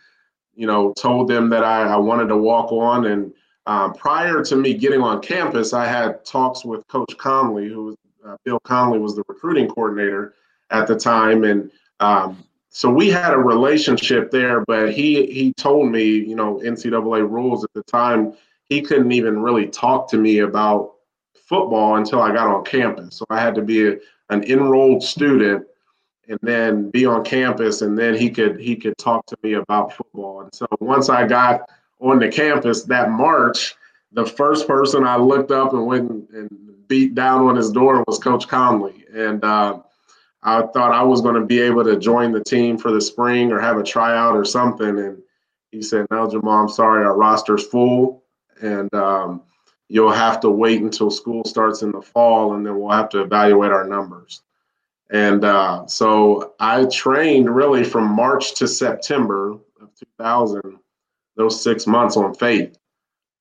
you 0.55 0.67
know 0.67 0.93
told 0.95 1.29
them 1.29 1.51
that 1.51 1.65
I, 1.65 1.83
I 1.83 1.97
wanted 1.97 2.29
to 2.29 2.37
walk 2.37 2.73
on. 2.73 3.07
And 3.07 3.33
um, 3.67 3.93
prior 3.95 4.43
to 4.45 4.57
me 4.57 4.75
getting 4.75 5.01
on 5.01 5.21
campus, 5.21 5.73
I 5.73 5.87
had 5.87 6.25
talks 6.25 6.65
with 6.65 6.87
Coach 6.89 7.17
Conley, 7.19 7.69
who 7.69 7.87
was 7.87 7.97
uh, 8.27 8.37
Bill 8.45 8.61
Conley 8.61 8.99
was 8.99 9.17
the 9.17 9.25
recruiting 9.29 9.69
coordinator 9.69 10.35
at 10.71 10.87
the 10.87 10.97
time, 10.97 11.45
and 11.45 11.71
um, 12.01 12.45
so 12.69 12.89
we 12.89 13.11
had 13.11 13.35
a 13.35 13.39
relationship 13.39 14.31
there, 14.31 14.65
but 14.67 14.93
he 14.93 15.27
he 15.27 15.53
told 15.55 15.91
me, 15.91 16.05
you 16.05 16.37
know, 16.37 16.61
NCAA 16.65 17.29
rules 17.29 17.65
at 17.65 17.73
the 17.75 17.83
time, 17.83 18.35
he 18.71 18.81
couldn't 18.81 19.13
even 19.13 19.43
really 19.43 19.67
talk 19.67 20.09
to 20.09 20.17
me 20.17 20.39
about 20.39 20.95
football 21.35 21.97
until 21.97 22.23
I 22.23 22.33
got 22.33 22.47
on 22.47 22.65
campus. 22.65 23.17
So 23.17 23.27
I 23.29 23.41
had 23.41 23.55
to 23.57 23.63
be 23.63 23.89
a, 23.89 23.97
an 24.31 24.45
enrolled 24.45 25.03
student 25.03 25.67
and 26.29 26.39
then 26.43 26.89
be 26.91 27.05
on 27.05 27.25
campus 27.25 27.83
and 27.83 27.99
then 27.99 28.15
he 28.15 28.31
could 28.31 28.59
he 28.59 28.77
could 28.77 28.97
talk 28.97 29.27
to 29.27 29.37
me 29.43 29.55
about 29.55 29.93
football. 29.93 30.43
And 30.43 30.55
so 30.55 30.67
once 30.79 31.09
I 31.09 31.27
got 31.27 31.69
on 32.01 32.21
the 32.21 32.29
campus 32.29 32.85
that 32.85 33.11
March, 33.11 33.75
the 34.13 34.25
first 34.25 34.69
person 34.69 35.05
I 35.05 35.17
looked 35.17 35.51
up 35.51 35.73
and 35.73 35.85
went 35.85 36.31
and 36.31 36.49
beat 36.87 37.17
down 37.17 37.47
on 37.47 37.57
his 37.57 37.73
door 37.73 38.05
was 38.07 38.19
Coach 38.19 38.47
Conley. 38.47 39.05
And 39.13 39.45
uh, 39.45 39.81
I 40.45 40.63
thought 40.63 40.93
I 40.93 41.03
was 41.03 41.21
going 41.21 41.35
to 41.35 41.45
be 41.45 41.61
able 41.61 41.83
to 41.85 41.99
join 41.99 42.31
the 42.31 42.43
team 42.43 42.79
for 42.79 42.93
the 42.93 43.01
spring 43.01 43.51
or 43.51 43.61
have 43.61 43.79
a 43.79 43.83
tryout 43.83 44.37
or 44.37 44.45
something. 44.45 44.99
And 44.99 45.23
he 45.73 45.83
said, 45.83 46.07
No, 46.11 46.31
Jamal, 46.31 46.63
I'm 46.63 46.69
sorry, 46.69 47.05
our 47.05 47.17
roster's 47.17 47.67
full. 47.67 48.20
And 48.61 48.93
um, 48.95 49.43
you'll 49.89 50.13
have 50.13 50.41
to 50.41 50.51
wait 50.51 50.83
until 50.83 51.11
school 51.11 51.45
starts 51.45 51.83
in 51.83 51.93
the 51.93 52.01
fall, 52.01 52.55
and 52.55 52.65
then 52.65 52.79
we'll 52.79 52.93
have 52.93 53.09
to 53.11 53.23
evaluate 53.23 53.73
our 53.73 53.87
numbers. 53.87 54.43
And 55.11 55.45
uh, 55.45 55.87
so 55.87 56.55
I 56.61 56.85
trained 56.85 57.55
really 57.55 57.83
from 57.83 58.05
March 58.05 58.55
to 58.57 58.69
September 58.69 59.53
of 59.81 59.95
2000, 60.19 60.79
those 61.37 61.63
six 61.63 61.87
months 61.87 62.17
on 62.17 62.35
faith, 62.35 62.79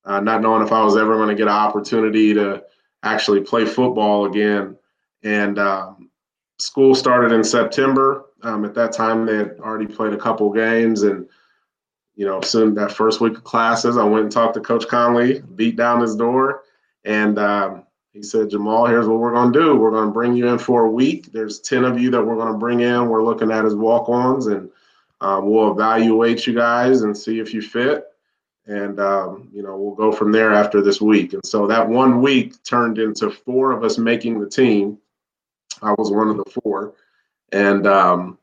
uh, 0.06 0.20
not 0.20 0.42
knowing 0.42 0.64
if 0.66 0.72
I 0.72 0.84
was 0.84 0.98
ever 0.98 1.16
going 1.16 1.30
to 1.30 1.36
get 1.36 1.48
an 1.48 1.54
opportunity 1.54 2.34
to 2.34 2.64
actually 3.04 3.42
play 3.42 3.66
football 3.66 4.26
again. 4.26 4.76
And 5.24 5.60
um, 5.60 6.10
school 6.58 6.96
started 6.96 7.32
in 7.32 7.44
September. 7.44 8.26
Um, 8.42 8.66
at 8.66 8.74
that 8.74 8.92
time, 8.92 9.26
they 9.26 9.38
had 9.38 9.60
already 9.60 9.86
played 9.86 10.14
a 10.14 10.18
couple 10.18 10.52
games, 10.52 11.04
and 11.04 11.28
you 12.20 12.26
know, 12.26 12.42
soon 12.42 12.74
that 12.74 12.92
first 12.92 13.22
week 13.22 13.38
of 13.38 13.46
classes, 13.46 13.96
I 13.96 14.04
went 14.04 14.24
and 14.24 14.32
talked 14.32 14.56
to 14.56 14.60
Coach 14.60 14.86
Conley, 14.90 15.42
beat 15.56 15.78
down 15.78 16.02
his 16.02 16.18
door, 16.18 16.64
and 17.06 17.40
um, 17.40 17.86
he 18.12 18.22
said, 18.22 18.50
"Jamal, 18.50 18.88
here's 18.88 19.08
what 19.08 19.20
we're 19.20 19.32
going 19.32 19.54
to 19.54 19.58
do. 19.58 19.78
We're 19.78 19.92
going 19.92 20.10
to 20.10 20.14
bring 20.14 20.36
you 20.36 20.50
in 20.50 20.58
for 20.58 20.84
a 20.84 20.92
week. 20.92 21.32
There's 21.32 21.62
ten 21.62 21.86
of 21.86 21.98
you 21.98 22.12
that 22.12 22.22
we're 22.22 22.36
going 22.36 22.52
to 22.52 22.60
bring 22.60 22.82
in. 22.82 23.08
We're 23.08 23.24
looking 23.24 23.52
at 23.52 23.64
as 23.64 23.74
walk-ons, 23.74 24.48
and 24.48 24.70
um, 25.22 25.50
we'll 25.50 25.72
evaluate 25.72 26.46
you 26.46 26.54
guys 26.54 27.04
and 27.04 27.18
see 27.18 27.40
if 27.40 27.54
you 27.54 27.62
fit." 27.62 28.08
And 28.66 29.00
um, 29.00 29.48
you 29.54 29.64
know 29.64 29.78
we'll 29.78 29.96
go 29.96 30.12
from 30.12 30.34
there 30.34 30.52
after 30.52 30.82
this 30.82 31.00
week. 31.00 31.32
And 31.32 31.46
so 31.46 31.68
that 31.68 31.88
one 31.88 32.22
week 32.22 32.62
turned 32.66 32.98
into 32.98 33.30
four 33.30 33.72
of 33.72 33.86
us 33.86 33.98
making 33.98 34.42
the 34.42 34.50
team, 34.50 34.98
I 35.82 35.94
was 35.94 36.12
one 36.12 36.28
of 36.28 36.36
the 36.36 36.52
four, 36.62 36.96
and 37.54 37.88
um, 37.88 38.38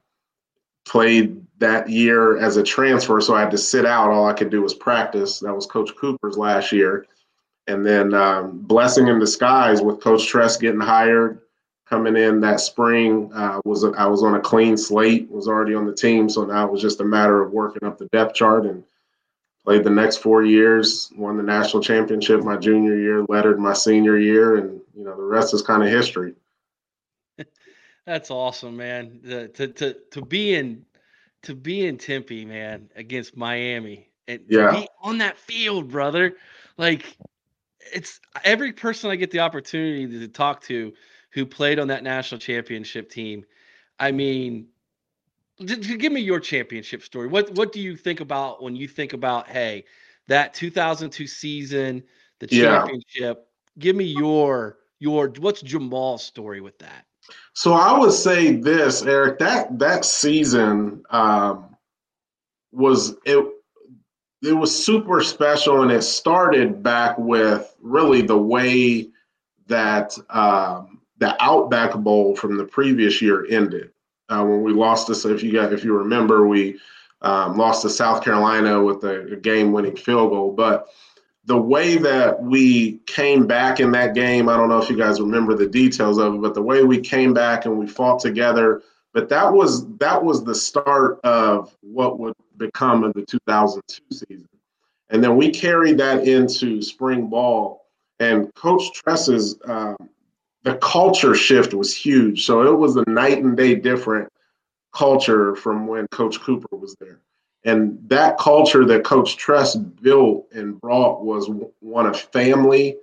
played 0.86 1.45
that 1.58 1.88
year 1.88 2.38
as 2.38 2.56
a 2.56 2.62
transfer. 2.62 3.20
So 3.20 3.34
I 3.34 3.40
had 3.40 3.50
to 3.52 3.58
sit 3.58 3.86
out. 3.86 4.10
All 4.10 4.28
I 4.28 4.32
could 4.32 4.50
do 4.50 4.62
was 4.62 4.74
practice. 4.74 5.40
That 5.40 5.54
was 5.54 5.66
Coach 5.66 5.94
Cooper's 5.96 6.36
last 6.36 6.72
year, 6.72 7.06
and 7.66 7.84
then 7.84 8.14
um, 8.14 8.58
blessing 8.58 9.08
in 9.08 9.18
disguise 9.18 9.80
with 9.80 10.00
Coach 10.00 10.26
Tress 10.26 10.56
getting 10.56 10.80
hired, 10.80 11.40
coming 11.88 12.16
in 12.16 12.40
that 12.40 12.60
spring 12.60 13.30
uh, 13.34 13.60
was 13.64 13.84
a, 13.84 13.88
I 13.92 14.06
was 14.06 14.22
on 14.22 14.34
a 14.34 14.40
clean 14.40 14.76
slate. 14.76 15.30
Was 15.30 15.48
already 15.48 15.74
on 15.74 15.86
the 15.86 15.94
team, 15.94 16.28
so 16.28 16.44
now 16.44 16.66
it 16.66 16.72
was 16.72 16.82
just 16.82 17.00
a 17.00 17.04
matter 17.04 17.42
of 17.42 17.52
working 17.52 17.86
up 17.86 17.98
the 17.98 18.06
depth 18.06 18.34
chart 18.34 18.66
and. 18.66 18.84
Played 19.64 19.82
the 19.82 19.90
next 19.90 20.18
four 20.18 20.44
years, 20.44 21.10
won 21.16 21.36
the 21.36 21.42
national 21.42 21.82
championship 21.82 22.44
my 22.44 22.56
junior 22.56 22.96
year, 22.96 23.24
lettered 23.28 23.58
my 23.58 23.72
senior 23.72 24.16
year, 24.16 24.58
and 24.58 24.80
you 24.96 25.02
know 25.02 25.16
the 25.16 25.24
rest 25.24 25.52
is 25.54 25.60
kind 25.60 25.82
of 25.82 25.88
history. 25.88 26.34
That's 28.06 28.30
awesome, 28.30 28.76
man. 28.76 29.18
The, 29.24 29.48
to 29.48 29.66
to 29.66 29.96
to 30.12 30.24
be 30.24 30.54
in 30.54 30.85
to 31.46 31.54
be 31.54 31.86
in 31.86 31.98
Tempe, 31.98 32.44
man, 32.44 32.90
against 32.96 33.36
Miami 33.36 34.08
and 34.28 34.40
yeah. 34.48 34.70
be 34.72 34.88
on 35.00 35.18
that 35.18 35.38
field, 35.38 35.88
brother. 35.88 36.34
Like 36.76 37.16
it's 37.92 38.20
every 38.44 38.72
person 38.72 39.10
I 39.10 39.16
get 39.16 39.30
the 39.30 39.40
opportunity 39.40 40.06
to 40.18 40.28
talk 40.28 40.62
to 40.62 40.92
who 41.30 41.46
played 41.46 41.78
on 41.78 41.88
that 41.88 42.02
national 42.02 42.40
championship 42.40 43.10
team. 43.10 43.44
I 43.98 44.10
mean, 44.12 44.68
give 45.64 46.12
me 46.12 46.20
your 46.20 46.40
championship 46.40 47.02
story. 47.02 47.28
What 47.28 47.50
what 47.52 47.72
do 47.72 47.80
you 47.80 47.96
think 47.96 48.20
about 48.20 48.62
when 48.62 48.76
you 48.76 48.88
think 48.88 49.12
about 49.12 49.48
hey, 49.48 49.84
that 50.28 50.52
2002 50.54 51.26
season, 51.26 52.02
the 52.40 52.46
championship? 52.46 53.04
Yeah. 53.16 53.34
Give 53.78 53.96
me 53.96 54.04
your 54.04 54.78
your 54.98 55.32
what's 55.38 55.62
Jamal's 55.62 56.24
story 56.24 56.60
with 56.60 56.78
that? 56.80 57.05
So 57.54 57.72
I 57.72 57.98
would 57.98 58.12
say 58.12 58.52
this, 58.56 59.02
Eric. 59.02 59.38
That 59.38 59.78
that 59.78 60.04
season 60.04 61.04
um, 61.10 61.76
was 62.72 63.16
it. 63.24 63.52
It 64.42 64.52
was 64.52 64.84
super 64.84 65.22
special, 65.22 65.82
and 65.82 65.90
it 65.90 66.02
started 66.02 66.82
back 66.82 67.16
with 67.18 67.74
really 67.80 68.20
the 68.20 68.36
way 68.36 69.08
that 69.66 70.16
um, 70.28 71.00
the 71.18 71.36
Outback 71.42 71.94
Bowl 71.94 72.36
from 72.36 72.56
the 72.56 72.64
previous 72.64 73.22
year 73.22 73.46
ended. 73.48 73.90
Uh, 74.28 74.44
when 74.44 74.62
we 74.62 74.72
lost 74.72 75.08
this, 75.08 75.24
if 75.24 75.42
you 75.42 75.52
got, 75.52 75.72
if 75.72 75.84
you 75.84 75.96
remember, 75.96 76.46
we 76.46 76.78
um, 77.22 77.56
lost 77.56 77.82
to 77.82 77.90
South 77.90 78.22
Carolina 78.22 78.82
with 78.82 79.02
a, 79.04 79.32
a 79.32 79.36
game-winning 79.36 79.96
field 79.96 80.30
goal, 80.30 80.52
but 80.52 80.88
the 81.46 81.56
way 81.56 81.96
that 81.96 82.42
we 82.42 82.98
came 83.06 83.46
back 83.46 83.78
in 83.78 83.92
that 83.92 84.14
game, 84.14 84.48
I 84.48 84.56
don't 84.56 84.68
know 84.68 84.78
if 84.78 84.90
you 84.90 84.96
guys 84.96 85.20
remember 85.20 85.54
the 85.54 85.68
details 85.68 86.18
of 86.18 86.34
it, 86.34 86.42
but 86.42 86.54
the 86.54 86.62
way 86.62 86.82
we 86.82 87.00
came 87.00 87.32
back 87.32 87.66
and 87.66 87.78
we 87.78 87.86
fought 87.86 88.20
together, 88.20 88.82
but 89.14 89.28
that 89.28 89.52
was 89.52 89.86
that 89.98 90.22
was 90.22 90.44
the 90.44 90.54
start 90.54 91.20
of 91.24 91.74
what 91.80 92.18
would 92.18 92.34
become 92.56 93.04
of 93.04 93.14
the 93.14 93.24
2002 93.24 94.02
season. 94.10 94.48
And 95.10 95.22
then 95.22 95.36
we 95.36 95.50
carried 95.50 95.98
that 95.98 96.26
into 96.26 96.82
spring 96.82 97.28
ball. 97.28 97.86
And 98.18 98.52
Coach 98.54 98.92
Tress's 98.92 99.56
um, 99.66 99.96
the 100.64 100.74
culture 100.76 101.34
shift 101.34 101.74
was 101.74 101.94
huge. 101.94 102.44
So 102.44 102.62
it 102.62 102.76
was 102.76 102.96
a 102.96 103.08
night 103.08 103.38
and 103.38 103.56
day 103.56 103.76
different 103.76 104.28
culture 104.92 105.54
from 105.54 105.86
when 105.86 106.08
Coach 106.08 106.40
Cooper 106.40 106.74
was 106.76 106.96
there. 106.98 107.20
And 107.66 107.98
that 108.08 108.38
culture 108.38 108.84
that 108.86 109.04
Coach 109.04 109.36
Tress 109.36 109.74
built 109.74 110.46
and 110.52 110.80
brought 110.80 111.24
was 111.24 111.50
one 111.80 112.06
of 112.06 112.18
family. 112.18 112.96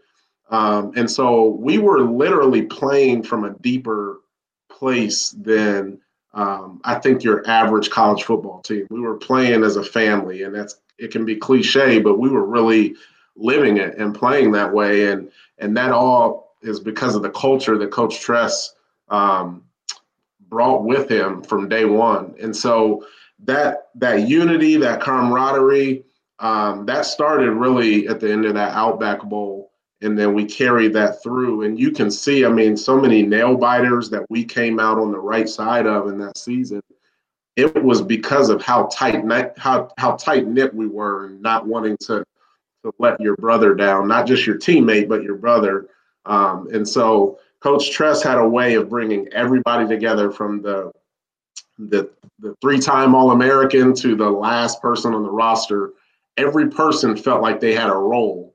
Um, 0.50 0.94
and 0.96 1.12
so 1.12 1.50
we 1.50 1.80
were 1.80 2.02
literally 2.02 2.62
playing 2.62 3.24
from 3.24 3.44
a 3.44 3.54
deeper 3.60 4.22
place 4.70 5.32
than 5.32 6.00
um, 6.34 6.80
I 6.86 6.96
think 6.96 7.24
your 7.24 7.48
average 7.48 7.90
college 7.90 8.24
football 8.24 8.62
team. 8.62 8.88
We 8.90 9.02
were 9.02 9.18
playing 9.18 9.64
as 9.64 9.76
a 9.76 9.84
family, 9.84 10.44
and 10.44 10.56
that's 10.56 10.78
it 10.98 11.12
can 11.12 11.26
be 11.26 11.36
cliche, 11.36 12.00
but 12.00 12.18
we 12.18 12.30
were 12.30 12.46
really 12.46 12.96
living 13.36 13.78
it 13.78 13.98
and 13.98 14.16
playing 14.16 14.52
that 14.54 14.74
way, 14.74 15.12
and 15.12 15.30
and 15.60 15.76
that 15.78 15.92
all 15.92 16.56
is 16.62 16.80
because 16.80 17.16
of 17.16 17.22
the 17.22 17.30
culture 17.30 17.78
that 17.78 17.92
Coach 17.92 18.22
Tress 18.22 18.74
um, 19.10 19.64
brought 20.50 20.86
with 20.86 21.10
him 21.10 21.44
from 21.44 21.70
day 21.70 21.86
one, 21.86 22.34
and 22.42 22.56
so 22.56 23.06
that 23.44 23.90
that 23.96 24.28
unity, 24.28 24.78
that 24.78 25.02
camaraderie, 25.02 26.04
um, 26.40 26.86
that 26.86 27.06
started 27.06 27.52
really 27.52 28.08
at 28.08 28.20
the 28.20 28.32
end 28.32 28.46
of 28.46 28.54
that 28.56 28.74
Outback 28.74 29.24
Bowl 29.24 29.74
and 30.04 30.20
then 30.20 30.34
we 30.34 30.46
carried 30.46 30.94
that 30.94 31.24
through. 31.24 31.64
And 31.64 31.80
you 31.80 31.92
can 31.92 32.12
see, 32.12 32.46
I 32.46 32.50
mean, 32.50 32.76
so 32.76 33.00
many 33.00 33.24
nail 33.24 33.56
biters 33.56 34.10
that 34.10 34.30
we 34.30 34.44
came 34.44 34.80
out 34.80 35.00
on 35.00 35.12
the 35.12 35.20
right 35.20 35.48
side 35.48 35.88
of 35.88 36.08
in 36.10 36.18
that 36.20 36.38
season. 36.38 36.82
It 37.56 37.82
was 37.84 38.02
because 38.02 38.50
of 38.50 38.62
how 38.62 38.90
tight 38.92 39.24
how 39.58 39.90
how 39.98 40.14
tight 40.14 40.48
knit 40.48 40.74
we 40.74 40.88
were, 40.88 41.28
and 41.28 41.42
not 41.42 41.68
wanting 41.68 41.98
to 42.02 42.26
to 42.84 42.94
let 43.00 43.20
your 43.22 43.38
brother 43.38 43.76
down, 43.76 44.08
not 44.08 44.28
just 44.28 44.46
your 44.46 44.58
teammate, 44.58 45.08
but 45.08 45.24
your 45.24 45.38
brother. 45.38 45.88
Um, 46.26 46.68
and 46.74 46.88
so 46.88 47.40
Coach 47.62 47.92
Tress 47.92 48.22
had 48.22 48.40
a 48.40 48.48
way 48.48 48.74
of 48.74 48.90
bringing 48.90 49.28
everybody 49.32 49.88
together 49.88 50.32
from 50.32 50.62
the 50.62 50.92
the 51.78 52.10
the 52.40 52.56
three-time 52.62 53.16
All-American 53.16 53.94
to 53.96 54.16
the 54.16 54.30
last 54.30 54.82
person 54.82 55.14
on 55.14 55.24
the 55.24 55.32
roster. 55.32 55.92
Every 56.38 56.70
person 56.70 57.16
felt 57.16 57.42
like 57.42 57.60
they 57.60 57.74
had 57.74 57.90
a 57.90 57.96
role 57.96 58.54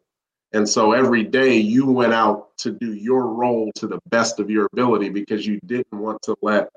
and 0.53 0.69
so 0.69 0.93
every 0.93 1.25
day 1.25 1.57
you 1.57 1.87
went 1.87 2.15
out 2.15 2.57
to 2.59 2.73
do 2.73 2.95
your 2.95 3.27
role 3.27 3.71
to 3.75 3.87
the 3.87 4.01
best 4.07 4.41
of 4.41 4.49
your 4.49 4.67
ability 4.73 5.11
because 5.11 5.47
you 5.47 5.61
didn't 5.67 5.93
want 5.93 6.23
to 6.23 6.37
let 6.41 6.71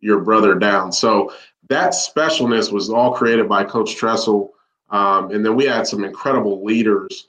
your 0.00 0.20
brother 0.20 0.54
down. 0.54 0.92
So 0.92 1.32
that 1.68 1.92
specialness 1.92 2.70
was 2.70 2.90
all 2.90 3.14
created 3.14 3.48
by 3.48 3.64
Coach 3.64 3.96
Tressel. 3.96 4.50
Um, 4.90 5.30
and 5.30 5.44
then 5.44 5.56
we 5.56 5.64
had 5.64 5.86
some 5.86 6.04
incredible 6.04 6.64
leaders 6.64 7.28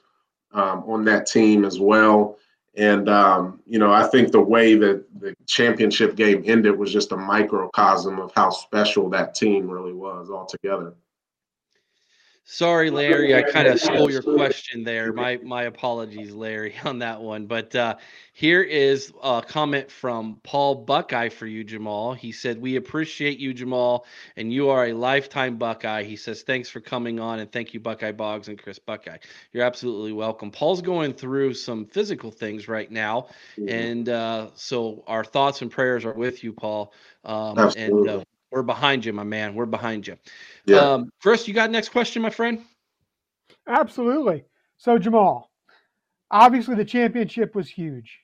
um, 0.52 0.84
on 0.86 1.04
that 1.06 1.26
team 1.26 1.64
as 1.64 1.80
well. 1.80 2.38
And, 2.78 3.08
um, 3.08 3.60
you 3.66 3.80
know, 3.80 3.92
I 3.92 4.06
think 4.06 4.30
the 4.30 4.40
way 4.40 4.76
that 4.76 5.04
the 5.20 5.34
championship 5.46 6.14
game 6.14 6.44
ended 6.46 6.78
was 6.78 6.92
just 6.92 7.10
a 7.10 7.16
microcosm 7.16 8.20
of 8.20 8.30
how 8.36 8.50
special 8.50 9.10
that 9.10 9.34
team 9.34 9.68
really 9.68 9.92
was 9.92 10.30
altogether. 10.30 10.94
Sorry, 12.50 12.88
Larry, 12.88 13.34
I 13.34 13.42
kind 13.42 13.68
of 13.68 13.78
stole 13.78 14.10
your 14.10 14.22
question 14.22 14.82
there. 14.82 15.12
My 15.12 15.38
my 15.42 15.64
apologies, 15.64 16.32
Larry, 16.32 16.74
on 16.86 17.00
that 17.00 17.20
one. 17.20 17.44
But 17.44 17.74
uh, 17.76 17.96
here 18.32 18.62
is 18.62 19.12
a 19.22 19.44
comment 19.46 19.90
from 19.90 20.40
Paul 20.42 20.76
Buckeye 20.76 21.28
for 21.28 21.46
you, 21.46 21.62
Jamal. 21.62 22.14
He 22.14 22.32
said, 22.32 22.58
"We 22.58 22.76
appreciate 22.76 23.38
you, 23.38 23.52
Jamal, 23.52 24.06
and 24.38 24.50
you 24.50 24.70
are 24.70 24.86
a 24.86 24.94
lifetime 24.94 25.58
Buckeye." 25.58 26.04
He 26.04 26.16
says, 26.16 26.40
"Thanks 26.40 26.70
for 26.70 26.80
coming 26.80 27.20
on, 27.20 27.38
and 27.38 27.52
thank 27.52 27.74
you, 27.74 27.80
Buckeye 27.80 28.12
Boggs 28.12 28.48
and 28.48 28.58
Chris 28.58 28.78
Buckeye. 28.78 29.18
You're 29.52 29.64
absolutely 29.64 30.14
welcome." 30.14 30.50
Paul's 30.50 30.80
going 30.80 31.12
through 31.12 31.52
some 31.52 31.84
physical 31.84 32.30
things 32.30 32.66
right 32.66 32.90
now, 32.90 33.28
mm-hmm. 33.58 33.68
and 33.68 34.08
uh, 34.08 34.46
so 34.54 35.04
our 35.06 35.22
thoughts 35.22 35.60
and 35.60 35.70
prayers 35.70 36.06
are 36.06 36.14
with 36.14 36.42
you, 36.42 36.54
Paul. 36.54 36.94
Um, 37.26 37.58
and 37.76 38.08
uh, 38.08 38.24
we're 38.50 38.62
behind 38.62 39.04
you, 39.04 39.12
my 39.12 39.24
man. 39.24 39.54
We're 39.54 39.66
behind 39.66 40.06
you. 40.06 40.16
Yeah. 40.66 40.78
Um, 40.78 41.10
Chris, 41.20 41.46
you 41.46 41.54
got 41.54 41.70
next 41.70 41.90
question, 41.90 42.22
my 42.22 42.30
friend? 42.30 42.62
Absolutely. 43.66 44.44
So, 44.78 44.98
Jamal, 44.98 45.50
obviously 46.30 46.74
the 46.74 46.84
championship 46.84 47.54
was 47.54 47.68
huge. 47.68 48.20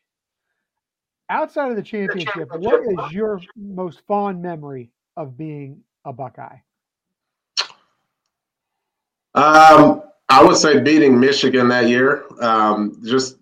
Outside 1.31 1.71
of 1.71 1.77
the 1.77 1.83
championship, 1.83 2.49
what 2.57 2.81
is 2.83 3.13
your 3.13 3.41
most 3.57 4.03
fond 4.07 4.43
memory 4.43 4.91
of 5.17 5.37
being 5.37 5.81
a 6.05 6.13
Buckeye? 6.13 6.59
Um, 9.35 10.03
I 10.29 10.45
would 10.45 10.57
say 10.57 10.81
beating 10.81 11.19
Michigan 11.19 11.69
that 11.69 11.89
year. 11.89 12.25
Um, 12.41 13.01
just 13.05 13.39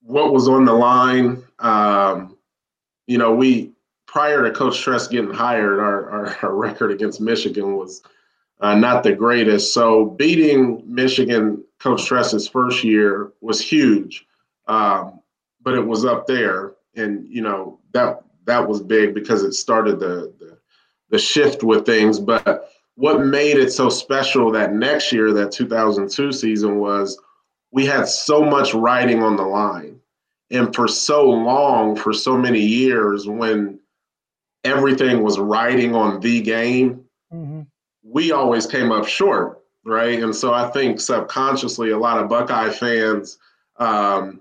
what 0.00 0.32
was 0.32 0.48
on 0.48 0.64
the 0.64 0.72
line. 0.72 1.42
Um, 1.58 2.38
you 3.06 3.18
know, 3.18 3.34
we 3.34 3.73
prior 4.14 4.44
to 4.44 4.50
Coach 4.52 4.80
Tress 4.80 5.08
getting 5.08 5.34
hired, 5.34 5.80
our, 5.80 6.08
our, 6.08 6.36
our 6.44 6.54
record 6.54 6.92
against 6.92 7.20
Michigan 7.20 7.76
was 7.76 8.00
uh, 8.60 8.76
not 8.76 9.02
the 9.02 9.12
greatest. 9.12 9.74
So 9.74 10.06
beating 10.06 10.82
Michigan, 10.86 11.64
Coach 11.80 12.06
Tress's 12.06 12.46
first 12.46 12.84
year 12.84 13.32
was 13.40 13.60
huge, 13.60 14.24
um, 14.68 15.20
but 15.62 15.74
it 15.74 15.84
was 15.84 16.04
up 16.04 16.28
there, 16.28 16.74
and 16.94 17.26
you 17.28 17.42
know 17.42 17.80
that 17.92 18.22
that 18.44 18.68
was 18.68 18.80
big 18.80 19.14
because 19.14 19.42
it 19.42 19.52
started 19.52 19.98
the, 19.98 20.32
the 20.38 20.56
the 21.10 21.18
shift 21.18 21.64
with 21.64 21.84
things. 21.84 22.20
But 22.20 22.70
what 22.94 23.26
made 23.26 23.56
it 23.56 23.72
so 23.72 23.88
special 23.88 24.52
that 24.52 24.72
next 24.72 25.12
year, 25.12 25.32
that 25.32 25.50
2002 25.50 26.30
season, 26.32 26.78
was 26.78 27.20
we 27.72 27.84
had 27.84 28.06
so 28.06 28.44
much 28.44 28.74
riding 28.74 29.22
on 29.24 29.36
the 29.36 29.42
line, 29.42 30.00
and 30.52 30.72
for 30.72 30.86
so 30.86 31.28
long, 31.28 31.96
for 31.96 32.12
so 32.12 32.38
many 32.38 32.60
years, 32.60 33.26
when 33.26 33.80
everything 34.64 35.22
was 35.22 35.38
riding 35.38 35.94
on 35.94 36.20
the 36.20 36.40
game, 36.40 37.04
mm-hmm. 37.32 37.62
we 38.02 38.32
always 38.32 38.66
came 38.66 38.90
up 38.90 39.06
short, 39.06 39.60
right? 39.84 40.22
And 40.22 40.34
so 40.34 40.52
I 40.52 40.70
think 40.70 41.00
subconsciously, 41.00 41.90
a 41.90 41.98
lot 41.98 42.18
of 42.18 42.28
Buckeye 42.28 42.70
fans, 42.70 43.38
um, 43.76 44.40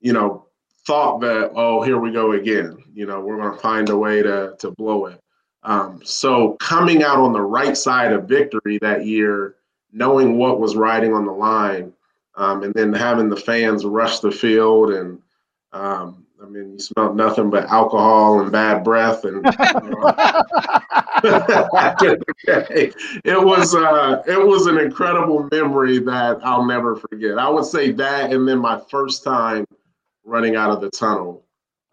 you 0.00 0.12
know, 0.12 0.46
thought 0.86 1.20
that, 1.20 1.52
oh, 1.54 1.82
here 1.82 1.98
we 1.98 2.12
go 2.12 2.32
again. 2.32 2.76
You 2.94 3.06
know, 3.06 3.20
we're 3.20 3.38
going 3.38 3.52
to 3.52 3.60
find 3.60 3.88
a 3.88 3.96
way 3.96 4.22
to 4.22 4.54
to 4.58 4.70
blow 4.70 5.06
it. 5.06 5.20
Um, 5.62 6.00
so 6.04 6.52
coming 6.60 7.02
out 7.02 7.18
on 7.18 7.32
the 7.32 7.42
right 7.42 7.76
side 7.76 8.12
of 8.12 8.28
victory 8.28 8.78
that 8.82 9.04
year, 9.04 9.56
knowing 9.92 10.38
what 10.38 10.60
was 10.60 10.76
riding 10.76 11.12
on 11.12 11.26
the 11.26 11.32
line, 11.32 11.92
um, 12.36 12.62
and 12.62 12.72
then 12.74 12.92
having 12.92 13.28
the 13.28 13.36
fans 13.36 13.84
rush 13.84 14.20
the 14.20 14.30
field 14.30 14.90
and 14.90 15.20
um, 15.72 16.25
I 16.46 16.48
mean, 16.48 16.72
you 16.74 16.78
smelled 16.78 17.16
nothing 17.16 17.50
but 17.50 17.66
alcohol 17.66 18.40
and 18.40 18.52
bad 18.52 18.84
breath, 18.84 19.24
and 19.24 19.44
it 23.24 23.44
was 23.44 23.74
uh, 23.74 24.22
it 24.28 24.46
was 24.46 24.66
an 24.66 24.78
incredible 24.78 25.48
memory 25.50 25.98
that 25.98 26.38
I'll 26.44 26.64
never 26.64 26.94
forget. 26.94 27.36
I 27.38 27.48
would 27.48 27.64
say 27.64 27.90
that, 27.92 28.32
and 28.32 28.46
then 28.46 28.58
my 28.58 28.80
first 28.88 29.24
time 29.24 29.66
running 30.24 30.54
out 30.54 30.70
of 30.70 30.80
the 30.80 30.90
tunnel 30.90 31.44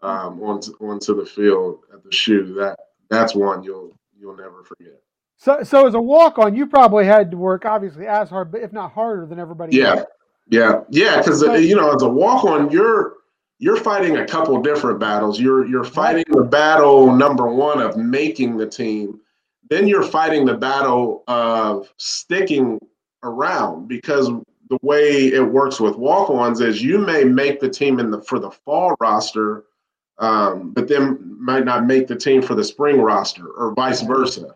um, 0.02 0.40
onto 0.40 0.72
onto 0.80 1.16
the 1.16 1.26
field 1.26 1.80
at 1.92 2.04
the 2.04 2.12
shoe. 2.12 2.54
That 2.54 2.78
that's 3.10 3.34
one 3.34 3.64
you'll 3.64 3.98
you'll 4.16 4.36
never 4.36 4.62
forget. 4.62 5.00
So, 5.36 5.64
so 5.64 5.88
as 5.88 5.94
a 5.94 6.00
walk 6.00 6.38
on, 6.38 6.54
you 6.54 6.68
probably 6.68 7.06
had 7.06 7.32
to 7.32 7.36
work 7.36 7.64
obviously 7.64 8.06
as 8.06 8.30
hard, 8.30 8.52
but 8.52 8.60
if 8.60 8.72
not 8.72 8.92
harder 8.92 9.26
than 9.26 9.40
everybody. 9.40 9.76
Yeah, 9.76 9.96
else. 9.96 10.06
yeah, 10.48 10.80
yeah. 10.90 11.16
Because 11.18 11.42
you 11.42 11.74
know, 11.74 11.92
as 11.92 12.02
a 12.02 12.08
walk 12.08 12.44
on, 12.44 12.70
you're 12.70 13.14
you're 13.58 13.76
fighting 13.76 14.16
a 14.16 14.26
couple 14.26 14.60
different 14.62 14.98
battles. 14.98 15.40
You're 15.40 15.66
you're 15.66 15.84
fighting 15.84 16.24
the 16.28 16.42
battle 16.42 17.14
number 17.14 17.46
one 17.46 17.80
of 17.80 17.96
making 17.96 18.56
the 18.56 18.66
team. 18.66 19.20
Then 19.70 19.88
you're 19.88 20.02
fighting 20.02 20.44
the 20.44 20.54
battle 20.54 21.24
of 21.28 21.92
sticking 21.96 22.78
around 23.22 23.88
because 23.88 24.28
the 24.68 24.78
way 24.82 25.26
it 25.26 25.40
works 25.40 25.80
with 25.80 25.96
walk-ons 25.96 26.60
is 26.60 26.82
you 26.82 26.98
may 26.98 27.24
make 27.24 27.60
the 27.60 27.68
team 27.68 28.00
in 28.00 28.10
the 28.10 28.20
for 28.22 28.38
the 28.38 28.50
fall 28.50 28.94
roster, 29.00 29.64
um, 30.18 30.72
but 30.72 30.88
then 30.88 31.18
might 31.38 31.64
not 31.64 31.86
make 31.86 32.06
the 32.06 32.16
team 32.16 32.42
for 32.42 32.54
the 32.54 32.64
spring 32.64 33.00
roster 33.00 33.46
or 33.46 33.74
vice 33.74 34.02
versa 34.02 34.54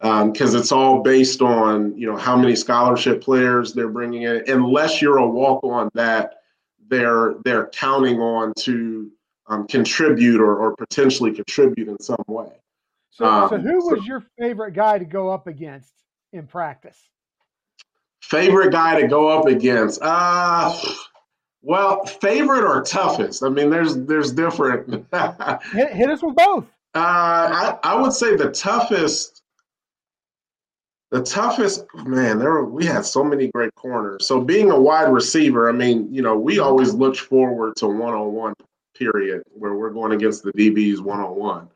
because 0.00 0.54
um, 0.54 0.60
it's 0.60 0.70
all 0.70 1.02
based 1.02 1.42
on 1.42 1.96
you 1.98 2.06
know 2.06 2.16
how 2.16 2.36
many 2.36 2.54
scholarship 2.54 3.20
players 3.20 3.72
they're 3.72 3.88
bringing 3.88 4.22
in 4.22 4.42
unless 4.46 5.02
you're 5.02 5.18
a 5.18 5.26
walk-on 5.26 5.88
that 5.94 6.37
they're 6.88 7.34
they're 7.44 7.66
counting 7.68 8.20
on 8.20 8.54
to 8.60 9.10
um, 9.48 9.66
contribute 9.66 10.40
or, 10.40 10.56
or 10.56 10.76
potentially 10.76 11.32
contribute 11.32 11.88
in 11.88 11.98
some 12.00 12.22
way. 12.26 12.52
So, 13.10 13.24
um, 13.24 13.48
so 13.48 13.58
who 13.58 13.76
was 13.76 13.98
so, 14.00 14.04
your 14.04 14.24
favorite 14.38 14.72
guy 14.72 14.98
to 14.98 15.04
go 15.04 15.30
up 15.30 15.46
against 15.46 15.92
in 16.32 16.46
practice? 16.46 16.98
Favorite 18.22 18.72
guy 18.72 19.00
to 19.00 19.08
go 19.08 19.28
up 19.28 19.46
against? 19.46 20.00
Uh 20.02 20.78
well, 21.62 22.04
favorite 22.06 22.64
or 22.64 22.82
toughest? 22.82 23.42
I 23.42 23.48
mean, 23.48 23.70
there's 23.70 23.96
there's 23.96 24.32
different. 24.32 24.88
hit, 25.72 25.92
hit, 25.92 26.10
us 26.10 26.22
with 26.22 26.36
both. 26.36 26.64
Uh, 26.94 26.98
I 26.98 27.78
I 27.82 28.00
would 28.00 28.12
say 28.12 28.36
the 28.36 28.50
toughest 28.50 29.42
the 31.10 31.22
toughest 31.22 31.84
man, 31.94 32.38
there 32.38 32.50
were, 32.50 32.66
we 32.66 32.84
had 32.84 33.04
so 33.04 33.24
many 33.24 33.48
great 33.48 33.74
corners. 33.74 34.26
So 34.26 34.40
being 34.40 34.70
a 34.70 34.78
wide 34.78 35.10
receiver, 35.10 35.68
I 35.68 35.72
mean, 35.72 36.12
you 36.12 36.20
know, 36.20 36.36
we 36.36 36.58
always 36.58 36.92
looked 36.92 37.20
forward 37.20 37.76
to 37.76 37.88
one 37.88 38.14
on 38.14 38.32
one 38.32 38.54
period 38.94 39.42
where 39.52 39.74
we're 39.74 39.90
going 39.90 40.12
against 40.12 40.42
the 40.42 40.52
DBs 40.52 41.00
one 41.00 41.20
on 41.20 41.36
one. 41.36 41.68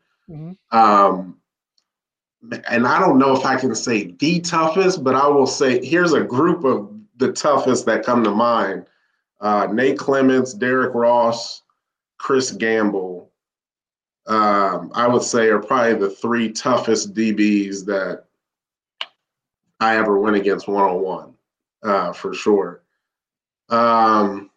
Um, 0.71 1.37
and 2.69 2.85
I 2.85 2.99
don't 2.99 3.17
know 3.17 3.35
if 3.35 3.45
I 3.45 3.55
can 3.55 3.73
say 3.73 4.11
the 4.19 4.39
toughest, 4.41 5.03
but 5.03 5.15
I 5.15 5.27
will 5.27 5.47
say 5.47 5.83
here's 5.83 6.13
a 6.13 6.21
group 6.21 6.63
of 6.63 6.91
the 7.17 7.31
toughest 7.31 7.85
that 7.85 8.05
come 8.05 8.23
to 8.23 8.31
mind: 8.31 8.85
uh, 9.39 9.67
Nate 9.71 9.97
Clements, 9.97 10.53
Derek 10.53 10.93
Ross, 10.93 11.61
Chris 12.17 12.51
Gamble, 12.51 13.31
um, 14.27 14.91
I 14.93 15.07
would 15.07 15.23
say 15.23 15.47
are 15.47 15.59
probably 15.59 15.95
the 15.95 16.09
three 16.09 16.51
toughest 16.51 17.13
DBs 17.13 17.85
that 17.85 18.25
I 19.83 19.97
ever 19.97 20.17
went 20.17 20.35
against 20.35 20.67
one 20.67 20.83
on 20.83 21.01
one, 21.01 22.13
for 22.13 22.33
sure. 22.33 22.81
Um, 23.69 24.49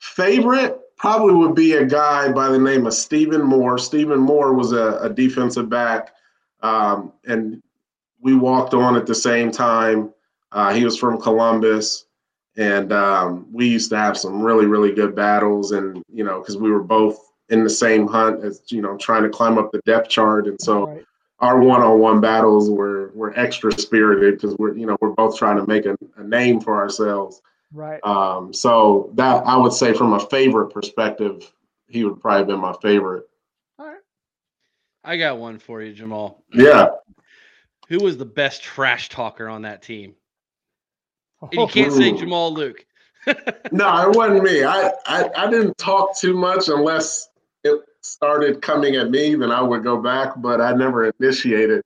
favorite 0.00 0.80
probably 0.96 1.34
would 1.34 1.54
be 1.54 1.74
a 1.74 1.84
guy 1.84 2.30
by 2.30 2.48
the 2.48 2.58
name 2.58 2.86
of 2.86 2.94
Stephen 2.94 3.42
Moore. 3.42 3.78
Stephen 3.78 4.18
Moore 4.18 4.52
was 4.52 4.72
a, 4.72 4.98
a 5.00 5.10
defensive 5.10 5.68
back, 5.68 6.14
um, 6.62 7.12
and 7.26 7.62
we 8.20 8.34
walked 8.34 8.74
on 8.74 8.96
at 8.96 9.06
the 9.06 9.14
same 9.14 9.50
time. 9.50 10.12
Uh, 10.52 10.72
he 10.72 10.84
was 10.84 10.98
from 10.98 11.20
Columbus, 11.20 12.06
and 12.56 12.92
um, 12.92 13.46
we 13.52 13.68
used 13.68 13.90
to 13.90 13.96
have 13.96 14.18
some 14.18 14.42
really, 14.42 14.66
really 14.66 14.92
good 14.92 15.14
battles. 15.14 15.72
And 15.72 16.02
you 16.12 16.24
know, 16.24 16.40
because 16.40 16.56
we 16.56 16.70
were 16.70 16.82
both 16.82 17.18
in 17.48 17.64
the 17.64 17.70
same 17.70 18.06
hunt 18.06 18.44
as 18.44 18.62
you 18.68 18.82
know, 18.82 18.96
trying 18.96 19.22
to 19.22 19.28
climb 19.28 19.58
up 19.58 19.72
the 19.72 19.80
depth 19.86 20.08
chart, 20.08 20.46
and 20.46 20.60
so. 20.60 20.86
Right. 20.86 21.04
Our 21.40 21.60
one-on-one 21.60 22.20
battles 22.20 22.68
were 22.70 23.12
were 23.14 23.38
extra 23.38 23.72
spirited 23.72 24.34
because 24.34 24.56
we're 24.56 24.76
you 24.76 24.86
know 24.86 24.96
we're 25.00 25.10
both 25.10 25.38
trying 25.38 25.56
to 25.56 25.66
make 25.66 25.86
a, 25.86 25.96
a 26.16 26.24
name 26.24 26.60
for 26.60 26.76
ourselves. 26.76 27.42
Right. 27.72 28.00
Um, 28.04 28.52
so 28.52 29.10
that 29.14 29.46
I 29.46 29.56
would 29.56 29.72
say 29.72 29.92
from 29.92 30.14
a 30.14 30.20
favorite 30.20 30.72
perspective, 30.72 31.50
he 31.86 32.04
would 32.04 32.20
probably 32.20 32.54
be 32.54 32.60
my 32.60 32.74
favorite. 32.82 33.28
All 33.78 33.86
right. 33.86 34.00
I 35.04 35.16
got 35.16 35.38
one 35.38 35.58
for 35.58 35.82
you, 35.82 35.92
Jamal. 35.92 36.42
Yeah. 36.52 36.88
Who 37.88 37.98
was 37.98 38.16
the 38.16 38.24
best 38.24 38.62
trash 38.62 39.08
talker 39.08 39.48
on 39.48 39.62
that 39.62 39.82
team? 39.82 40.14
And 41.40 41.52
you 41.52 41.66
can't 41.68 41.92
say 41.92 42.12
Jamal 42.12 42.52
Luke. 42.52 42.84
no, 43.72 44.10
it 44.10 44.16
wasn't 44.16 44.42
me. 44.42 44.64
I, 44.64 44.90
I 45.06 45.30
I 45.36 45.50
didn't 45.50 45.76
talk 45.78 46.18
too 46.18 46.34
much 46.36 46.68
unless 46.68 47.28
it 47.64 47.80
started 48.02 48.62
coming 48.62 48.96
at 48.96 49.10
me, 49.10 49.34
then 49.34 49.50
I 49.50 49.62
would 49.62 49.82
go 49.82 50.00
back, 50.00 50.34
but 50.36 50.60
I 50.60 50.72
never 50.72 51.12
initiated. 51.18 51.84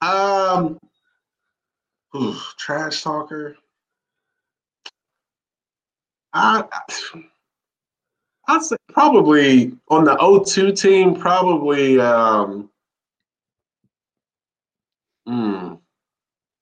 Um, 0.00 0.78
ooh, 2.16 2.36
trash 2.58 3.02
talker. 3.02 3.56
I, 6.32 6.64
I'd 8.48 8.62
say 8.62 8.76
probably 8.88 9.72
on 9.88 10.04
the 10.04 10.16
O2 10.16 10.78
team, 10.80 11.14
probably. 11.14 12.00
Um, 12.00 12.70
hmm, 15.26 15.74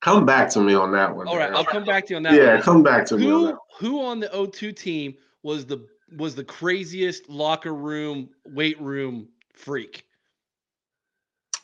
come 0.01 0.27
back 0.27 0.51
to 0.51 0.61
me 0.61 0.75
on 0.75 0.93
that 0.93 1.15
one. 1.15 1.29
All 1.29 1.39
right, 1.39 1.53
I'll 1.53 1.65
come 1.65 1.85
back 1.85 2.07
to 2.07 2.15
you 2.15 2.17
on 2.17 2.25
that. 2.25 2.35
Yeah, 2.35 2.55
one. 2.55 2.63
come 2.63 2.83
back 2.83 3.07
to 3.07 3.17
who, 3.17 3.25
me. 3.25 3.33
On 3.33 3.45
that. 3.47 3.59
Who 3.79 4.05
on 4.05 4.21
the 4.21 4.29
O2 4.29 4.77
team 4.77 5.15
was 5.43 5.65
the 5.65 5.87
was 6.17 6.35
the 6.35 6.45
craziest 6.45 7.29
locker 7.29 7.75
room 7.75 8.31
weight 8.47 8.81
room 8.81 9.29
freak? 9.55 10.05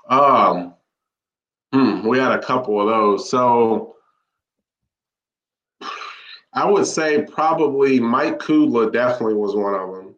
Um, 0.09 0.75
hmm, 1.73 2.07
we 2.07 2.19
had 2.19 2.33
a 2.33 2.43
couple 2.43 2.81
of 2.81 2.87
those. 2.87 3.29
So 3.29 3.97
I 6.53 6.65
would 6.65 6.87
say 6.87 7.23
probably 7.23 8.01
Mike 8.01 8.39
Kudla 8.39 8.93
definitely 8.93 9.35
was 9.35 9.55
one 9.55 9.75
of 9.75 9.95
them. 9.95 10.15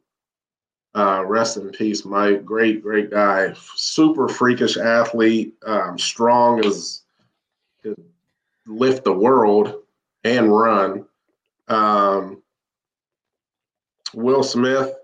Uh, 0.94 1.24
rest 1.24 1.56
in 1.56 1.70
peace, 1.70 2.04
Mike. 2.04 2.44
Great, 2.44 2.82
great 2.82 3.10
guy. 3.10 3.52
Super 3.74 4.28
freakish 4.28 4.76
athlete. 4.76 5.54
Um, 5.64 5.98
strong 5.98 6.64
as 6.64 7.02
could 7.82 8.02
lift 8.66 9.04
the 9.04 9.12
world 9.12 9.82
and 10.24 10.52
run. 10.52 11.04
Um, 11.68 12.42
Will 14.18 14.42
Smith, 14.42 14.94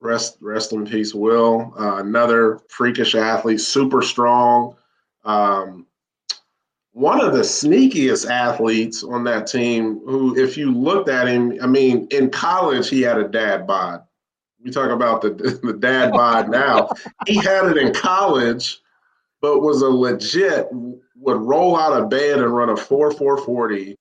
rest 0.00 0.38
rest 0.40 0.72
in 0.72 0.86
peace, 0.86 1.14
Will. 1.14 1.74
Uh, 1.78 1.96
another 1.96 2.60
freakish 2.68 3.16
athlete, 3.16 3.60
super 3.60 4.02
strong. 4.02 4.76
Um, 5.24 5.86
one 6.92 7.20
of 7.20 7.32
the 7.32 7.40
sneakiest 7.40 8.30
athletes 8.30 9.02
on 9.02 9.24
that 9.24 9.48
team 9.48 10.00
who, 10.04 10.38
if 10.38 10.56
you 10.56 10.70
looked 10.70 11.08
at 11.08 11.26
him, 11.26 11.58
I 11.60 11.66
mean, 11.66 12.06
in 12.12 12.30
college, 12.30 12.88
he 12.88 13.02
had 13.02 13.18
a 13.18 13.26
dad 13.26 13.66
bod. 13.66 14.04
We 14.62 14.70
talk 14.70 14.90
about 14.90 15.22
the, 15.22 15.30
the 15.62 15.72
dad 15.72 16.12
bod 16.12 16.48
now. 16.48 16.88
He 17.26 17.36
had 17.36 17.64
it 17.64 17.76
in 17.76 17.92
college, 17.92 18.80
but 19.40 19.60
was 19.60 19.82
a 19.82 19.88
legit, 19.88 20.68
would 20.70 21.40
roll 21.40 21.76
out 21.76 22.00
of 22.00 22.10
bed 22.10 22.38
and 22.38 22.54
run 22.54 22.68
a 22.68 22.76
4 22.76 23.10
440 23.10 23.96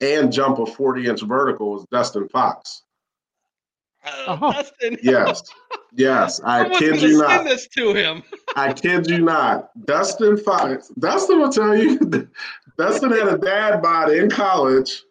and 0.00 0.32
jump 0.32 0.58
a 0.58 0.66
40 0.66 1.06
inch 1.06 1.22
vertical 1.22 1.72
was 1.72 1.86
Dustin 1.90 2.28
Fox. 2.28 2.82
Uh, 4.06 4.38
oh. 4.40 4.52
Dustin. 4.52 4.98
Yes. 5.02 5.42
Yes. 5.92 6.40
I 6.44 6.68
kid 6.78 7.02
you 7.02 7.18
not. 7.18 7.30
Send 7.30 7.46
this 7.48 7.66
to 7.68 7.92
him. 7.92 8.22
I 8.54 8.72
kid 8.72 9.08
you 9.08 9.18
not. 9.18 9.70
Dustin 9.86 10.36
Fox. 10.36 10.88
Dustin 10.98 11.40
will 11.40 11.50
tell 11.50 11.76
you. 11.76 11.98
Dustin 12.78 13.10
had 13.10 13.28
a 13.28 13.38
dad 13.38 13.82
bod 13.82 14.12
in 14.12 14.30
college, 14.30 15.02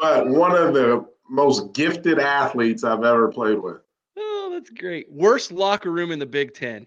but 0.00 0.28
one 0.28 0.54
of 0.54 0.74
the 0.74 1.06
most 1.28 1.72
gifted 1.72 2.18
athletes 2.18 2.84
I've 2.84 3.04
ever 3.04 3.28
played 3.28 3.58
with. 3.58 3.78
Oh, 4.16 4.50
that's 4.52 4.70
great. 4.70 5.10
Worst 5.10 5.50
locker 5.50 5.90
room 5.90 6.12
in 6.12 6.18
the 6.18 6.26
Big 6.26 6.54
Ten. 6.54 6.86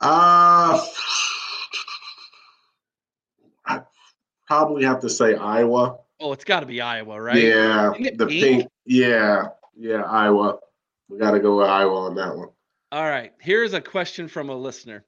Uh 0.00 0.84
I 3.64 3.80
probably 4.46 4.84
have 4.84 5.00
to 5.00 5.08
say 5.08 5.34
Iowa. 5.34 5.96
Oh, 6.18 6.32
it's 6.32 6.44
got 6.44 6.60
to 6.60 6.66
be 6.66 6.80
Iowa, 6.80 7.20
right? 7.20 7.42
Yeah, 7.42 7.92
the 8.16 8.26
pink? 8.26 8.30
pink. 8.30 8.70
Yeah, 8.84 9.48
yeah, 9.76 10.02
Iowa. 10.02 10.58
We 11.08 11.18
got 11.18 11.32
to 11.32 11.40
go 11.40 11.58
with 11.58 11.68
Iowa 11.68 12.06
on 12.06 12.14
that 12.16 12.36
one. 12.36 12.48
All 12.92 13.04
right. 13.04 13.32
Here's 13.40 13.74
a 13.74 13.80
question 13.80 14.28
from 14.28 14.48
a 14.48 14.56
listener. 14.56 15.04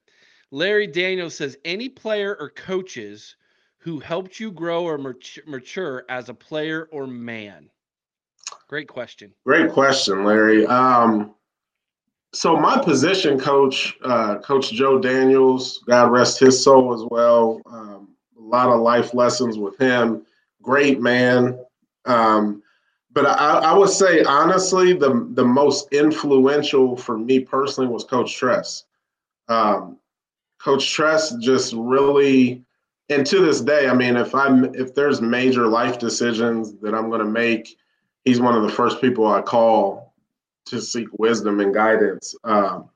Larry 0.51 0.87
Daniels 0.87 1.35
says, 1.35 1.57
any 1.65 1.89
player 1.89 2.35
or 2.39 2.49
coaches 2.49 3.35
who 3.77 3.99
helped 3.99 4.39
you 4.39 4.51
grow 4.51 4.83
or 4.83 4.97
mature 4.97 6.05
as 6.09 6.29
a 6.29 6.33
player 6.33 6.89
or 6.91 7.07
man? 7.07 7.69
Great 8.67 8.87
question. 8.87 9.33
Great 9.45 9.71
question, 9.71 10.23
Larry. 10.23 10.65
Um, 10.67 11.33
so 12.33 12.55
my 12.55 12.77
position 12.83 13.39
coach, 13.39 13.97
uh, 14.03 14.37
Coach 14.39 14.71
Joe 14.71 14.99
Daniels, 14.99 15.79
God 15.87 16.11
rest 16.11 16.39
his 16.39 16.63
soul 16.63 16.93
as 16.93 17.01
well. 17.09 17.61
Um, 17.65 18.09
a 18.37 18.41
lot 18.41 18.69
of 18.69 18.81
life 18.81 19.13
lessons 19.13 19.57
with 19.57 19.77
him 19.77 20.25
great 20.69 21.01
man. 21.01 21.59
Um, 22.05 22.61
but 23.11 23.25
I, 23.25 23.71
I, 23.71 23.73
would 23.73 23.89
say 23.89 24.23
honestly, 24.23 24.93
the 24.93 25.27
the 25.33 25.43
most 25.43 25.91
influential 25.91 26.95
for 26.95 27.17
me 27.17 27.39
personally 27.39 27.89
was 27.89 28.03
Coach 28.03 28.35
Tress. 28.35 28.83
Um, 29.47 29.97
Coach 30.59 30.91
Tress 30.91 31.35
just 31.37 31.73
really, 31.75 32.63
and 33.09 33.25
to 33.25 33.39
this 33.39 33.61
day, 33.61 33.87
I 33.87 33.95
mean, 33.95 34.15
if 34.15 34.35
I'm 34.35 34.75
if 34.75 34.93
there's 34.93 35.21
major 35.21 35.65
life 35.65 35.97
decisions 35.97 36.75
that 36.81 36.93
I'm 36.93 37.09
going 37.09 37.25
to 37.25 37.25
make, 37.25 37.75
he's 38.23 38.39
one 38.39 38.55
of 38.55 38.61
the 38.61 38.69
first 38.71 39.01
people 39.01 39.25
I 39.25 39.41
call 39.41 40.13
to 40.67 40.79
seek 40.79 41.07
wisdom 41.17 41.61
and 41.61 41.73
guidance. 41.73 42.35
Um, 42.43 42.89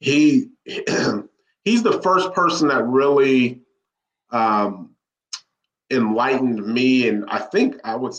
he 0.00 0.48
he's 0.64 1.82
the 1.82 2.00
first 2.02 2.32
person 2.32 2.68
that 2.68 2.86
really 2.86 3.60
um, 4.30 4.91
enlightened 5.92 6.66
me, 6.66 7.08
and 7.08 7.24
I 7.28 7.38
think 7.38 7.76
I 7.84 7.94
would 7.94 8.14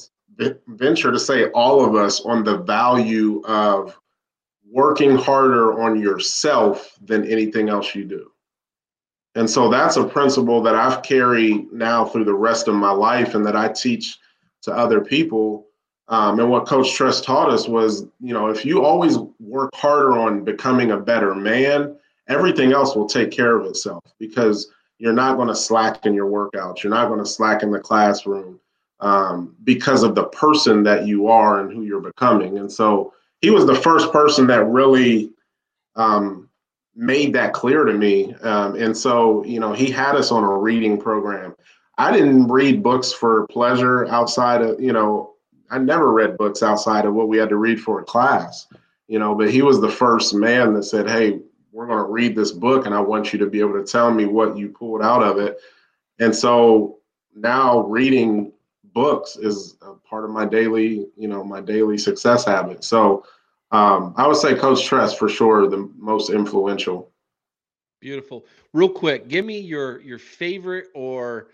venture 0.67 1.11
to 1.11 1.19
say 1.19 1.49
all 1.49 1.84
of 1.86 1.95
us 1.95 2.21
on 2.21 2.43
the 2.43 2.57
value 2.57 3.41
of 3.45 3.97
working 4.71 5.15
harder 5.15 5.82
on 5.82 5.99
yourself 5.99 6.97
than 7.01 7.26
anything 7.26 7.69
else 7.69 7.93
you 7.93 8.05
do. 8.05 8.32
And 9.36 9.49
so 9.49 9.69
that's 9.69 9.97
a 9.97 10.03
principle 10.03 10.61
that 10.61 10.76
I've 10.76 11.03
carried 11.03 11.71
now 11.71 12.05
through 12.05 12.26
the 12.26 12.34
rest 12.34 12.67
of 12.67 12.76
my 12.76 12.91
life 12.91 13.36
and 13.36 13.45
that 13.45 13.55
I 13.55 13.69
teach 13.69 14.17
to 14.63 14.71
other 14.71 15.01
people. 15.01 15.67
Um, 16.07 16.39
and 16.39 16.49
what 16.49 16.67
Coach 16.67 16.93
Tress 16.93 17.21
taught 17.21 17.49
us 17.49 17.67
was, 17.67 18.05
you 18.19 18.34
know, 18.34 18.47
if 18.47 18.65
you 18.65 18.84
always 18.84 19.17
work 19.39 19.71
harder 19.74 20.17
on 20.17 20.43
becoming 20.43 20.91
a 20.91 20.97
better 20.97 21.34
man, 21.34 21.95
everything 22.28 22.74
else 22.74 22.95
will 22.95 23.07
take 23.07 23.32
care 23.32 23.57
of 23.57 23.65
itself 23.65 24.03
because 24.19 24.69
you're 25.00 25.14
not 25.14 25.36
going 25.36 25.48
to 25.48 25.56
slacken 25.56 26.14
your 26.14 26.30
workouts. 26.30 26.84
You're 26.84 26.94
not 26.94 27.08
going 27.08 27.20
to 27.20 27.30
slacken 27.30 27.72
the 27.72 27.80
classroom 27.80 28.60
um, 29.00 29.56
because 29.64 30.04
of 30.04 30.16
the 30.16 30.26
person 30.26 30.84
that 30.84 31.06
you 31.06 31.28
are 31.28 31.60
and 31.60 31.72
who 31.72 31.84
you're 31.84 32.00
becoming. 32.00 32.58
And 32.58 32.72
so 32.72 33.14
he 33.41 33.50
was 33.50 33.66
the 33.66 33.76
first 33.76 34.12
person 34.12 34.48
that 34.48 34.66
really 34.66 35.32
um, 35.96 36.50
made 36.96 37.34
that 37.34 37.54
clear 37.54 37.84
to 37.84 37.94
me. 37.94 38.34
Um, 38.36 38.76
and 38.76 38.96
so, 38.96 39.44
you 39.44 39.60
know, 39.60 39.74
he 39.74 39.91
had 39.91 40.16
us 40.16 40.32
on 40.32 40.44
a 40.44 40.58
reading 40.58 40.98
program. 40.98 41.56
I 41.98 42.12
didn't 42.12 42.48
read 42.48 42.82
books 42.82 43.12
for 43.12 43.48
pleasure 43.48 44.06
outside 44.08 44.62
of, 44.62 44.80
you 44.80 44.94
know, 44.94 45.34
I 45.70 45.80
never 45.80 46.12
read 46.12 46.38
books 46.38 46.64
outside 46.64 47.06
of 47.06 47.14
what 47.14 47.28
we 47.28 47.38
had 47.38 47.50
to 47.50 47.58
read 47.58 47.82
for 47.82 48.00
a 48.00 48.04
class, 48.04 48.68
you 49.08 49.20
know, 49.20 49.36
but 49.36 49.52
he 49.52 49.62
was 49.62 49.82
the 49.82 49.89
first 49.89 50.34
man 50.34 50.74
that 50.74 50.84
said, 50.84 51.10
hey, 51.10 51.39
we're 51.74 51.88
going 51.88 51.97
to 51.97 52.11
read 52.11 52.36
this 52.36 52.51
book 52.51 52.86
and 52.86 52.93
I 52.93 52.99
want 52.99 53.34
you 53.34 53.39
to 53.39 53.47
be 53.47 53.59
able 53.59 53.74
to 53.74 53.84
tell 53.84 54.13
me 54.13 54.26
what 54.26 54.55
you 54.55 54.69
pulled 54.69 55.01
out 55.01 55.24
of 55.24 55.39
it. 55.39 55.59
And 56.19 56.34
so 56.34 56.99
now 57.36 57.80
reading 57.80 58.53
books 58.93 59.36
is 59.36 59.76
a 59.82 59.93
part 59.93 60.24
of 60.24 60.30
my 60.30 60.45
daily, 60.45 61.07
you 61.17 61.28
know, 61.28 61.43
my 61.43 61.59
daily 61.59 61.97
success 61.97 62.45
habit. 62.45 62.84
So 62.84 63.26
um, 63.71 64.13
I 64.17 64.28
would 64.28 64.38
say 64.38 64.53
Coach 64.53 64.86
Tress 64.86 65.15
for 65.15 65.28
sure, 65.28 65.67
the 65.67 65.89
most 65.97 66.30
influential. 66.30 67.11
Beautiful. 67.99 68.45
Real 68.74 68.89
quick, 68.89 69.28
give 69.28 69.45
me 69.45 69.59
your 69.59 69.99
your 70.01 70.19
favorite 70.19 70.89
or 70.93 71.47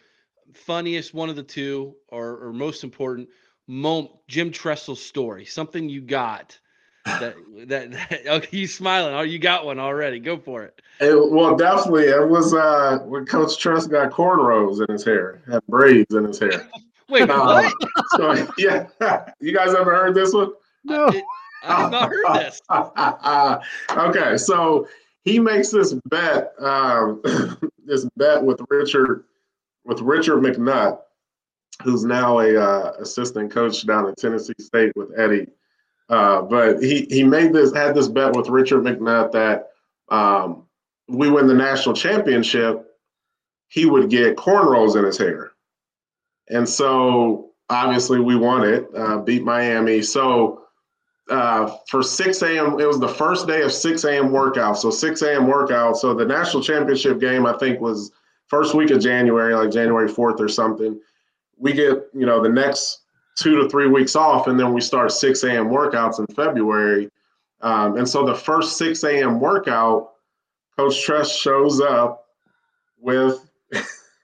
funniest 0.53 1.13
one 1.13 1.29
of 1.29 1.37
the 1.37 1.43
two, 1.43 1.95
or 2.09 2.37
or 2.39 2.51
most 2.51 2.83
important 2.83 3.29
moment, 3.67 4.11
Jim 4.27 4.51
Tressel's 4.51 5.01
story. 5.01 5.45
Something 5.45 5.87
you 5.87 6.01
got 6.01 6.59
that 7.19 7.35
that, 7.67 7.91
that 7.91 8.27
okay, 8.27 8.57
you 8.57 8.67
smiling. 8.67 9.13
Oh, 9.13 9.21
you 9.21 9.39
got 9.39 9.65
one 9.65 9.79
already. 9.79 10.19
Go 10.19 10.37
for 10.37 10.63
it. 10.63 10.81
it 10.99 11.31
well, 11.31 11.55
definitely. 11.55 12.05
It 12.05 12.27
was 12.27 12.53
uh, 12.53 12.99
when 13.05 13.25
Coach 13.25 13.57
Tress 13.57 13.87
got 13.87 14.11
cornrows 14.11 14.81
in 14.85 14.93
his 14.93 15.03
hair, 15.03 15.41
had 15.49 15.65
braids 15.67 16.13
in 16.15 16.25
his 16.25 16.39
hair. 16.39 16.67
Wait, 17.09 17.29
Um, 17.29 17.39
what? 17.39 17.73
so 18.17 18.47
yeah, 18.57 18.87
you 19.39 19.53
guys 19.53 19.73
ever 19.73 19.95
heard 19.95 20.13
this 20.13 20.33
one? 20.33 20.51
No. 20.83 21.07
I, 21.07 21.23
I 21.63 21.81
have 21.81 21.91
not 21.91 22.11
heard 22.11 22.35
this. 22.35 22.61
okay, 23.91 24.37
so 24.37 24.87
he 25.23 25.39
makes 25.39 25.69
this 25.69 25.93
bet, 26.05 26.53
um, 26.59 27.21
this 27.85 28.07
bet 28.15 28.43
with 28.43 28.61
Richard, 28.69 29.25
with 29.85 30.01
Richard 30.01 30.37
McNutt, 30.43 30.99
who's 31.83 32.03
now 32.03 32.39
a 32.39 32.55
uh, 32.55 32.93
assistant 32.99 33.51
coach 33.51 33.85
down 33.85 34.07
at 34.07 34.17
Tennessee 34.17 34.53
State 34.59 34.93
with 34.95 35.09
Eddie. 35.17 35.47
Uh, 36.09 36.41
but 36.41 36.81
he 36.81 37.05
he 37.09 37.23
made 37.23 37.53
this 37.53 37.73
had 37.73 37.93
this 37.93 38.07
bet 38.07 38.35
with 38.35 38.49
Richard 38.49 38.83
McNutt 38.83 39.31
that 39.31 39.69
um, 40.09 40.63
we 41.07 41.29
win 41.29 41.47
the 41.47 41.53
national 41.53 41.95
championship, 41.95 42.85
he 43.67 43.85
would 43.85 44.09
get 44.09 44.35
cornrows 44.35 44.95
in 44.95 45.05
his 45.05 45.17
hair, 45.17 45.51
and 46.49 46.67
so 46.67 47.51
obviously 47.69 48.19
we 48.19 48.35
won 48.35 48.63
it, 48.63 48.87
uh, 48.95 49.19
beat 49.19 49.43
Miami. 49.43 50.01
So 50.01 50.63
uh, 51.29 51.77
for 51.87 52.01
6 52.01 52.41
a.m. 52.41 52.79
It 52.79 52.87
was 52.87 52.99
the 52.99 53.07
first 53.07 53.47
day 53.47 53.61
of 53.61 53.71
6 53.71 54.03
a.m. 54.03 54.31
workout. 54.31 54.77
So 54.77 54.89
6 54.89 55.21
a.m. 55.21 55.47
workout. 55.47 55.97
So 55.97 56.13
the 56.13 56.25
national 56.25 56.63
championship 56.63 57.19
game, 57.19 57.45
I 57.45 57.53
think, 57.57 57.79
was 57.79 58.11
first 58.47 58.73
week 58.73 58.89
of 58.89 58.99
January, 58.99 59.53
like 59.53 59.71
January 59.71 60.09
4th 60.09 60.39
or 60.39 60.47
something. 60.47 60.99
We 61.57 61.73
get, 61.73 62.07
you 62.13 62.25
know, 62.25 62.41
the 62.41 62.49
next 62.49 62.98
two 63.39 63.55
to 63.61 63.69
three 63.69 63.87
weeks 63.87 64.15
off, 64.15 64.47
and 64.47 64.59
then 64.59 64.73
we 64.73 64.81
start 64.81 65.11
6 65.11 65.43
a.m. 65.43 65.69
workouts 65.69 66.19
in 66.19 66.27
February. 66.35 67.09
Um, 67.61 67.97
and 67.97 68.07
so 68.07 68.25
the 68.25 68.35
first 68.35 68.77
6 68.77 69.03
a.m. 69.03 69.39
workout, 69.39 70.11
Coach 70.77 71.03
Tress 71.03 71.35
shows 71.35 71.81
up 71.81 72.25
with 72.99 73.49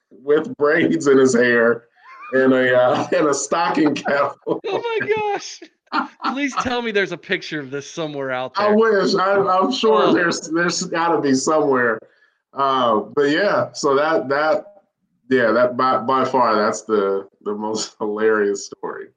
with 0.09 0.55
braids 0.57 1.07
in 1.07 1.18
his 1.18 1.34
hair 1.34 1.86
and 2.34 2.53
a 2.53 2.76
uh, 2.78 3.07
and 3.16 3.28
a 3.28 3.34
stocking 3.34 3.93
cap. 3.95 4.36
Oh 4.47 4.59
my 4.63 5.07
gosh. 5.16 5.61
Please 6.34 6.53
tell 6.55 6.82
me 6.82 6.91
there's 6.91 7.13
a 7.13 7.18
picture 7.18 7.59
of 7.59 7.72
this 7.72 7.89
somewhere 7.89 8.32
out 8.32 8.55
there. 8.55 8.68
I 8.68 8.72
wish. 8.76 9.16
I, 9.16 9.36
I'm 9.38 9.72
sure 9.72 10.03
Oh. 10.07 10.13
there's 10.13 10.41
there's 10.49 10.84
got 10.84 11.16
to 11.16 11.22
be 11.22 11.34
somewhere. 11.34 11.99
Uh, 12.53 12.99
but 13.16 13.30
yeah, 13.30 13.72
so 13.74 13.95
that 13.95 14.28
that 14.30 14.84
yeah 15.30 15.51
that 15.51 15.78
by 15.78 15.97
by 15.99 16.26
far 16.26 16.55
that's 16.55 16.82
the 16.84 17.28
the 17.45 17.53
most 17.53 17.95
hilarious 17.99 18.65
story. 18.65 19.07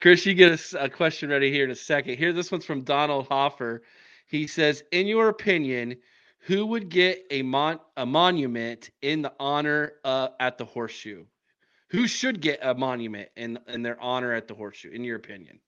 Chris, 0.00 0.26
you 0.26 0.34
get 0.34 0.60
a 0.78 0.88
question 0.90 1.30
ready 1.30 1.50
here 1.50 1.64
in 1.64 1.70
a 1.70 1.74
second. 1.76 2.16
Here, 2.18 2.32
this 2.32 2.50
one's 2.52 2.64
from 2.66 2.82
Donald 2.82 3.26
Hoffer. 3.28 3.82
He 4.26 4.46
says, 4.46 4.82
"In 4.92 5.06
your 5.06 5.28
opinion, 5.28 5.96
who 6.40 6.66
would 6.66 6.88
get 6.88 7.24
a 7.30 7.42
mon- 7.42 7.80
a 7.96 8.04
monument 8.06 8.90
in 9.00 9.22
the 9.22 9.32
honor 9.40 9.94
uh, 10.04 10.28
at 10.40 10.58
the 10.58 10.64
Horseshoe? 10.64 11.24
Who 11.90 12.06
should 12.06 12.40
get 12.40 12.60
a 12.62 12.74
monument 12.74 13.28
in 13.36 13.58
in 13.68 13.82
their 13.82 14.00
honor 14.00 14.32
at 14.34 14.48
the 14.48 14.54
Horseshoe? 14.54 14.90
In 14.92 15.04
your 15.04 15.16
opinion, 15.16 15.58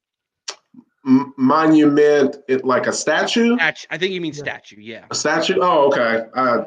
M- 1.06 1.34
monument, 1.36 2.36
it 2.48 2.64
like 2.64 2.86
a 2.86 2.92
statue. 2.92 3.56
Statue- 3.56 3.86
I 3.90 3.98
think 3.98 4.12
you 4.12 4.20
mean 4.20 4.32
Yeah. 4.32 4.38
statue. 4.42 4.80
Yeah. 4.80 5.04
A 5.10 5.14
statue. 5.14 5.58
Oh, 5.60 5.88
okay. 5.88 6.26
Uh, 6.34 6.64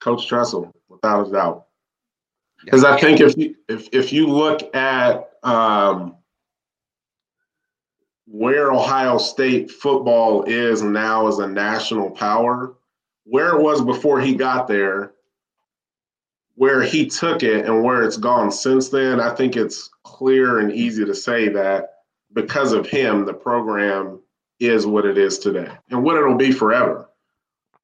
Coach 0.00 0.26
Tressel, 0.28 0.72
without 0.88 1.28
a 1.28 1.32
doubt. 1.32 1.63
Because 2.62 2.84
I 2.84 2.98
think 2.98 3.20
if 3.20 3.36
you 3.36 3.54
if 3.68 3.88
if 3.92 4.12
you 4.12 4.26
look 4.26 4.74
at 4.74 5.30
um, 5.42 6.16
where 8.26 8.72
Ohio 8.72 9.18
State 9.18 9.70
football 9.70 10.44
is 10.44 10.82
now 10.82 11.26
as 11.28 11.38
a 11.38 11.46
national 11.46 12.10
power, 12.10 12.74
where 13.24 13.50
it 13.50 13.62
was 13.62 13.82
before 13.82 14.20
he 14.20 14.34
got 14.34 14.66
there, 14.66 15.12
where 16.54 16.82
he 16.82 17.06
took 17.06 17.42
it, 17.42 17.66
and 17.66 17.82
where 17.82 18.02
it's 18.02 18.16
gone 18.16 18.50
since 18.50 18.88
then, 18.88 19.20
I 19.20 19.34
think 19.34 19.56
it's 19.56 19.90
clear 20.04 20.60
and 20.60 20.72
easy 20.72 21.04
to 21.04 21.14
say 21.14 21.48
that 21.50 21.90
because 22.32 22.72
of 22.72 22.86
him, 22.86 23.24
the 23.24 23.34
program 23.34 24.20
is 24.60 24.86
what 24.86 25.04
it 25.04 25.18
is 25.18 25.38
today 25.38 25.70
and 25.90 26.02
what 26.02 26.16
it'll 26.16 26.36
be 26.36 26.52
forever. 26.52 27.08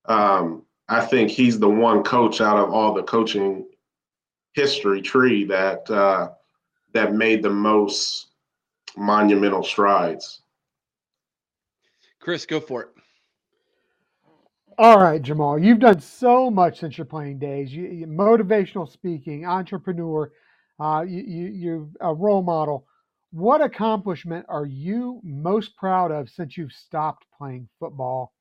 Um, 0.07 0.63
I 0.89 1.01
think 1.05 1.31
he's 1.31 1.59
the 1.59 1.69
one 1.69 2.03
coach 2.03 2.41
out 2.41 2.57
of 2.57 2.71
all 2.73 2.95
the 2.95 3.03
coaching 3.03 3.67
history 4.53 5.03
tree 5.03 5.45
that 5.45 5.89
uh, 5.91 6.31
that 6.93 7.15
made 7.15 7.43
the 7.43 7.51
most 7.51 8.29
monumental 8.97 9.63
strides. 9.63 10.43
Chris, 12.21 12.45
go 12.47 12.61
for 12.61 12.83
it. 12.83 12.89
All 14.79 14.99
right, 14.99 15.21
Jamal, 15.21 15.59
you've 15.59 15.79
done 15.79 16.01
so 16.01 16.51
much 16.51 16.81
since 16.81 16.97
your 16.97 17.05
playing 17.05 17.39
days. 17.39 17.73
You, 17.73 17.87
you 17.87 18.07
motivational 18.07 18.91
speaking, 18.91 19.45
entrepreneur, 19.45 20.33
uh, 20.81 21.05
you, 21.07 21.23
you, 21.23 21.47
you're 21.49 21.89
a 22.01 22.15
role 22.15 22.43
model. 22.43 22.87
What 23.31 23.61
accomplishment 23.61 24.47
are 24.49 24.65
you 24.65 25.21
most 25.23 25.77
proud 25.77 26.11
of 26.11 26.31
since 26.31 26.57
you've 26.57 26.73
stopped 26.73 27.27
playing 27.37 27.69
football? 27.79 28.33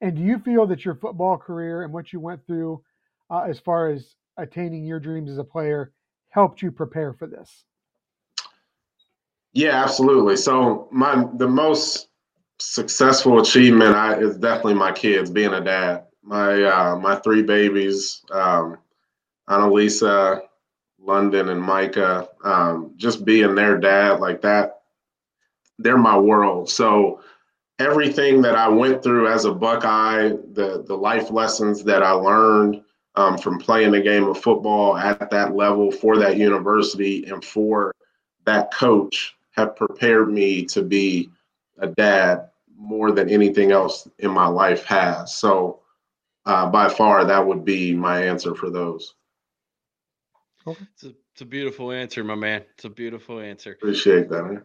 And 0.00 0.16
do 0.16 0.22
you 0.22 0.38
feel 0.38 0.66
that 0.66 0.84
your 0.84 0.96
football 0.96 1.36
career 1.36 1.82
and 1.82 1.92
what 1.92 2.12
you 2.12 2.20
went 2.20 2.46
through, 2.46 2.82
uh, 3.30 3.42
as 3.42 3.60
far 3.60 3.90
as 3.90 4.16
attaining 4.36 4.84
your 4.84 5.00
dreams 5.00 5.30
as 5.30 5.38
a 5.38 5.44
player, 5.44 5.92
helped 6.30 6.62
you 6.62 6.70
prepare 6.70 7.12
for 7.12 7.26
this? 7.26 7.64
Yeah, 9.52 9.82
absolutely. 9.82 10.36
So 10.36 10.88
my 10.90 11.26
the 11.36 11.48
most 11.48 12.08
successful 12.58 13.40
achievement 13.40 13.94
I, 13.94 14.16
is 14.16 14.36
definitely 14.36 14.74
my 14.74 14.92
kids 14.92 15.30
being 15.30 15.54
a 15.54 15.60
dad. 15.60 16.04
My 16.22 16.62
uh, 16.64 16.96
my 16.96 17.16
three 17.16 17.42
babies, 17.42 18.22
um, 18.32 18.78
Annalisa, 19.48 20.40
London, 20.98 21.50
and 21.50 21.62
Micah. 21.62 22.28
Um, 22.44 22.94
just 22.96 23.24
being 23.24 23.54
their 23.54 23.78
dad 23.78 24.20
like 24.20 24.42
that, 24.42 24.80
they're 25.78 25.98
my 25.98 26.18
world. 26.18 26.68
So 26.68 27.20
everything 27.78 28.42
that 28.42 28.56
I 28.56 28.68
went 28.68 29.02
through 29.02 29.28
as 29.28 29.44
a 29.44 29.52
Buckeye, 29.52 30.30
the 30.52 30.84
the 30.86 30.96
life 30.96 31.30
lessons 31.30 31.84
that 31.84 32.02
I 32.02 32.12
learned 32.12 32.82
um, 33.16 33.38
from 33.38 33.58
playing 33.58 33.92
the 33.92 34.00
game 34.00 34.24
of 34.24 34.40
football 34.40 34.96
at 34.96 35.30
that 35.30 35.54
level 35.54 35.90
for 35.90 36.18
that 36.18 36.36
university 36.36 37.24
and 37.26 37.44
for 37.44 37.94
that 38.44 38.72
coach 38.72 39.36
have 39.52 39.76
prepared 39.76 40.32
me 40.32 40.64
to 40.64 40.82
be 40.82 41.30
a 41.78 41.86
dad 41.86 42.50
more 42.76 43.12
than 43.12 43.30
anything 43.30 43.72
else 43.72 44.08
in 44.18 44.30
my 44.30 44.46
life 44.46 44.84
has. 44.84 45.34
So, 45.34 45.80
uh, 46.46 46.68
by 46.68 46.88
far, 46.88 47.24
that 47.24 47.46
would 47.46 47.64
be 47.64 47.94
my 47.94 48.22
answer 48.22 48.54
for 48.54 48.68
those. 48.68 49.14
It's 50.66 51.04
a, 51.04 51.14
it's 51.32 51.40
a 51.40 51.46
beautiful 51.46 51.92
answer, 51.92 52.24
my 52.24 52.34
man. 52.34 52.62
It's 52.74 52.84
a 52.84 52.90
beautiful 52.90 53.40
answer. 53.40 53.72
Appreciate 53.72 54.28
that. 54.30 54.44
Man. 54.44 54.64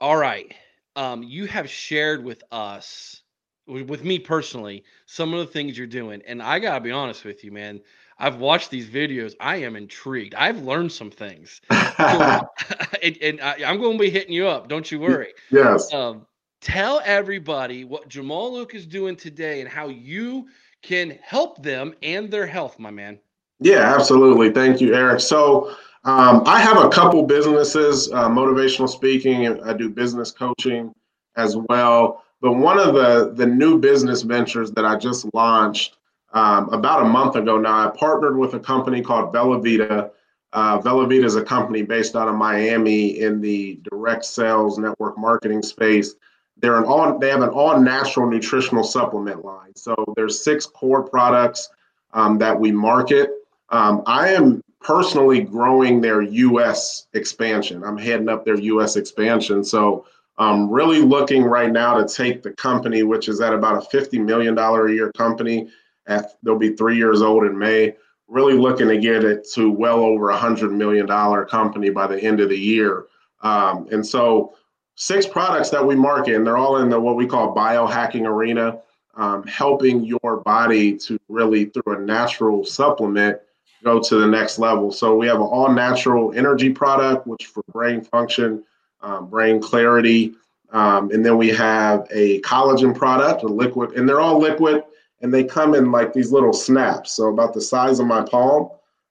All 0.00 0.16
right. 0.16 0.52
Um, 0.96 1.22
you 1.22 1.46
have 1.46 1.70
shared 1.70 2.24
with 2.24 2.42
us, 2.50 3.22
wi- 3.22 3.27
with 3.68 4.04
me 4.04 4.18
personally, 4.18 4.84
some 5.06 5.34
of 5.34 5.40
the 5.40 5.52
things 5.52 5.76
you're 5.76 5.86
doing. 5.86 6.22
And 6.26 6.42
I 6.42 6.58
gotta 6.58 6.80
be 6.80 6.90
honest 6.90 7.24
with 7.24 7.44
you, 7.44 7.52
man. 7.52 7.80
I've 8.18 8.36
watched 8.36 8.70
these 8.70 8.88
videos. 8.88 9.34
I 9.38 9.56
am 9.56 9.76
intrigued. 9.76 10.34
I've 10.34 10.62
learned 10.62 10.90
some 10.90 11.10
things. 11.10 11.60
So- 11.70 11.76
and 13.02 13.16
and 13.22 13.40
I, 13.40 13.62
I'm 13.64 13.80
going 13.80 13.96
to 13.96 14.02
be 14.02 14.10
hitting 14.10 14.32
you 14.32 14.48
up. 14.48 14.68
Don't 14.68 14.90
you 14.90 14.98
worry. 15.00 15.32
yes. 15.50 15.92
Um, 15.92 16.26
tell 16.60 17.00
everybody 17.04 17.84
what 17.84 18.08
Jamal 18.08 18.52
Luke 18.52 18.74
is 18.74 18.86
doing 18.86 19.14
today 19.14 19.60
and 19.60 19.70
how 19.70 19.88
you 19.88 20.48
can 20.82 21.18
help 21.22 21.62
them 21.62 21.94
and 22.02 22.30
their 22.30 22.46
health, 22.46 22.78
my 22.78 22.90
man. 22.90 23.18
Yeah, 23.60 23.94
absolutely. 23.94 24.50
Thank 24.50 24.80
you, 24.80 24.94
Eric. 24.94 25.20
So, 25.20 25.74
um, 26.04 26.42
I 26.46 26.60
have 26.60 26.76
a 26.76 26.88
couple 26.88 27.24
businesses, 27.24 28.10
uh, 28.12 28.28
motivational 28.28 28.88
speaking, 28.88 29.46
and 29.46 29.60
I 29.62 29.72
do 29.72 29.90
business 29.90 30.30
coaching 30.30 30.94
as 31.36 31.56
well. 31.68 32.24
But 32.40 32.52
one 32.52 32.78
of 32.78 32.94
the 32.94 33.32
the 33.34 33.46
new 33.46 33.78
business 33.78 34.22
ventures 34.22 34.70
that 34.72 34.84
I 34.84 34.96
just 34.96 35.26
launched 35.34 35.96
um, 36.32 36.68
about 36.70 37.02
a 37.02 37.08
month 37.08 37.36
ago 37.36 37.58
now, 37.58 37.88
I 37.88 37.90
partnered 37.96 38.36
with 38.36 38.54
a 38.54 38.60
company 38.60 39.02
called 39.02 39.32
Bella 39.32 39.60
Vita. 39.60 40.10
Uh, 40.52 40.78
Bella 40.78 41.06
Vita 41.06 41.24
is 41.24 41.36
a 41.36 41.42
company 41.42 41.82
based 41.82 42.16
out 42.16 42.28
of 42.28 42.34
Miami 42.34 43.20
in 43.20 43.40
the 43.40 43.80
direct 43.90 44.24
sales 44.24 44.78
network 44.78 45.18
marketing 45.18 45.62
space. 45.62 46.14
They're 46.58 46.76
an 46.76 46.84
all 46.84 47.18
they 47.18 47.30
have 47.30 47.42
an 47.42 47.50
all 47.50 47.78
natural 47.80 48.28
nutritional 48.28 48.84
supplement 48.84 49.44
line. 49.44 49.74
So 49.74 49.94
there's 50.16 50.42
six 50.42 50.66
core 50.66 51.02
products 51.02 51.68
um, 52.12 52.38
that 52.38 52.58
we 52.58 52.72
market. 52.72 53.30
Um, 53.70 54.02
I 54.06 54.28
am 54.28 54.62
personally 54.80 55.40
growing 55.40 56.00
their 56.00 56.22
U.S. 56.22 57.06
expansion. 57.14 57.84
I'm 57.84 57.98
heading 57.98 58.28
up 58.28 58.44
their 58.44 58.58
U.S. 58.58 58.96
expansion. 58.96 59.62
So 59.64 60.06
Um, 60.38 60.70
really 60.70 61.00
looking 61.00 61.42
right 61.42 61.70
now 61.70 62.00
to 62.00 62.06
take 62.06 62.42
the 62.42 62.52
company, 62.52 63.02
which 63.02 63.28
is 63.28 63.40
at 63.40 63.52
about 63.52 63.82
a 63.82 63.96
$50 63.96 64.24
million 64.24 64.56
a 64.56 64.92
year 64.92 65.10
company, 65.12 65.68
at, 66.06 66.36
they'll 66.42 66.58
be 66.58 66.76
three 66.76 66.96
years 66.96 67.22
old 67.22 67.44
in 67.44 67.58
May, 67.58 67.96
really 68.28 68.54
looking 68.54 68.86
to 68.88 68.98
get 68.98 69.24
it 69.24 69.48
to 69.54 69.70
well 69.70 70.00
over 70.00 70.30
a 70.30 70.36
$100 70.36 70.70
million 70.70 71.06
company 71.46 71.90
by 71.90 72.06
the 72.06 72.20
end 72.20 72.40
of 72.40 72.50
the 72.50 72.58
year. 72.58 73.06
Um, 73.42 73.88
and 73.90 74.06
so, 74.06 74.54
six 74.94 75.26
products 75.26 75.70
that 75.70 75.84
we 75.84 75.94
market, 75.94 76.34
and 76.34 76.46
they're 76.46 76.56
all 76.56 76.78
in 76.78 76.88
the 76.88 77.00
what 77.00 77.16
we 77.16 77.26
call 77.26 77.54
biohacking 77.54 78.26
arena, 78.26 78.80
um, 79.16 79.44
helping 79.46 80.04
your 80.04 80.38
body 80.44 80.96
to 80.98 81.18
really, 81.28 81.66
through 81.66 81.96
a 81.96 82.00
natural 82.00 82.64
supplement, 82.64 83.38
go 83.84 84.00
to 84.00 84.16
the 84.16 84.26
next 84.26 84.58
level. 84.58 84.90
So, 84.90 85.16
we 85.16 85.26
have 85.26 85.36
an 85.36 85.42
all 85.42 85.72
natural 85.72 86.32
energy 86.32 86.70
product, 86.70 87.26
which 87.26 87.46
for 87.46 87.62
brain 87.72 88.02
function 88.02 88.64
um, 89.00 89.28
brain 89.28 89.60
clarity. 89.60 90.34
Um, 90.70 91.10
and 91.10 91.24
then 91.24 91.38
we 91.38 91.48
have 91.50 92.06
a 92.10 92.40
collagen 92.42 92.94
product, 92.94 93.42
a 93.42 93.46
liquid, 93.46 93.92
and 93.92 94.08
they're 94.08 94.20
all 94.20 94.38
liquid 94.38 94.82
and 95.20 95.32
they 95.32 95.44
come 95.44 95.74
in 95.74 95.90
like 95.90 96.12
these 96.12 96.32
little 96.32 96.52
snaps. 96.52 97.12
So 97.12 97.28
about 97.28 97.54
the 97.54 97.60
size 97.60 97.98
of 97.98 98.06
my 98.06 98.22
palm. 98.22 98.70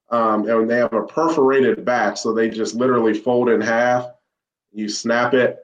Um, 0.10 0.48
and 0.48 0.70
they 0.70 0.78
have 0.78 0.94
a 0.94 1.04
perforated 1.04 1.84
back. 1.84 2.16
So 2.18 2.34
they 2.34 2.50
just 2.50 2.76
literally 2.76 3.14
fold 3.14 3.50
in 3.50 3.60
half. 3.60 4.08
You 4.72 4.88
snap 4.88 5.34
it 5.34 5.60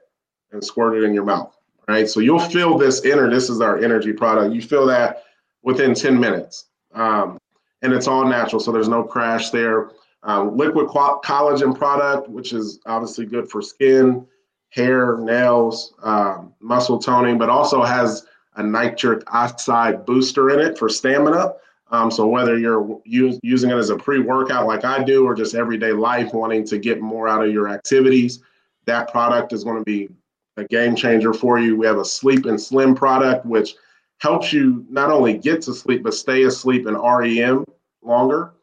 and 0.52 0.62
squirt 0.62 0.98
it 0.98 1.04
in 1.04 1.14
your 1.14 1.24
mouth. 1.24 1.56
Right. 1.88 2.08
So 2.08 2.20
you'll 2.20 2.38
feel 2.38 2.78
this 2.78 3.04
inner, 3.04 3.30
this 3.30 3.50
is 3.50 3.60
our 3.60 3.82
energy 3.82 4.12
product. 4.12 4.54
You 4.54 4.62
feel 4.62 4.86
that 4.86 5.24
within 5.62 5.94
10 5.94 6.18
minutes. 6.18 6.66
Um, 6.94 7.38
and 7.82 7.92
it's 7.92 8.06
all 8.06 8.26
natural. 8.26 8.60
So 8.60 8.72
there's 8.72 8.88
no 8.88 9.02
crash 9.02 9.50
there. 9.50 9.90
Um, 10.24 10.56
liquid 10.56 10.86
collagen 10.88 11.76
product, 11.76 12.28
which 12.30 12.54
is 12.54 12.80
obviously 12.86 13.26
good 13.26 13.50
for 13.50 13.60
skin, 13.60 14.26
hair, 14.70 15.18
nails, 15.18 15.92
um, 16.02 16.54
muscle 16.60 16.98
toning, 16.98 17.36
but 17.36 17.50
also 17.50 17.82
has 17.82 18.26
a 18.56 18.62
nitric 18.62 19.22
oxide 19.32 20.06
booster 20.06 20.50
in 20.50 20.60
it 20.60 20.78
for 20.78 20.88
stamina. 20.88 21.52
Um, 21.90 22.10
so 22.10 22.26
whether 22.26 22.58
you're 22.58 22.98
using 23.04 23.70
it 23.70 23.76
as 23.76 23.90
a 23.90 23.96
pre-workout 23.96 24.66
like 24.66 24.84
I 24.84 25.04
do, 25.04 25.26
or 25.26 25.34
just 25.34 25.54
everyday 25.54 25.92
life, 25.92 26.32
wanting 26.32 26.64
to 26.66 26.78
get 26.78 27.02
more 27.02 27.28
out 27.28 27.44
of 27.44 27.52
your 27.52 27.68
activities, 27.68 28.42
that 28.86 29.10
product 29.12 29.52
is 29.52 29.62
going 29.62 29.78
to 29.78 29.84
be 29.84 30.08
a 30.56 30.64
game 30.64 30.96
changer 30.96 31.34
for 31.34 31.58
you. 31.58 31.76
We 31.76 31.86
have 31.86 31.98
a 31.98 32.04
sleep 32.04 32.46
and 32.46 32.60
slim 32.60 32.94
product, 32.94 33.44
which 33.44 33.74
helps 34.18 34.52
you 34.52 34.86
not 34.88 35.10
only 35.10 35.36
get 35.36 35.60
to 35.62 35.74
sleep 35.74 36.02
but 36.02 36.14
stay 36.14 36.44
asleep 36.44 36.86
in 36.86 36.94
REM 36.94 37.64
longer 38.02 38.53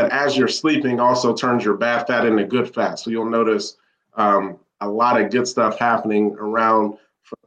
but 0.00 0.12
as 0.12 0.34
you're 0.34 0.48
sleeping 0.48 0.98
also 0.98 1.34
turns 1.34 1.62
your 1.62 1.76
bad 1.76 2.06
fat 2.06 2.24
into 2.24 2.44
good 2.44 2.72
fat. 2.74 2.98
So 2.98 3.10
you'll 3.10 3.28
notice 3.28 3.76
um, 4.14 4.58
a 4.80 4.88
lot 4.88 5.20
of 5.20 5.30
good 5.30 5.46
stuff 5.46 5.78
happening 5.78 6.34
around 6.38 6.96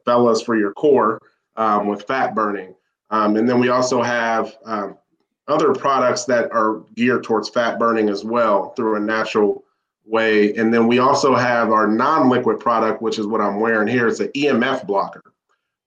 fellas 0.06 0.42
for 0.44 0.56
your 0.56 0.72
core 0.74 1.20
um, 1.56 1.88
with 1.88 2.04
fat 2.04 2.36
burning. 2.36 2.76
Um, 3.10 3.38
and 3.38 3.50
then 3.50 3.60
we 3.60 3.70
also 3.70 4.04
have 4.04 4.56
um, 4.66 4.98
other 5.48 5.74
products 5.74 6.26
that 6.26 6.52
are 6.52 6.84
geared 6.96 7.24
towards 7.24 7.50
fat 7.50 7.80
burning 7.80 8.08
as 8.08 8.24
well 8.24 8.70
through 8.76 8.98
a 8.98 9.00
natural 9.00 9.64
way. 10.06 10.54
And 10.54 10.72
then 10.72 10.86
we 10.86 11.00
also 11.00 11.36
have 11.36 11.72
our 11.72 11.88
non-liquid 11.88 12.60
product, 12.60 13.02
which 13.02 13.18
is 13.18 13.26
what 13.26 13.42
I'm 13.42 13.60
wearing 13.60 13.88
here. 13.88 14.08
It's 14.08 14.20
an 14.20 14.30
EMF 14.30 14.86
blocker. 14.86 15.24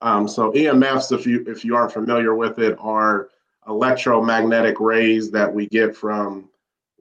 Um, 0.01 0.27
so 0.27 0.51
EMFs, 0.51 1.13
if 1.13 1.27
you 1.27 1.45
if 1.47 1.65
you 1.65 1.77
aren't 1.77 1.93
familiar 1.93 2.35
with 2.35 2.59
it, 2.59 2.77
are 2.81 3.31
electromagnetic 3.69 4.81
rays 4.81 5.31
that 5.31 5.53
we 5.53 5.67
get 5.69 5.97
from 5.97 6.49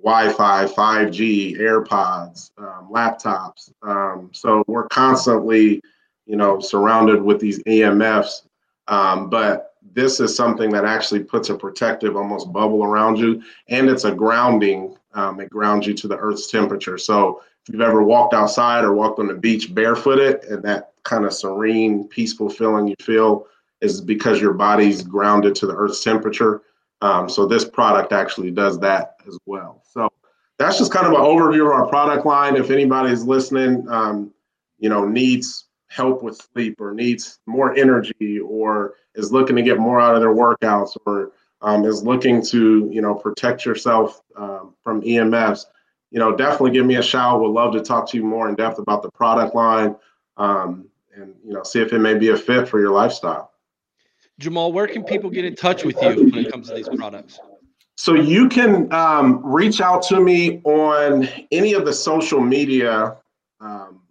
Wi-Fi, 0.06 0.66
5G, 0.66 1.60
AirPods, 1.60 2.52
um, 2.60 2.90
laptops. 2.92 3.72
Um, 3.82 4.30
so 4.34 4.64
we're 4.68 4.88
constantly, 4.88 5.82
you 6.28 6.36
know, 6.36 6.60
surrounded 6.60 7.24
with 7.24 7.40
these 7.40 7.62
EMFs. 7.64 8.44
Um, 8.88 9.32
but 9.32 9.74
this 9.94 10.20
is 10.20 10.36
something 10.36 10.70
that 10.72 10.86
actually 10.86 11.24
puts 11.24 11.50
a 11.50 11.56
protective, 11.56 12.16
almost 12.16 12.54
bubble 12.54 12.84
around 12.84 13.18
you, 13.18 13.42
and 13.70 13.90
it's 13.90 14.04
a 14.04 14.12
grounding. 14.12 14.96
Um, 15.16 15.40
it 15.40 15.50
grounds 15.50 15.88
you 15.88 15.96
to 15.96 16.08
the 16.08 16.18
Earth's 16.18 16.52
temperature. 16.52 17.00
So 17.00 17.42
if 17.64 17.74
you've 17.74 17.82
ever 17.82 18.04
walked 18.04 18.36
outside 18.36 18.84
or 18.84 18.94
walked 18.94 19.18
on 19.18 19.28
the 19.28 19.34
beach 19.34 19.74
barefooted, 19.74 20.44
and 20.44 20.62
that 20.64 20.92
kind 21.02 21.26
of 21.26 21.34
serene, 21.34 22.08
peaceful 22.10 22.50
feeling 22.50 22.88
you 22.88 22.96
feel 23.00 23.48
is 23.82 24.02
because 24.02 24.40
your 24.40 24.54
body's 24.54 25.02
grounded 25.02 25.56
to 25.56 25.66
the 25.66 25.76
Earth's 25.76 26.04
temperature. 26.04 26.62
Um, 27.02 27.30
so 27.30 27.46
this 27.46 27.66
product 27.66 28.14
actually 28.14 28.52
does 28.52 28.80
that 28.80 29.18
as 29.28 29.38
well. 29.46 29.84
So 29.92 30.10
that's 30.58 30.78
just 30.78 30.92
kind 30.92 31.06
of 31.06 31.14
an 31.14 31.20
overview 31.20 31.66
of 31.66 31.74
our 31.74 31.88
product 31.88 32.26
line. 32.26 32.56
If 32.56 32.72
anybody's 32.72 33.24
listening, 33.24 33.86
um, 33.90 34.34
you 34.80 34.90
know, 34.90 35.06
needs 35.06 35.66
help 35.88 36.24
with 36.24 36.42
sleep 36.54 36.80
or 36.80 36.94
needs 36.94 37.40
more 37.46 37.76
energy 37.76 38.40
or 38.40 38.96
is 39.16 39.32
looking 39.32 39.56
to 39.56 39.62
get 39.62 39.80
more 39.80 40.00
out 40.00 40.16
of 40.16 40.22
their 40.22 40.34
workouts 40.34 40.98
or 41.06 41.32
um, 41.62 41.86
is 41.86 42.04
looking 42.04 42.44
to, 42.46 42.90
you 42.92 43.02
know, 43.02 43.16
protect 43.16 43.66
yourself 43.66 44.22
um, 44.36 44.76
from 44.84 45.02
EMFs, 45.02 45.66
you 46.12 46.20
know, 46.20 46.36
definitely 46.36 46.72
give 46.72 46.86
me 46.86 46.96
a 46.96 47.02
shout. 47.02 47.42
We'd 47.42 47.50
love 47.50 47.74
to 47.74 47.82
talk 47.82 48.10
to 48.12 48.18
you 48.18 48.24
more 48.24 48.48
in 48.50 48.56
depth 48.56 48.80
about 48.80 49.02
the 49.02 49.12
product 49.12 49.56
line 49.56 49.96
um, 50.38 50.88
and, 51.16 51.34
you 51.44 51.54
know, 51.54 51.64
see 51.64 51.82
if 51.82 51.94
it 51.94 52.00
may 52.00 52.14
be 52.14 52.30
a 52.30 52.38
fit 52.38 52.68
for 52.68 52.80
your 52.80 52.92
lifestyle. 52.92 53.52
Jamal, 54.40 54.72
where 54.72 54.88
can 54.88 55.04
people 55.04 55.30
get 55.30 55.46
in 55.46 55.56
touch 55.56 55.84
with 55.84 55.96
you 56.02 56.30
when 56.30 56.46
it 56.46 56.52
comes 56.52 56.68
to 56.70 56.76
these 56.76 56.90
products? 56.90 57.40
So 57.96 58.14
you 58.14 58.50
can 58.50 58.92
um, 58.92 59.42
reach 59.46 59.80
out 59.80 60.02
to 60.04 60.20
me 60.20 60.62
on 60.66 61.30
any 61.52 61.74
of 61.74 61.86
the 61.86 61.94
social 61.94 62.42
media 62.42 63.16
um, 63.62 64.02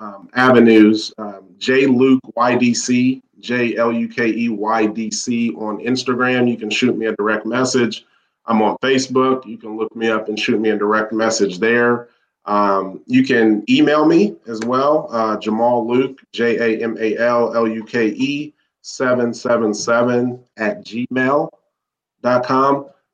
um, 0.00 0.28
avenues. 0.34 1.12
Um, 1.18 1.46
J 1.58 1.86
Luke 1.86 2.20
YDC, 2.36 3.22
J 3.38 3.76
L 3.76 3.92
U 3.92 4.08
K 4.08 4.28
E 4.28 4.48
Y 4.48 4.86
D 4.86 5.10
C 5.10 5.52
on 5.52 5.78
Instagram. 5.78 6.50
You 6.50 6.56
can 6.56 6.70
shoot 6.70 6.96
me 6.96 7.06
a 7.06 7.14
direct 7.14 7.46
message. 7.46 8.04
I'm 8.46 8.60
on 8.60 8.76
Facebook. 8.78 9.46
You 9.46 9.56
can 9.56 9.76
look 9.76 9.94
me 9.94 10.08
up 10.08 10.28
and 10.28 10.38
shoot 10.38 10.60
me 10.60 10.70
a 10.70 10.76
direct 10.76 11.12
message 11.12 11.60
there. 11.60 12.08
Um, 12.46 13.00
you 13.06 13.24
can 13.24 13.62
email 13.70 14.04
me 14.04 14.34
as 14.48 14.58
well, 14.62 15.06
uh, 15.12 15.36
Jamal 15.36 15.86
Luke, 15.86 16.20
J 16.32 16.58
A 16.58 16.82
M 16.82 16.96
A 16.98 17.16
L 17.18 17.54
L 17.54 17.68
U 17.68 17.84
K 17.84 18.08
E 18.08 18.52
777 18.82 20.44
at 20.58 20.84
gmail.com. 20.84 21.48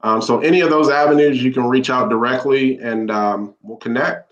Um, 0.00 0.22
so 0.22 0.40
any 0.40 0.60
of 0.60 0.70
those 0.70 0.88
avenues, 0.90 1.42
you 1.42 1.52
can 1.52 1.66
reach 1.66 1.90
out 1.90 2.08
directly 2.08 2.78
and 2.78 3.10
um, 3.10 3.54
we'll 3.62 3.78
connect. 3.78 4.28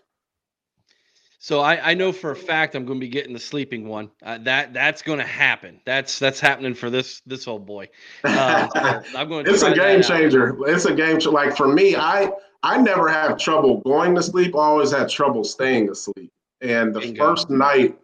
So 1.47 1.61
I, 1.61 1.91
I 1.91 1.95
know 1.95 2.11
for 2.11 2.33
a 2.33 2.37
fact 2.37 2.75
I'm 2.75 2.85
going 2.85 2.99
to 2.99 3.07
be 3.07 3.09
getting 3.09 3.33
the 3.33 3.39
sleeping 3.39 3.87
one. 3.87 4.11
Uh, 4.21 4.39
that 4.39 4.75
that's 4.75 5.01
going 5.01 5.21
to 5.21 5.25
happen. 5.25 5.81
That's 5.85 6.19
that's 6.19 6.41
happening 6.41 6.75
for 6.75 6.91
this 6.91 7.23
this 7.25 7.47
old 7.47 7.67
boy. 7.67 7.89
Uh, 8.25 8.69
so 8.69 9.03
I'm 9.17 9.29
going. 9.29 9.47
it's 9.47 9.63
a 9.63 9.73
game 9.73 10.03
changer. 10.03 10.57
It's 10.67 10.87
a 10.87 10.95
game 10.95 11.21
changer. 11.21 11.31
Like 11.31 11.57
for 11.57 11.69
me, 11.69 11.95
I 11.95 12.33
I 12.65 12.79
never 12.79 13.09
have 13.09 13.39
trouble 13.39 13.81
going 13.83 14.17
to 14.17 14.25
sleep. 14.25 14.57
I 14.57 14.59
always 14.59 14.91
had 14.91 15.09
trouble 15.09 15.45
staying 15.45 15.89
asleep. 15.89 16.33
And 16.63 16.93
the 16.93 16.99
Bingo. 16.99 17.25
first 17.25 17.49
night 17.49 17.97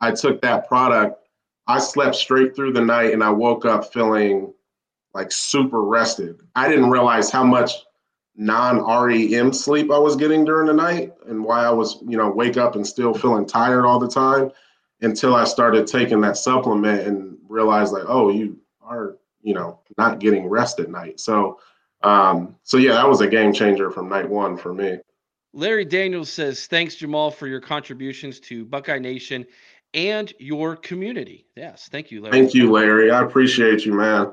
I 0.00 0.10
took 0.10 0.42
that 0.42 0.66
product, 0.66 1.22
I 1.68 1.78
slept 1.78 2.16
straight 2.16 2.56
through 2.56 2.72
the 2.72 2.84
night 2.84 3.12
and 3.12 3.22
I 3.22 3.30
woke 3.30 3.66
up 3.66 3.92
feeling 3.92 4.52
like 5.14 5.30
super 5.30 5.82
rested. 5.82 6.40
I 6.56 6.66
didn't 6.66 6.90
realize 6.90 7.30
how 7.30 7.44
much 7.44 7.72
non 8.34 8.80
REM 8.80 9.52
sleep 9.52 9.90
I 9.90 9.98
was 9.98 10.16
getting 10.16 10.46
during 10.46 10.66
the 10.66 10.72
night 10.72 11.12
and 11.26 11.44
why 11.44 11.64
I 11.64 11.70
was, 11.70 12.02
you 12.06 12.16
know, 12.16 12.30
wake 12.30 12.56
up 12.56 12.74
and 12.74 12.86
still 12.86 13.12
feeling 13.12 13.46
tired 13.46 13.84
all 13.84 13.98
the 13.98 14.08
time 14.08 14.50
until 15.02 15.34
I 15.34 15.44
started 15.44 15.86
taking 15.86 16.22
that 16.22 16.38
supplement 16.38 17.06
and 17.06 17.36
realized 17.48 17.92
like, 17.92 18.04
oh, 18.06 18.30
you 18.30 18.58
are, 18.82 19.18
you 19.42 19.52
know, 19.52 19.80
not 19.98 20.20
getting 20.20 20.46
rest 20.46 20.80
at 20.80 20.88
night. 20.88 21.20
So, 21.20 21.60
um, 22.02 22.56
so 22.62 22.78
yeah, 22.78 22.92
that 22.92 23.08
was 23.08 23.20
a 23.20 23.28
game 23.28 23.52
changer 23.52 23.90
from 23.90 24.08
night 24.08 24.28
one 24.28 24.56
for 24.56 24.72
me. 24.72 24.98
Larry 25.52 25.84
Daniels 25.84 26.30
says, 26.30 26.66
thanks, 26.66 26.94
Jamal, 26.94 27.30
for 27.30 27.46
your 27.46 27.60
contributions 27.60 28.40
to 28.40 28.64
Buckeye 28.64 28.98
Nation 28.98 29.46
and 29.94 30.32
your 30.38 30.76
community. 30.76 31.46
Yes, 31.56 31.88
thank 31.90 32.10
you, 32.10 32.20
Larry. 32.22 32.32
Thank 32.32 32.54
you, 32.54 32.70
Larry. 32.70 33.10
I 33.10 33.22
appreciate 33.22 33.84
you, 33.84 33.94
man. 33.94 34.32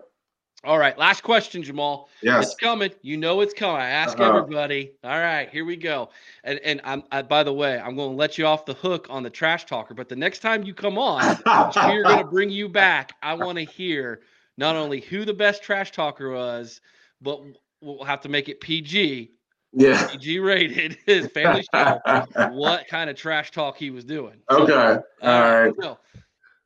All 0.64 0.80
right, 0.80 0.98
last 0.98 1.22
question, 1.22 1.62
Jamal. 1.62 2.10
Yes, 2.24 2.48
it's 2.48 2.56
coming. 2.56 2.90
You 3.04 3.18
know 3.18 3.42
it's 3.42 3.54
coming. 3.54 3.82
I 3.82 3.90
ask 3.90 4.20
uh-huh. 4.20 4.36
everybody. 4.36 4.94
All 5.04 5.20
right, 5.20 5.48
here 5.50 5.64
we 5.64 5.76
go. 5.76 6.10
And 6.44 6.60
and 6.60 6.82
I'm 6.84 7.04
I, 7.12 7.22
by 7.22 7.44
the 7.44 7.54
way, 7.54 7.80
I'm 7.80 7.96
going 7.96 8.12
to 8.12 8.16
let 8.16 8.40
you 8.40 8.48
off 8.48 8.66
the 8.66 8.74
hook 8.74 9.06
on 9.10 9.22
the 9.22 9.30
trash 9.30 9.66
talker. 9.66 9.94
But 9.94 10.10
the 10.10 10.16
next 10.16 10.40
time 10.40 10.64
you 10.64 10.74
come 10.74 10.98
on, 10.98 11.38
we're 11.46 12.04
going 12.04 12.18
to 12.18 12.28
bring 12.30 12.50
you 12.50 12.68
back. 12.68 13.14
I 13.22 13.36
want 13.36 13.60
to 13.60 13.64
hear 13.64 14.22
not 14.58 14.76
only 14.76 15.02
who 15.02 15.24
the 15.24 15.34
best 15.34 15.62
trash 15.62 15.92
talker 15.92 16.32
was, 16.32 16.82
but 17.22 17.42
we'll 17.82 18.04
have 18.04 18.22
to 18.22 18.30
make 18.30 18.50
it 18.50 18.60
PG 18.60 19.35
yeah. 19.76 20.08
PG 20.08 20.40
rated 20.40 20.98
his 21.06 21.28
family 21.28 21.66
show, 21.74 22.00
what 22.52 22.88
kind 22.88 23.10
of 23.10 23.16
trash 23.16 23.52
talk 23.52 23.78
he 23.78 23.92
was 23.92 24.06
doing. 24.06 24.42
Okay. 24.50 24.66
So, 24.72 25.04
All 25.22 25.30
uh, 25.30 25.64
right. 25.66 25.74
So, 25.80 25.98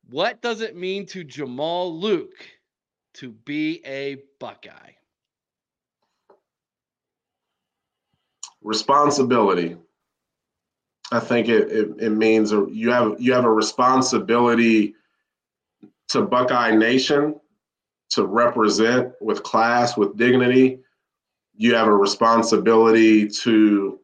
what 0.09 0.41
does 0.41 0.61
it 0.61 0.75
mean 0.75 1.05
to 1.07 1.23
Jamal 1.23 1.99
Luke 1.99 2.47
to 3.15 3.31
be 3.31 3.81
a 3.85 4.17
Buckeye? 4.39 4.91
Responsibility. 8.61 9.77
I 11.11 11.19
think 11.19 11.49
it, 11.49 11.71
it, 11.71 11.89
it 11.99 12.09
means 12.11 12.51
you 12.51 12.91
have 12.91 13.15
you 13.19 13.33
have 13.33 13.45
a 13.45 13.51
responsibility 13.51 14.93
to 16.09 16.21
Buckeye 16.23 16.75
Nation 16.75 17.39
to 18.09 18.25
represent 18.25 19.13
with 19.21 19.43
class, 19.43 19.97
with 19.97 20.17
dignity. 20.17 20.79
You 21.59 21.75
have 21.75 21.89
a 21.89 21.93
responsibility 21.93 23.27
to 23.27 23.99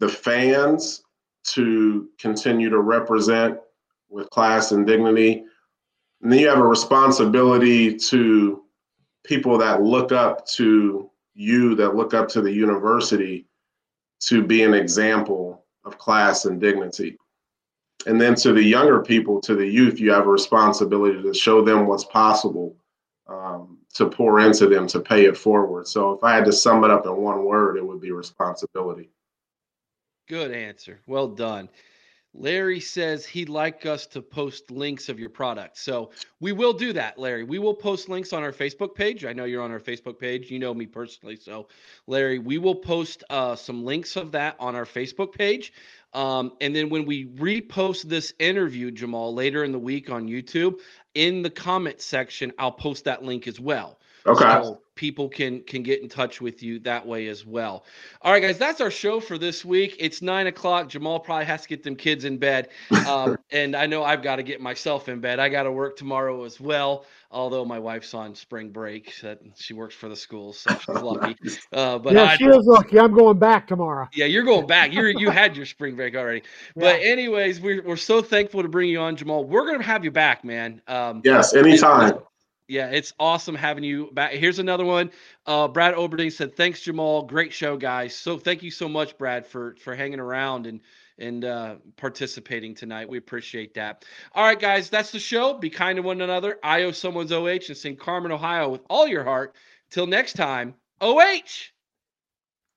the 0.00 0.08
fans 0.08 1.04
to 1.50 2.08
continue 2.18 2.70
to 2.70 2.80
represent 2.80 3.56
with 4.10 4.28
class 4.30 4.72
and 4.72 4.84
dignity. 4.84 5.44
And 6.22 6.32
then 6.32 6.40
you 6.40 6.48
have 6.48 6.58
a 6.58 6.66
responsibility 6.66 7.94
to 7.96 8.64
people 9.24 9.58
that 9.58 9.84
look 9.84 10.10
up 10.10 10.44
to 10.54 11.08
you, 11.34 11.76
that 11.76 11.94
look 11.94 12.14
up 12.14 12.26
to 12.30 12.42
the 12.42 12.52
university 12.52 13.46
to 14.22 14.42
be 14.42 14.64
an 14.64 14.74
example 14.74 15.64
of 15.84 15.98
class 15.98 16.46
and 16.46 16.60
dignity. 16.60 17.16
And 18.06 18.20
then 18.20 18.34
to 18.34 18.52
the 18.52 18.62
younger 18.62 19.00
people, 19.00 19.40
to 19.42 19.54
the 19.54 19.66
youth, 19.66 20.00
you 20.00 20.10
have 20.10 20.26
a 20.26 20.30
responsibility 20.30 21.22
to 21.22 21.32
show 21.32 21.62
them 21.62 21.86
what's 21.86 22.06
possible, 22.06 22.74
um, 23.28 23.78
to 23.94 24.08
pour 24.08 24.40
into 24.40 24.66
them, 24.66 24.86
to 24.88 25.00
pay 25.00 25.26
it 25.26 25.36
forward. 25.36 25.86
So 25.86 26.12
if 26.12 26.24
I 26.24 26.34
had 26.34 26.44
to 26.46 26.52
sum 26.52 26.84
it 26.84 26.90
up 26.90 27.06
in 27.06 27.16
one 27.16 27.44
word, 27.44 27.76
it 27.76 27.86
would 27.86 28.00
be 28.00 28.12
responsibility. 28.12 29.10
Good 30.28 30.52
answer. 30.52 31.00
Well 31.06 31.28
done. 31.28 31.68
Larry 32.34 32.80
says 32.80 33.26
he'd 33.26 33.50
like 33.50 33.84
us 33.84 34.06
to 34.06 34.22
post 34.22 34.70
links 34.70 35.10
of 35.10 35.18
your 35.18 35.28
product. 35.28 35.76
So 35.76 36.12
we 36.40 36.52
will 36.52 36.72
do 36.72 36.92
that, 36.94 37.18
Larry. 37.18 37.44
We 37.44 37.58
will 37.58 37.74
post 37.74 38.08
links 38.08 38.32
on 38.32 38.42
our 38.42 38.52
Facebook 38.52 38.94
page. 38.94 39.26
I 39.26 39.34
know 39.34 39.44
you're 39.44 39.62
on 39.62 39.70
our 39.70 39.80
Facebook 39.80 40.18
page. 40.18 40.50
You 40.50 40.58
know 40.58 40.72
me 40.72 40.86
personally. 40.86 41.36
So, 41.36 41.68
Larry, 42.06 42.38
we 42.38 42.56
will 42.56 42.74
post 42.74 43.22
uh, 43.28 43.54
some 43.54 43.84
links 43.84 44.16
of 44.16 44.32
that 44.32 44.56
on 44.58 44.74
our 44.74 44.86
Facebook 44.86 45.32
page. 45.32 45.74
Um, 46.14 46.52
and 46.60 46.74
then 46.74 46.88
when 46.88 47.04
we 47.04 47.26
repost 47.26 48.04
this 48.04 48.32
interview, 48.38 48.90
Jamal, 48.90 49.34
later 49.34 49.64
in 49.64 49.72
the 49.72 49.78
week 49.78 50.10
on 50.10 50.26
YouTube, 50.26 50.78
in 51.14 51.42
the 51.42 51.50
comment 51.50 52.00
section, 52.00 52.52
I'll 52.58 52.72
post 52.72 53.04
that 53.04 53.22
link 53.22 53.46
as 53.46 53.60
well. 53.60 53.98
Okay. 54.26 54.62
So 54.62 54.82
people 54.94 55.28
can 55.28 55.60
can 55.62 55.82
get 55.82 56.02
in 56.02 56.08
touch 56.08 56.40
with 56.40 56.62
you 56.62 56.78
that 56.80 57.06
way 57.06 57.28
as 57.28 57.46
well. 57.46 57.84
All 58.20 58.32
right, 58.32 58.42
guys, 58.42 58.58
that's 58.58 58.80
our 58.80 58.90
show 58.90 59.20
for 59.20 59.38
this 59.38 59.64
week. 59.64 59.96
It's 59.98 60.22
nine 60.22 60.46
o'clock. 60.46 60.88
Jamal 60.88 61.20
probably 61.20 61.46
has 61.46 61.62
to 61.62 61.68
get 61.68 61.82
them 61.82 61.96
kids 61.96 62.24
in 62.24 62.38
bed, 62.38 62.68
um, 63.06 63.36
and 63.50 63.74
I 63.74 63.86
know 63.86 64.04
I've 64.04 64.22
got 64.22 64.36
to 64.36 64.42
get 64.42 64.60
myself 64.60 65.08
in 65.08 65.20
bed. 65.20 65.40
I 65.40 65.48
got 65.48 65.64
to 65.64 65.72
work 65.72 65.96
tomorrow 65.96 66.44
as 66.44 66.60
well. 66.60 67.04
Although 67.30 67.64
my 67.64 67.78
wife's 67.78 68.12
on 68.12 68.34
spring 68.34 68.70
break, 68.70 69.14
that 69.22 69.40
she 69.56 69.72
works 69.72 69.94
for 69.94 70.10
the 70.10 70.16
school, 70.16 70.52
so 70.52 70.70
she's 70.74 70.88
lucky. 71.02 71.34
Uh, 71.72 71.98
but 71.98 72.12
yeah, 72.12 72.24
I, 72.24 72.36
she 72.36 72.44
is 72.44 72.66
lucky. 72.66 73.00
I'm 73.00 73.14
going 73.14 73.38
back 73.38 73.66
tomorrow. 73.66 74.06
Yeah, 74.12 74.26
you're 74.26 74.44
going 74.44 74.66
back. 74.66 74.92
You 74.92 75.06
you 75.06 75.30
had 75.30 75.56
your 75.56 75.66
spring 75.66 75.96
break 75.96 76.14
already. 76.14 76.42
But 76.74 77.02
yeah. 77.02 77.10
anyways, 77.10 77.60
we're 77.60 77.82
we're 77.82 77.96
so 77.96 78.22
thankful 78.22 78.62
to 78.62 78.68
bring 78.68 78.88
you 78.88 79.00
on, 79.00 79.16
Jamal. 79.16 79.44
We're 79.44 79.66
gonna 79.66 79.82
have 79.82 80.04
you 80.04 80.10
back, 80.10 80.44
man. 80.44 80.80
Um, 80.86 81.22
yes, 81.24 81.54
anytime. 81.54 82.18
Yeah, 82.68 82.88
it's 82.90 83.12
awesome 83.18 83.54
having 83.54 83.84
you 83.84 84.10
back. 84.12 84.32
Here's 84.32 84.58
another 84.58 84.84
one. 84.84 85.10
Uh, 85.46 85.68
Brad 85.68 85.94
Oberding 85.94 86.32
said, 86.32 86.56
"Thanks, 86.56 86.80
Jamal. 86.80 87.22
Great 87.22 87.52
show, 87.52 87.76
guys. 87.76 88.14
So 88.14 88.38
thank 88.38 88.62
you 88.62 88.70
so 88.70 88.88
much, 88.88 89.18
Brad, 89.18 89.46
for 89.46 89.76
for 89.80 89.94
hanging 89.94 90.20
around 90.20 90.66
and 90.66 90.80
and 91.18 91.44
uh, 91.44 91.76
participating 91.96 92.74
tonight. 92.74 93.08
We 93.08 93.18
appreciate 93.18 93.74
that. 93.74 94.04
All 94.34 94.44
right, 94.44 94.58
guys, 94.58 94.90
that's 94.90 95.10
the 95.10 95.18
show. 95.18 95.54
Be 95.54 95.70
kind 95.70 95.96
to 95.96 96.02
one 96.02 96.20
another. 96.20 96.58
I 96.62 96.84
owe 96.84 96.92
someone's 96.92 97.32
OH 97.32 97.68
in 97.68 97.74
St. 97.74 97.98
Carmen, 97.98 98.32
Ohio, 98.32 98.70
with 98.70 98.82
all 98.88 99.06
your 99.06 99.24
heart. 99.24 99.54
Till 99.90 100.06
next 100.06 100.34
time, 100.34 100.74
OH. 101.00 101.70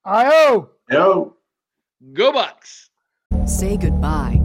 I 0.04 0.30
owe. 0.32 0.70
Yo. 0.90 1.36
Go 2.14 2.32
Bucks. 2.32 2.90
Say 3.46 3.78
goodbye 3.78 4.45